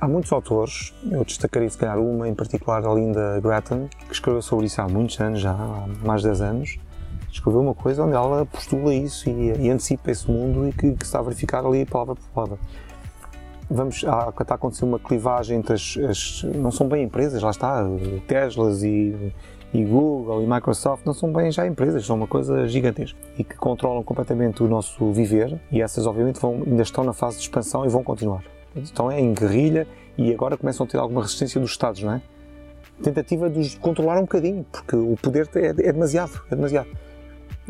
[0.00, 4.40] Há muitos autores, eu destacaria se calhar uma em particular, a Linda Grattan, que escreveu
[4.42, 6.78] sobre isso há muitos anos já, há mais de 10 anos.
[7.38, 11.04] Escreveu uma coisa onde ela postula isso e, e antecipa esse mundo e que, que
[11.04, 12.58] está a verificar ali palavra por palavra.
[13.70, 17.50] Vamos, há, está a acontecer uma clivagem entre as, as- Não são bem empresas, lá
[17.50, 17.86] está,
[18.26, 19.32] Teslas e,
[19.72, 23.54] e Google e Microsoft não são bem já empresas, são uma coisa gigantesca e que
[23.56, 27.84] controlam completamente o nosso viver e essas obviamente vão, ainda estão na fase de expansão
[27.86, 28.42] e vão continuar.
[28.74, 29.86] Estão em guerrilha
[30.16, 32.22] e agora começam a ter alguma resistência dos Estados, não é?
[33.00, 36.88] Tentativa de os controlar um bocadinho, porque o poder é, é demasiado, é demasiado.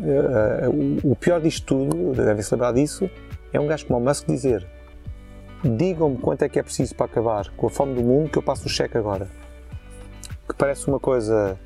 [0.01, 3.09] Eh, eh, o- o pior disto tudo, devem-se lembrar disso,
[3.51, 4.65] é um gajo como o Musk dizer
[5.63, 8.41] digam-me quanto é que é preciso para acabar com a fome do mundo que eu
[8.41, 9.27] passo o cheque agora.
[10.47, 11.59] Que parece uma coisa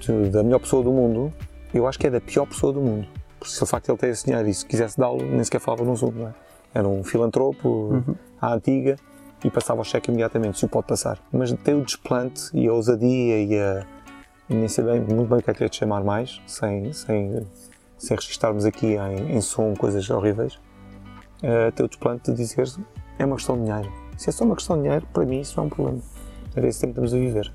[0.00, 1.30] de- da melhor pessoa do mundo,
[1.74, 3.06] eu acho que é da pior pessoa do mundo.
[3.38, 5.60] Porque se o facto de ele ter esse dinheiro e se quisesse dá-lo, nem sequer
[5.60, 6.34] falava no assunto, não é?
[6.74, 8.02] Era um filantropo
[8.40, 8.96] à antiga
[9.44, 11.18] e passava o cheque imediatamente, se o pode passar.
[11.32, 13.86] Mas tem o desplante e a ousadia e a.
[14.50, 16.92] e nem sei bem, muito bem o que é que é de chamar mais, sem,
[16.92, 17.46] sem,
[17.96, 20.56] sem registarmos aqui em, em som coisas horríveis.
[21.40, 22.66] Uh, o desplante de dizer
[23.16, 23.92] é uma questão de dinheiro.
[24.18, 26.00] Se é só uma questão de dinheiro, para mim isso não é um problema.
[26.56, 27.52] Era esse tempo que estamos a viver.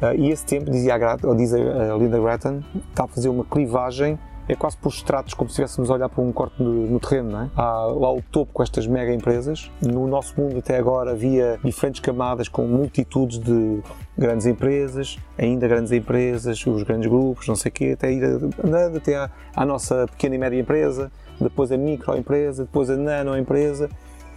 [0.00, 1.58] Uh, e esse tempo, dizia a, ou diz a,
[1.94, 5.90] a Linda Grattan, está a fazer uma clivagem, é quase por estratos, como se estivéssemos
[5.90, 7.50] a olhar para um corte no, no terreno, não é?
[7.56, 9.70] Há lá o topo com estas mega empresas.
[9.80, 13.80] No nosso mundo até agora havia diferentes camadas com multitudes de
[14.16, 18.96] grandes empresas, ainda grandes empresas, os grandes grupos, não sei o quê, até ir andando
[18.96, 21.10] até à, à nossa pequena e média empresa,
[21.40, 23.88] depois a microempresa, depois a nanoempresa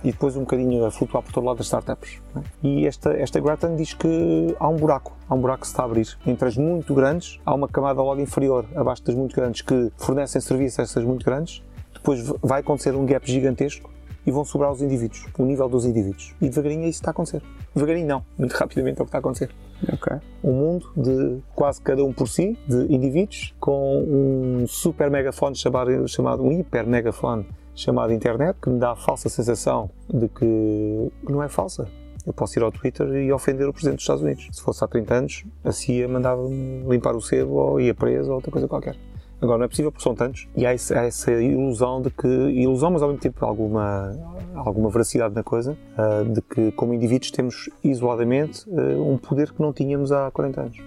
[0.06, 2.22] e depois um bocadinho a flutuar por todo lado das startups.
[2.36, 2.42] é?
[2.62, 5.82] E esta, esta Grattan diz que há um buraco, há um buraco que se está
[5.82, 6.08] a abrir.
[6.28, 10.40] Entre as muito grandes, há uma camada logo inferior, abaixo das muito grandes, que fornecem
[10.40, 11.64] serviço a essas muito grandes.
[11.92, 13.90] Depois vai acontecer um gap gigantesco
[14.28, 16.36] e vão sobrar os indivíduos, o nível dos indivíduos.
[16.40, 17.42] E devagarinho é isso que está a acontecer.
[17.74, 19.50] Devagarinho não, muito rapidamente é o que está a acontecer
[19.92, 20.18] Ok.
[20.44, 26.08] um mundo de quase cada um por si, de indivíduos, com um super megafone chamado,
[26.08, 31.44] chamado um hiper megafone chamado internet, que me dá a falsa sensação de que não
[31.44, 31.88] é falsa.
[32.26, 34.48] Eu posso ir ao Twitter e ofender o Presidente dos Estados Unidos.
[34.52, 38.36] Se fosse há 30 anos, a CIA mandava-me limpar o sebo ou ia preso ou
[38.38, 38.96] outra coisa qualquer.
[39.42, 42.26] Agora não é possível porque são tantos e há, esse- há essa ilusão de que,
[42.28, 44.18] ilusão mas ao mesmo tempo alguma,
[44.56, 49.62] alguma veracidade na coisa, ah, de que como indivíduos temos isoladamente ah, um poder que
[49.62, 50.78] não tínhamos há 40 anos.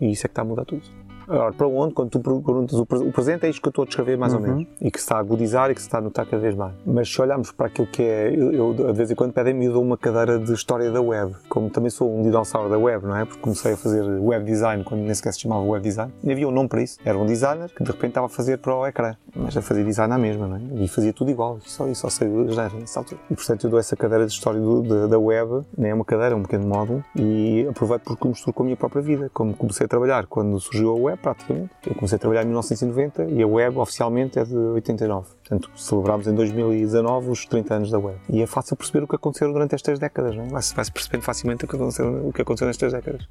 [0.00, 0.82] E isso é que está a mudar tudo.
[1.28, 1.94] Agora, para onde?
[1.94, 4.34] Quando tu perguntas o, pre- o presente, é isto que eu estou a descrever mais
[4.34, 4.46] ou Uhum.
[4.46, 4.66] menos.
[4.80, 6.74] E que se está a agudizar e que se está a notar cada vez mais.
[6.86, 8.34] Mas se olharmos para aquilo que é.
[8.34, 11.34] Eu, eu, de vez em quando pedem-me dou uma cadeira de história da web.
[11.48, 13.24] Como também sou um dinossauro da web, não é?
[13.24, 16.12] Porque comecei a fazer web design quando nem sequer se chamava web design.
[16.22, 16.98] E havia um nome para isso.
[17.04, 19.14] Era um designer que de repente estava a fazer para o ecrã.
[19.36, 20.60] Mas a fazer design à mesma, não é?
[20.84, 21.58] E fazia tudo igual.
[21.62, 23.20] Só, e só gerar nessa altura.
[23.30, 25.62] E portanto eu dou essa cadeira de história do- da- da web.
[25.76, 27.04] Nem é uma cadeira, é um pequeno módulo.
[27.16, 29.30] E aproveito porque misturo com a minha própria vida.
[29.32, 31.70] Como comecei a trabalhar quando surgiu a web, praticamente.
[31.86, 35.28] Eu comecei a trabalhar em 1990 e a web oficialmente é de 89.
[35.40, 38.18] Portanto, celebramos em 2019 os 30 anos da web.
[38.28, 40.48] E é fácil perceber o que aconteceu durante estas décadas, não é?
[40.48, 43.28] Vai-se vai-se percebendo facilmente o que aconteceu, o que aconteceu nestas décadas.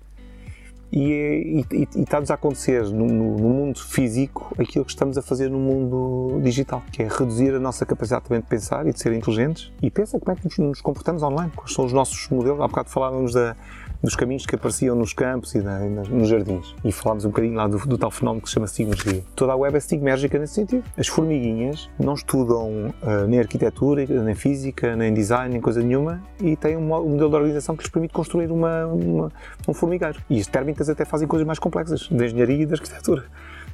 [0.96, 5.18] É- e, e- e está-nos a acontecer no, no- no mundo físico aquilo que estamos
[5.18, 8.94] a fazer no mundo digital, que é reduzir a nossa capacidade também de pensar e
[8.94, 9.72] de ser inteligentes.
[9.82, 12.62] E pensa como é que nos, nos comportamos online, quais são os nossos modelos.
[12.62, 13.56] Há bocado falávamos da,
[14.04, 16.76] dos caminhos que apareciam nos campos e, na- e nos jardins.
[16.84, 19.24] E falámos um bocadinho lá do, do tal fenómeno que se chama sigmergia.
[19.36, 20.84] Toda a web é sigmérgica nesse sentido.
[20.98, 26.56] As formiguinhas não estudam ah, nem arquitetura, nem física, nem design, nem coisa nenhuma e
[26.58, 29.32] têm um, mo- modelo de organização que lhes permite construir uma, uma-
[29.68, 30.20] um formigário.
[30.30, 33.24] E as térmitas até fazem coisas mais complexas, de engenharia e de arquitetura.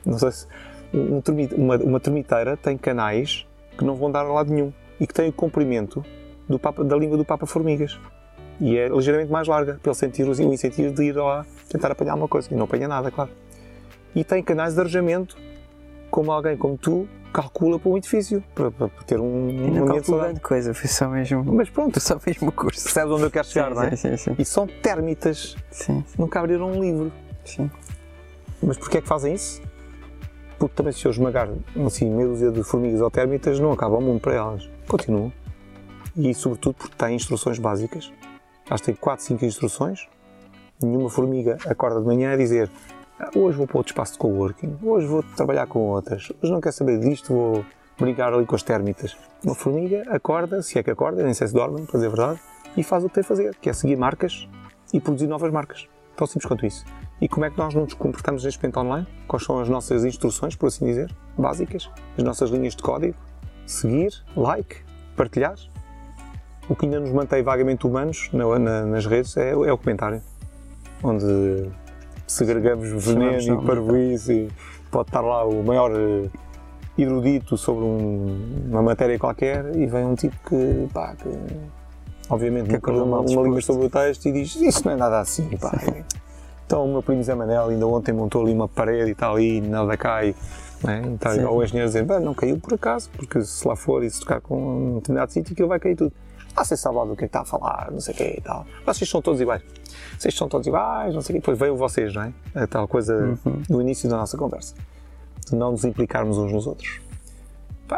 [0.06, 0.48] Não sei se
[0.94, 3.48] um termi- uma, uma termiteira tem canais
[3.78, 6.06] que não vão dar a lado nenhum e que têm o comprimento
[6.48, 8.00] do papa- da língua do Papa Formigas.
[8.60, 12.16] E é ligeiramente mais larga, para ele sentir o incentivo de ir lá tentar apanhar
[12.16, 12.50] uma coisa.
[12.52, 13.30] E não apanha nada, claro.
[14.16, 15.38] E tem canais de arejamento,
[16.12, 19.84] como alguém como tu calcula para um edifício, para, para ter um, E um não
[19.84, 20.20] ambiente saudável.
[20.32, 21.44] grande coisa, foi só mesmo.
[21.54, 22.84] Mas pronto, só mesmo curso.
[22.84, 23.96] percebes onde eu quero chegar, não é?
[23.96, 24.36] Sim, sim, sim.
[24.38, 27.12] E são térmitas, sim, nunca abriram um livro.
[27.46, 27.70] sim.
[28.62, 29.62] Mas porquê é que fazem isso?
[30.58, 31.48] Porque também se eu esmagar
[31.86, 34.70] assim, meia dúzia de formigas ou térmitas, não acaba o mundo para elas.
[34.88, 35.32] Continuam.
[36.18, 38.12] E sobretudo porque têm instruções básicas.
[38.70, 40.08] Elas têm 4, 5 instruções.
[40.82, 42.72] Nenhuma formiga acorda de manhã a dizer
[43.20, 46.62] Ah, hoje vou para outro espaço de coworking, hoje vou trabalhar com outras, hoje não
[46.62, 47.66] quero saber disto, vou
[48.00, 49.18] brincar ali com as térmitas.
[49.44, 52.40] Uma formiga acorda, se é que acorda, nem sei se dorme, para dizer a verdade,
[52.78, 54.48] e faz o que tem a fazer, que é seguir marcas
[54.94, 55.86] e produzir novas marcas.
[56.16, 56.86] Tão simples quanto isso.
[57.20, 59.08] E como é que nós nos comportamos neste momento online?
[59.28, 61.90] Quais são as nossas instruções, por assim dizer, básicas?
[62.18, 63.18] As nossas linhas de código?
[63.66, 64.78] Seguir, like,
[65.18, 65.56] partilhar?
[66.70, 70.22] O que ainda nos mantém vagamente humanos na, na, nas redes é, é, o comentário,
[71.04, 71.68] onde
[72.28, 74.52] segregamos veneno e parvoíce e
[74.92, 76.30] pode estar lá o maior eh,
[76.96, 81.30] erudito sobre um, uma matéria qualquer e vem um tipo que, pá, que
[82.30, 85.20] obviamente que acordou uma, uma língua sobre o texto e diz isso não é nada
[85.20, 85.72] assim, pá.
[86.68, 89.60] Então o meu primo Zé Manel ainda ontem montou ali uma parede e está ali,
[89.60, 90.36] nada cai.
[90.84, 91.02] Né?
[91.08, 94.20] Então, igual o engenheiro dizer, não caiu por acaso, porque se lá for e se
[94.20, 96.14] tocar com um determinado sítio, aquilo vai cair tudo.
[96.60, 98.36] Ah, você sabe lá do que é que está a falar, não sei o quê
[98.38, 98.66] e tal.
[98.86, 99.62] Vocês são todos iguais.
[100.18, 101.40] Vocês são todos iguais, não sei o quê.
[101.40, 102.34] Depois veio vocês, não é?
[102.54, 103.62] A tal coisa uhum.
[103.70, 104.76] do início da nossa conversa.
[105.48, 107.00] De não nos implicarmos uns nos outros.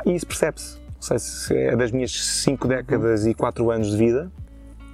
[0.05, 0.75] E isso percebe-se.
[0.77, 4.31] Não sei se é das minhas 5 décadas e 4 anos de vida,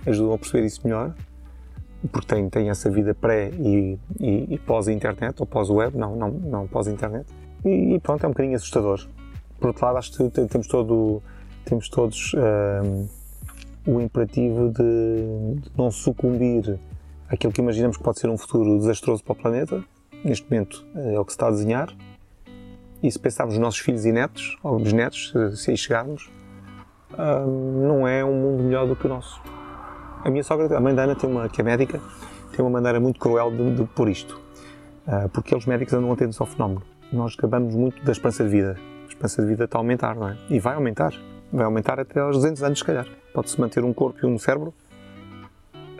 [0.06, 1.14] ajudam a perceber isso melhor
[2.12, 6.68] porque tem, tem essa vida pré e, e, e pós-internet, ou pós-web, não, não, não
[6.68, 7.26] pós-internet.
[7.66, 9.06] E, e, pronto, é um bocadinho assustador.
[9.60, 11.22] Por outro lado, acho que temos, todo,
[11.66, 13.08] temos todos um,
[13.88, 16.78] o imperativo de, de, não sucumbir
[17.30, 19.84] àquilo que imaginamos que pode ser um futuro desastroso para o planeta.
[20.24, 21.96] Neste momento é o que se está a desenhar.
[23.02, 26.30] E se pensarmos nos nossos filhos e netos, ou bisnetos, se aí chegarmos,
[27.16, 29.40] não é um mundo melhor do que o nosso.
[30.24, 32.02] A minha sogra, a mãe da Ana, tem uma, que é médica,
[32.52, 34.42] tem uma maneira muito cruel de, de pôr isto.
[35.08, 36.82] Uh, porque eles médicos andam atentos ao fenómeno.
[37.14, 38.78] Nós acabamos muito da esperança de vida.
[39.06, 40.38] A esperança de vida está a aumentar, não é?
[40.50, 41.14] E vai aumentar.
[41.54, 43.08] Vai aumentar até aos 200 anos, se calhar.
[43.38, 44.74] Pode-se manter um corpo e um cérebro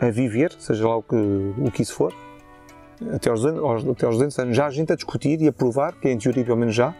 [0.00, 2.12] a viver, seja lá o que, o que isso for,
[3.14, 4.56] até aos, até aos 200 anos.
[4.56, 6.92] Já a gente a discutir e a provar, que em teoria pelo menos já,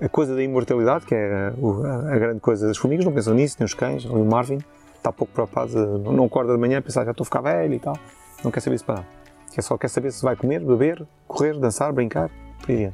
[0.00, 3.56] a coisa da imortalidade, que é a, a grande coisa das formigas, não pensam nisso,
[3.58, 4.58] nem os cães, o Marvin
[4.96, 7.78] está pouco preocupado, não acorda de manhã a pensar já estou a ficar velho e
[7.78, 7.98] tal.
[8.42, 9.08] Não quer saber isso para nada.
[9.52, 12.30] Quer só quer saber se vai comer, beber, correr, dançar, brincar,
[12.62, 12.90] por aí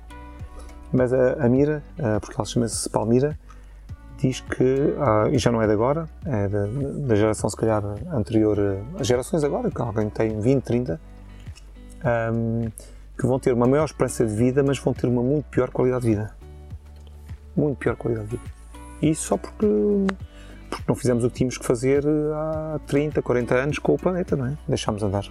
[0.92, 1.84] Mas a, a Mira,
[2.20, 3.38] porque ela chama-se Palmira,
[4.28, 6.66] diz que, ah, e já não é de agora, é da,
[7.06, 7.82] da geração se calhar
[8.12, 8.58] anterior,
[8.98, 11.00] as gerações agora, que alguém tem 20, 30,
[12.32, 12.70] um,
[13.18, 16.02] que vão ter uma maior esperança de vida, mas vão ter uma muito pior qualidade
[16.02, 16.34] de vida.
[17.54, 18.50] Muito pior qualidade de vida.
[19.02, 19.66] E isso só porque
[20.70, 23.98] porque não fizemos o que tínhamos que fazer eh, há 30, 40 anos com o
[23.98, 24.58] planeta, não é?
[24.66, 25.24] Deixámos andar.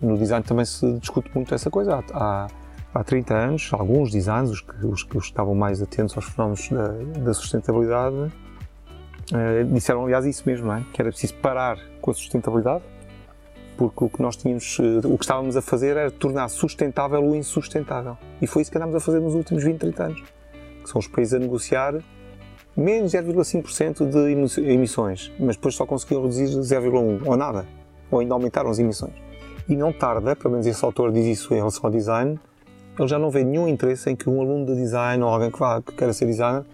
[0.00, 2.02] No design também se discute muito essa coisa.
[2.12, 2.48] Há, há
[3.04, 7.34] 30 anos, alguns designers, os que, os que estavam mais atentos aos fenómenos da, da
[7.34, 8.32] sustentabilidade,
[9.32, 10.84] eh, disseram aliás isso mesmo, é?
[10.92, 12.82] Que era preciso parar com a sustentabilidade,
[13.76, 17.34] porque o que nós tínhamos, eh, o que estávamos a fazer era tornar sustentável o
[17.36, 18.16] insustentável.
[18.40, 20.22] E foi isso que andámos a fazer nos últimos 20, 30 anos.
[20.82, 21.94] Que são os países a negociar
[22.76, 27.66] menos 0,5% de emissões, mas depois só conseguiram reduzir 0,1% ou nada,
[28.10, 29.14] ou ainda aumentaram as emissões.
[29.68, 32.38] E não tarda, pelo menos esse autor diz isso em relação ao design,
[32.98, 35.58] ele já não vê nenhum interesse em que um aluno de design ou alguém que,
[35.58, 36.64] vá, que queira ser designer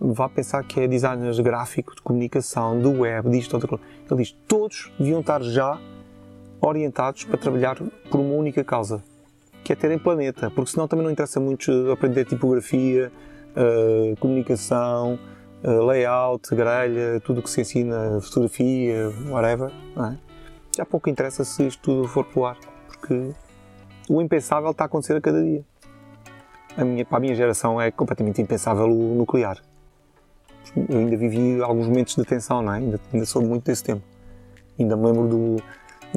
[0.00, 3.84] vá pensar que é designer gráfico, de comunicação, do web, disto, outra coisa.
[4.10, 5.80] Ele diz todos deviam estar já
[6.60, 7.76] orientados para trabalhar
[8.10, 9.02] por uma única causa,
[9.62, 13.12] que é terem planeta, porque senão também não interessa muito aprender tipografia,
[13.56, 15.18] uh, comunicação,
[15.62, 20.16] eh, layout, grelha, tudo o que se ensina, fotografia, whatever, é?
[20.76, 23.30] já pouco interessa se isto tudo for pro ar, porque
[24.08, 25.64] o impensável está a acontecer a cada dia.
[26.76, 29.58] Minha, para a minha geração é completamente impensável o nuclear.
[30.88, 32.78] Eu ainda vivi alguns momentos de tensão, não é?
[32.78, 34.02] ainda, ainda muito desse tempo.
[34.78, 35.56] Ainda me lembro do,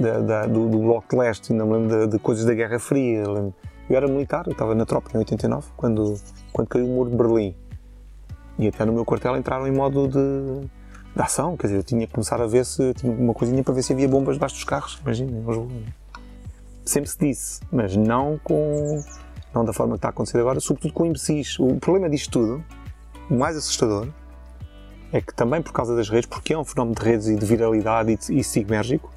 [0.02, 2.80] da, da, do, do, Bloco de Leste, ainda me lembro de, de coisas da Guerra
[2.80, 3.20] Fria.
[3.20, 3.54] Eu,
[3.90, 6.16] era militar, eu estava na tropa em 89, quando,
[6.52, 7.56] quando caiu o muro de Berlim.
[8.58, 10.68] E até no meu quartel entraram em modo de,
[11.16, 13.74] de ação, quer dizer, eu tinha que começar a ver se tinha uma coisinha para
[13.74, 15.44] ver se havia bombas debaixo dos carros, imaginem.
[16.84, 19.04] Sempre se disse, mas não com
[19.54, 21.60] não da forma que está a acontecer agora, sobretudo com imbecis.
[21.60, 22.64] O problema disto tudo,
[23.30, 24.08] o mais assustador,
[25.12, 27.46] é que também por causa das redes, porque é um fenómeno de redes e de
[27.46, 29.12] viralidade e, e sigmérgico,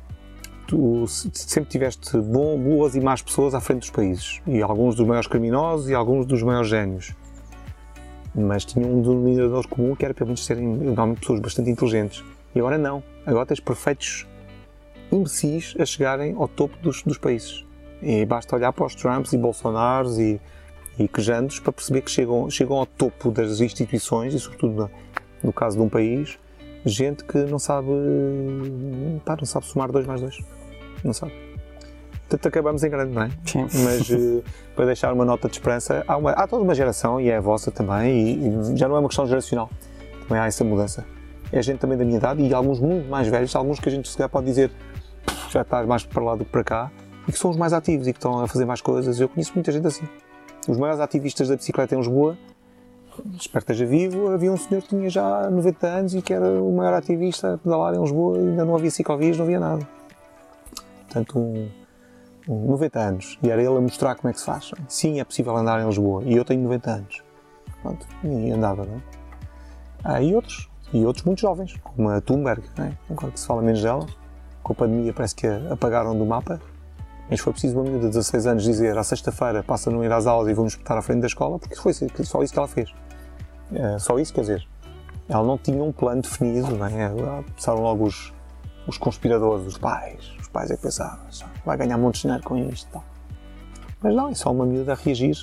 [0.67, 4.41] tu sempre tiveste bom, boas e más pessoas à frente dos países.
[4.47, 7.15] E alguns dos maiores criminosos e alguns dos maiores génios
[8.35, 12.25] mas tinham um denominador comum que era pelo menos serem normalmente pessoas bastante inteligentes.
[12.55, 13.03] E agora não.
[13.27, 14.27] Agora tens perfeitos
[15.11, 17.65] imbecis a chegarem ao topo dos, dos países.
[18.03, 20.41] E basta olhar para os Trumps e Bolsonaros e,
[20.99, 24.91] e quejandos para perceber que chegam, chegam ao topo das instituições e, sobretudo, no,
[25.45, 26.39] no caso de um país,
[26.85, 27.89] gente que não sabe,
[29.25, 30.39] pá, não sabe somar 2 mais 2.
[31.05, 31.33] Não sabe.
[32.21, 33.31] Portanto, acabamos em grande, não é?
[33.45, 33.67] Sim.
[33.85, 34.45] Mas uh,
[34.77, 37.41] para deixar uma nota de esperança, há, uma, há, toda uma geração, e é a
[37.41, 39.69] vossa também, e, e, já não é uma questão geracional,
[40.29, 41.05] também há essa mudança.
[41.53, 44.09] É gente também da minha idade e alguns muito mais velhos, alguns que a gente
[44.09, 44.71] se calhar pode dizer
[45.51, 46.93] já está mais para lá do que para cá,
[47.31, 49.21] e que são os mais ativos e que estão a fazer mais coisas.
[49.21, 50.05] Eu conheço muita gente assim.
[50.69, 52.37] Os maiores ativistas da bicicleta em Lisboa,
[53.39, 56.51] espero que esteja vivo, havia um senhor que tinha já 90 anos e que era
[56.61, 59.89] o maior ativista a pedalar em Lisboa e ainda não havia ciclovias, não havia nada.
[61.07, 61.69] Portanto, um,
[62.49, 64.73] 90 anos, e era ele a mostrar como é que se faz.
[64.89, 67.23] Sim, é possível andar em Lisboa, e eu tenho 90 anos.
[67.81, 69.01] Pronto, e andava, não é?
[70.03, 72.99] Ah, e outros, e outros muito jovens, como a Thunberg, não é?
[73.09, 74.05] agora que se fala menos dela,
[74.65, 76.61] com a pandemia parece que a apagaram do mapa,
[77.31, 80.27] mas foi preciso uma menina de 16 anos dizer à sexta-feira passa não ir às
[80.27, 82.93] aulas e vamos estar à frente da escola, porque foi só isso que ela fez.
[83.73, 84.67] É, só isso, quer dizer,
[85.29, 87.09] ela não tinha um plano definido, não é?
[87.09, 88.33] Começaram logo os,
[88.87, 91.21] os conspiradores, os pais, pais é que pensavam,
[91.65, 92.89] vai ganhar muito dinheiro com isto.
[92.91, 93.05] Tal.
[94.03, 95.37] Mas não, é só uma miúda a reagir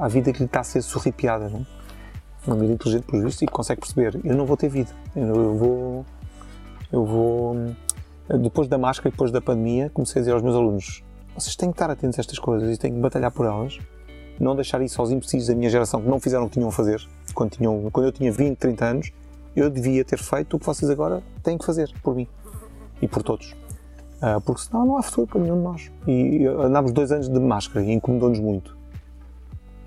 [0.00, 1.48] à, vida que lhe está a ser sorripiada.
[1.48, 1.60] Não?
[1.60, 1.66] É?
[2.46, 6.06] Uma miúda inteligente, por isso, e consegue perceber: eu não vou ter vida, eu vou.
[6.92, 7.56] Eu vou.
[8.38, 11.02] Depois da máscara e depois da pandemia, comecei a dizer aos meus alunos:
[11.34, 13.78] vocês têm que estar atentos a estas coisas e têm que batalhar por elas.
[14.38, 16.72] Não deixar isso aos imbecis da minha geração que não fizeram o que tinham a
[16.72, 17.00] fazer.
[17.34, 19.12] Quando, tinham, quando eu tinha 20, 30 anos,
[19.54, 22.26] eu devia ter feito o que vocês agora têm que fazer por mim
[23.02, 23.52] e por todos.
[24.22, 25.92] Uh, porque senão não há futuro para nenhum de nós.
[26.06, 28.76] E andámos dois anos de máscara e incomodou-nos muito.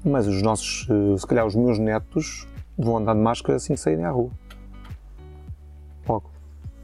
[0.03, 2.48] Mas os nossos, uh, se calhar os meus netos,
[2.78, 4.32] vão andar de máscara assim que saírem à rua.
[6.07, 6.32] Logo.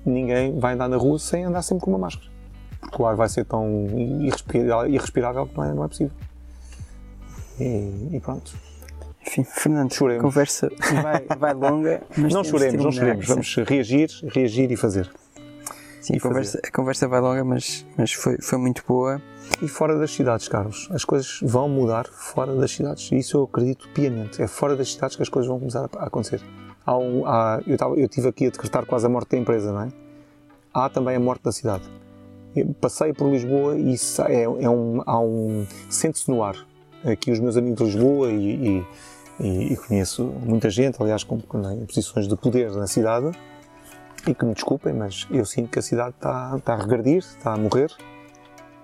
[0.10, 2.30] Ninguém vai andar na rua sem andar sempre com uma máscara.
[2.81, 3.88] Porque o ar vai ser tão
[4.88, 6.14] irrespirável que não é, não é possível.
[7.60, 8.53] E, e pronto.
[9.26, 10.22] Enfim, Fernando, choremos.
[10.22, 10.72] a conversa
[11.03, 13.27] vai, vai longa, mas não choremos, não choremos.
[13.27, 15.10] Vamos reagir, reagir e fazer.
[16.02, 19.22] Sim, a conversa, a conversa, vai longa, mas, mas foi, foi muito boa.
[19.61, 23.11] E fora das cidades, Carlos, as coisas vão mudar fora das cidades.
[23.11, 24.41] Isso eu acredito piamente.
[24.41, 26.41] É fora das cidades que as coisas vão começar a acontecer.
[26.98, 29.84] Um, há, eu, tava, eu tive aqui a decretar quase a morte da empresa, não
[29.84, 29.90] é?
[30.74, 31.84] Há também a morte da cidade.
[32.56, 33.95] Eu passei por Lisboa e
[34.28, 35.68] é, é um, há um.
[35.90, 36.56] sente-se no ar.
[37.06, 38.84] Aqui os meus amigos de Lisboa e,
[39.40, 43.32] e, e conheço muita gente, aliás, com, em posições de poder na cidade
[44.28, 47.53] e que me desculpem, mas eu sinto que a cidade está, está a regredir, está
[47.53, 47.90] a morrer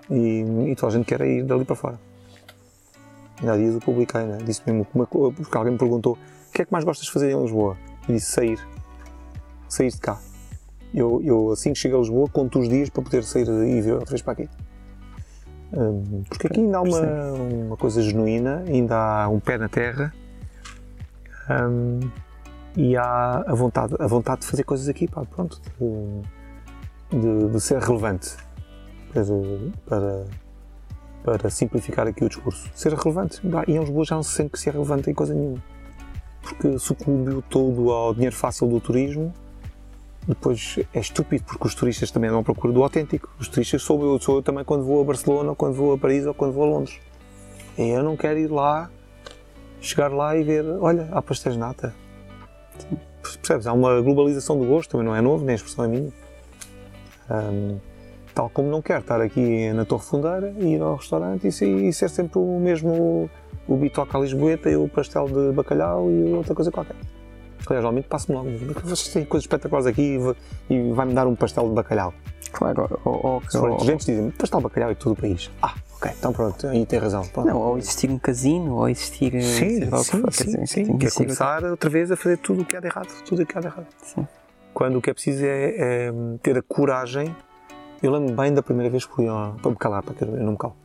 [0.10, 2.00] e, e toda a gente quer ir dali para fora.
[3.40, 4.38] Ainda há dias eu publiquei, né?
[4.46, 7.42] disse mesmo, porque alguém me perguntou o que é que mais gostas de fazer em
[7.42, 7.76] Lisboa?
[8.08, 8.60] E disse sair,
[9.68, 10.20] sair de cá.
[10.94, 13.94] Eu, eu assim que chego a Lisboa conto os dias para poder sair e vir
[13.94, 14.50] outra vez para aqui.
[15.74, 17.02] Um, porque aqui ainda há uma,
[17.66, 20.14] uma coisa genuína, ainda há um pé na terra.
[21.50, 22.00] Um,
[22.78, 27.62] e há a vontade, a vontade de fazer coisas aqui, pá, pronto, de, de, de
[27.62, 28.36] ser relevante
[29.86, 30.26] para,
[31.24, 32.70] para, para, simplificar aqui o discurso.
[32.74, 33.42] Ser relevante.
[33.68, 35.62] E em Lisboa já não se sente que se é relevante em coisa nenhuma.
[36.46, 39.34] Porque sucumbiu todo ao dinheiro fácil do turismo.
[40.28, 43.30] Depois é estúpido porque os turistas também andam à procura do autêntico.
[43.40, 45.98] Os turistas sou eu, sou eu também quando vou a Barcelona, ou quando vou a
[45.98, 47.00] Paris ou quando vou a Londres.
[47.78, 48.90] E eu não quero ir lá,
[49.82, 51.94] chegar lá e ver, olha, há pastéis nata
[53.22, 53.68] Percebes?
[53.68, 56.12] Há uma globalização do gosto, também não é novo, nem a expressão é minha.
[57.30, 57.80] Um,
[58.34, 62.10] tal como não quero estar aqui na Torre Fundeira ir ao restaurante e, e ser
[62.10, 63.30] sempre o mesmo
[63.68, 66.96] o bitoca à lisboeta e o pastel de bacalhau e outra coisa qualquer.
[67.68, 68.50] Aliás, geralmente passo-me logo,
[68.84, 70.20] vocês têm coisas espetaculares aqui
[70.70, 72.14] e vai-me dar um pastel de bacalhau.
[72.52, 75.50] Claro, ou, ou, Se forem inteligentes, dizem pastel de bacalhau e todo o país.
[75.62, 77.26] Ah, Ok, então pronto, aí tem razão.
[77.28, 77.48] Pronto.
[77.48, 79.34] Não, ou existir um casino, ou existir.
[79.34, 80.98] Eh, sim, sim, sim, sim.
[80.98, 83.08] Quer começar outra vez a fazer tudo o que há de errado.
[83.24, 83.88] Tudo o que há de errado.
[84.04, 84.28] Sim.
[84.74, 86.14] Quando o que é preciso é, é
[86.44, 87.36] ter a coragem.
[88.04, 90.52] Eu lembro bem da primeira vez que fui a, para me calar, para eu não
[90.52, 90.76] me calo.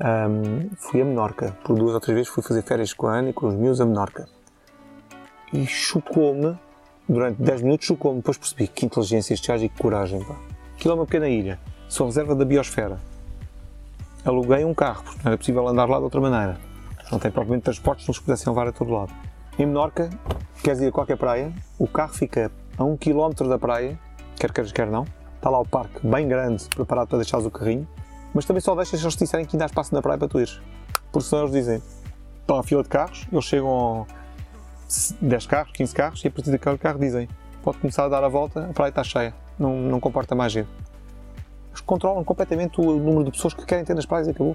[0.00, 3.30] Um, fui a Menorca, por duas ou três vezes fui fazer férias com a Ana
[3.30, 4.28] e com os meus a Menorca.
[5.52, 6.58] E chocou-me,
[7.08, 10.22] durante 10 minutos chocou-me, depois percebi que inteligência este gajo e que coragem.
[10.22, 10.36] Pá.
[10.76, 11.58] Aquilo é uma pequena ilha,
[11.88, 12.98] são reserva da biosfera
[14.24, 16.58] aluguei um carro, porque não era possível andar lá de outra maneira.
[17.10, 19.12] Não tem propriamente transportes que nos pudessem levar a todo lado.
[19.58, 20.10] Em Menorca,
[20.62, 23.98] queres ir a qualquer praia, o carro fica a um quilómetro da praia,
[24.38, 25.04] quer queres, quer não.
[25.36, 27.86] Está lá o parque bem grande, preparado para deixares o carrinho,
[28.34, 30.28] mas também só deixas se eles te disserem que ainda há espaço na praia para
[30.28, 30.60] tu ires.
[31.12, 31.82] Porque senão eles dizem,
[32.40, 36.50] estão a fila de carros, eles chegam a 10 carros, 15 carros, e a partir
[36.50, 37.28] daquele carro dizem,
[37.62, 40.68] pode começar a dar a volta, a praia está cheia, não, não comporta mais gente
[41.88, 44.54] controlam completamente o número de pessoas que querem ter nas praias e acabou.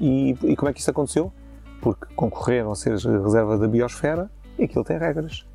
[0.00, 1.32] E, e como é que isso aconteceu?
[1.80, 5.46] Porque concorreram a ser reserva da biosfera e aquilo tem regras.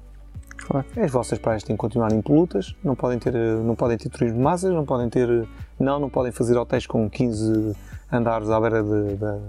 [0.57, 0.86] Claro.
[0.98, 4.44] As vossas praias têm que continuar impolutas, não podem ter, não podem ter turismo de
[4.44, 5.48] massas, não podem ter,
[5.80, 7.76] não, não podem fazer hotéis com 15
[8.11, 9.40] andares à beira de, da,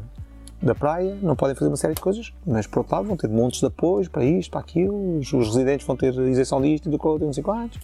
[0.63, 3.29] da praia, não podem fazer uma série de coisas, mas por outro lado vão ter
[3.29, 6.91] montes de apoios para isto, para aquilo, os, os residentes vão ter isenção disto e
[6.91, 7.79] do outro, não sei quantos.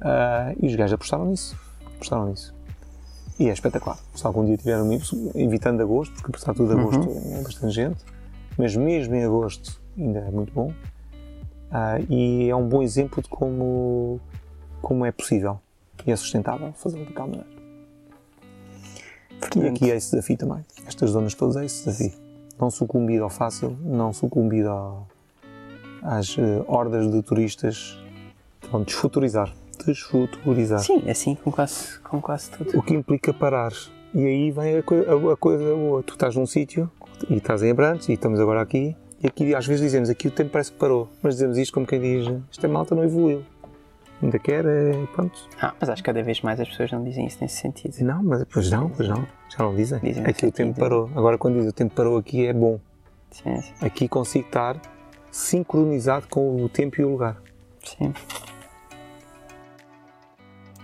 [0.00, 1.56] Uh, e os gajos apostaram nisso,
[1.96, 2.54] apostaram nisso.
[3.38, 3.98] E é espetacular.
[4.14, 4.86] Se algum dia tiveram
[5.34, 7.38] evitando agosto, porque apesar de tudo agosto uhum.
[7.38, 8.04] é bastante gente,
[8.58, 10.72] mas mesmo em agosto ainda é muito bom.
[11.70, 14.20] Uh, e é um bom exemplo de como,
[14.82, 15.60] como é possível
[16.04, 17.46] e é sustentável fazer daquela maneira.
[19.56, 20.64] E aqui é esse desafio também.
[20.86, 22.18] Estas zonas todas é esse desafio.
[22.58, 25.06] Não sucumbir ao fácil, não sucumbir ao,
[26.02, 27.98] às uh, hordas de turistas.
[28.62, 29.52] Então, desfuturizar.
[29.86, 30.80] Desfuturizar.
[30.80, 32.78] Sim, é assim com quase, com quase tudo.
[32.78, 33.72] O que implica parar.
[34.12, 36.02] E aí vem a, co a, a coisa boa.
[36.02, 36.90] Tu estás num sítio
[37.30, 40.30] e estás em Abrantes e estamos agora aqui e aqui às vezes dizemos aqui o
[40.30, 43.44] tempo parece que parou, mas dizemos isto como quem diz esta malta não evoluiu.
[44.22, 45.48] Ainda quer, é, pronto.
[45.60, 47.96] Ah, mas acho que cada vez mais as pessoas não dizem isso nesse sentido.
[48.04, 49.26] Não, mas pois não, pois não.
[49.48, 49.98] Já não dizem.
[50.00, 51.10] dizem aqui o tempo parou.
[51.14, 52.78] Agora quando diz o tempo parou aqui é bom.
[53.30, 53.72] Sim, sim.
[53.80, 54.80] Aqui consigo estar
[55.30, 57.36] sincronizado com o tempo e o lugar.
[57.82, 58.12] Sim.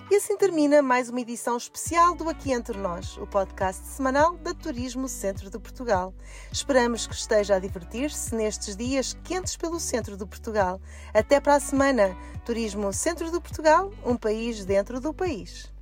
[0.08, 4.54] E assim termina mais uma edição especial do Aqui Entre Nós, o podcast semanal da
[4.54, 6.14] Turismo Centro de Portugal.
[6.52, 10.80] Esperamos que esteja a divertir-se nestes dias quentes pelo centro de Portugal.
[11.12, 12.16] Até para a semana!
[12.44, 15.72] Turismo Centro de Portugal, um país dentro do país.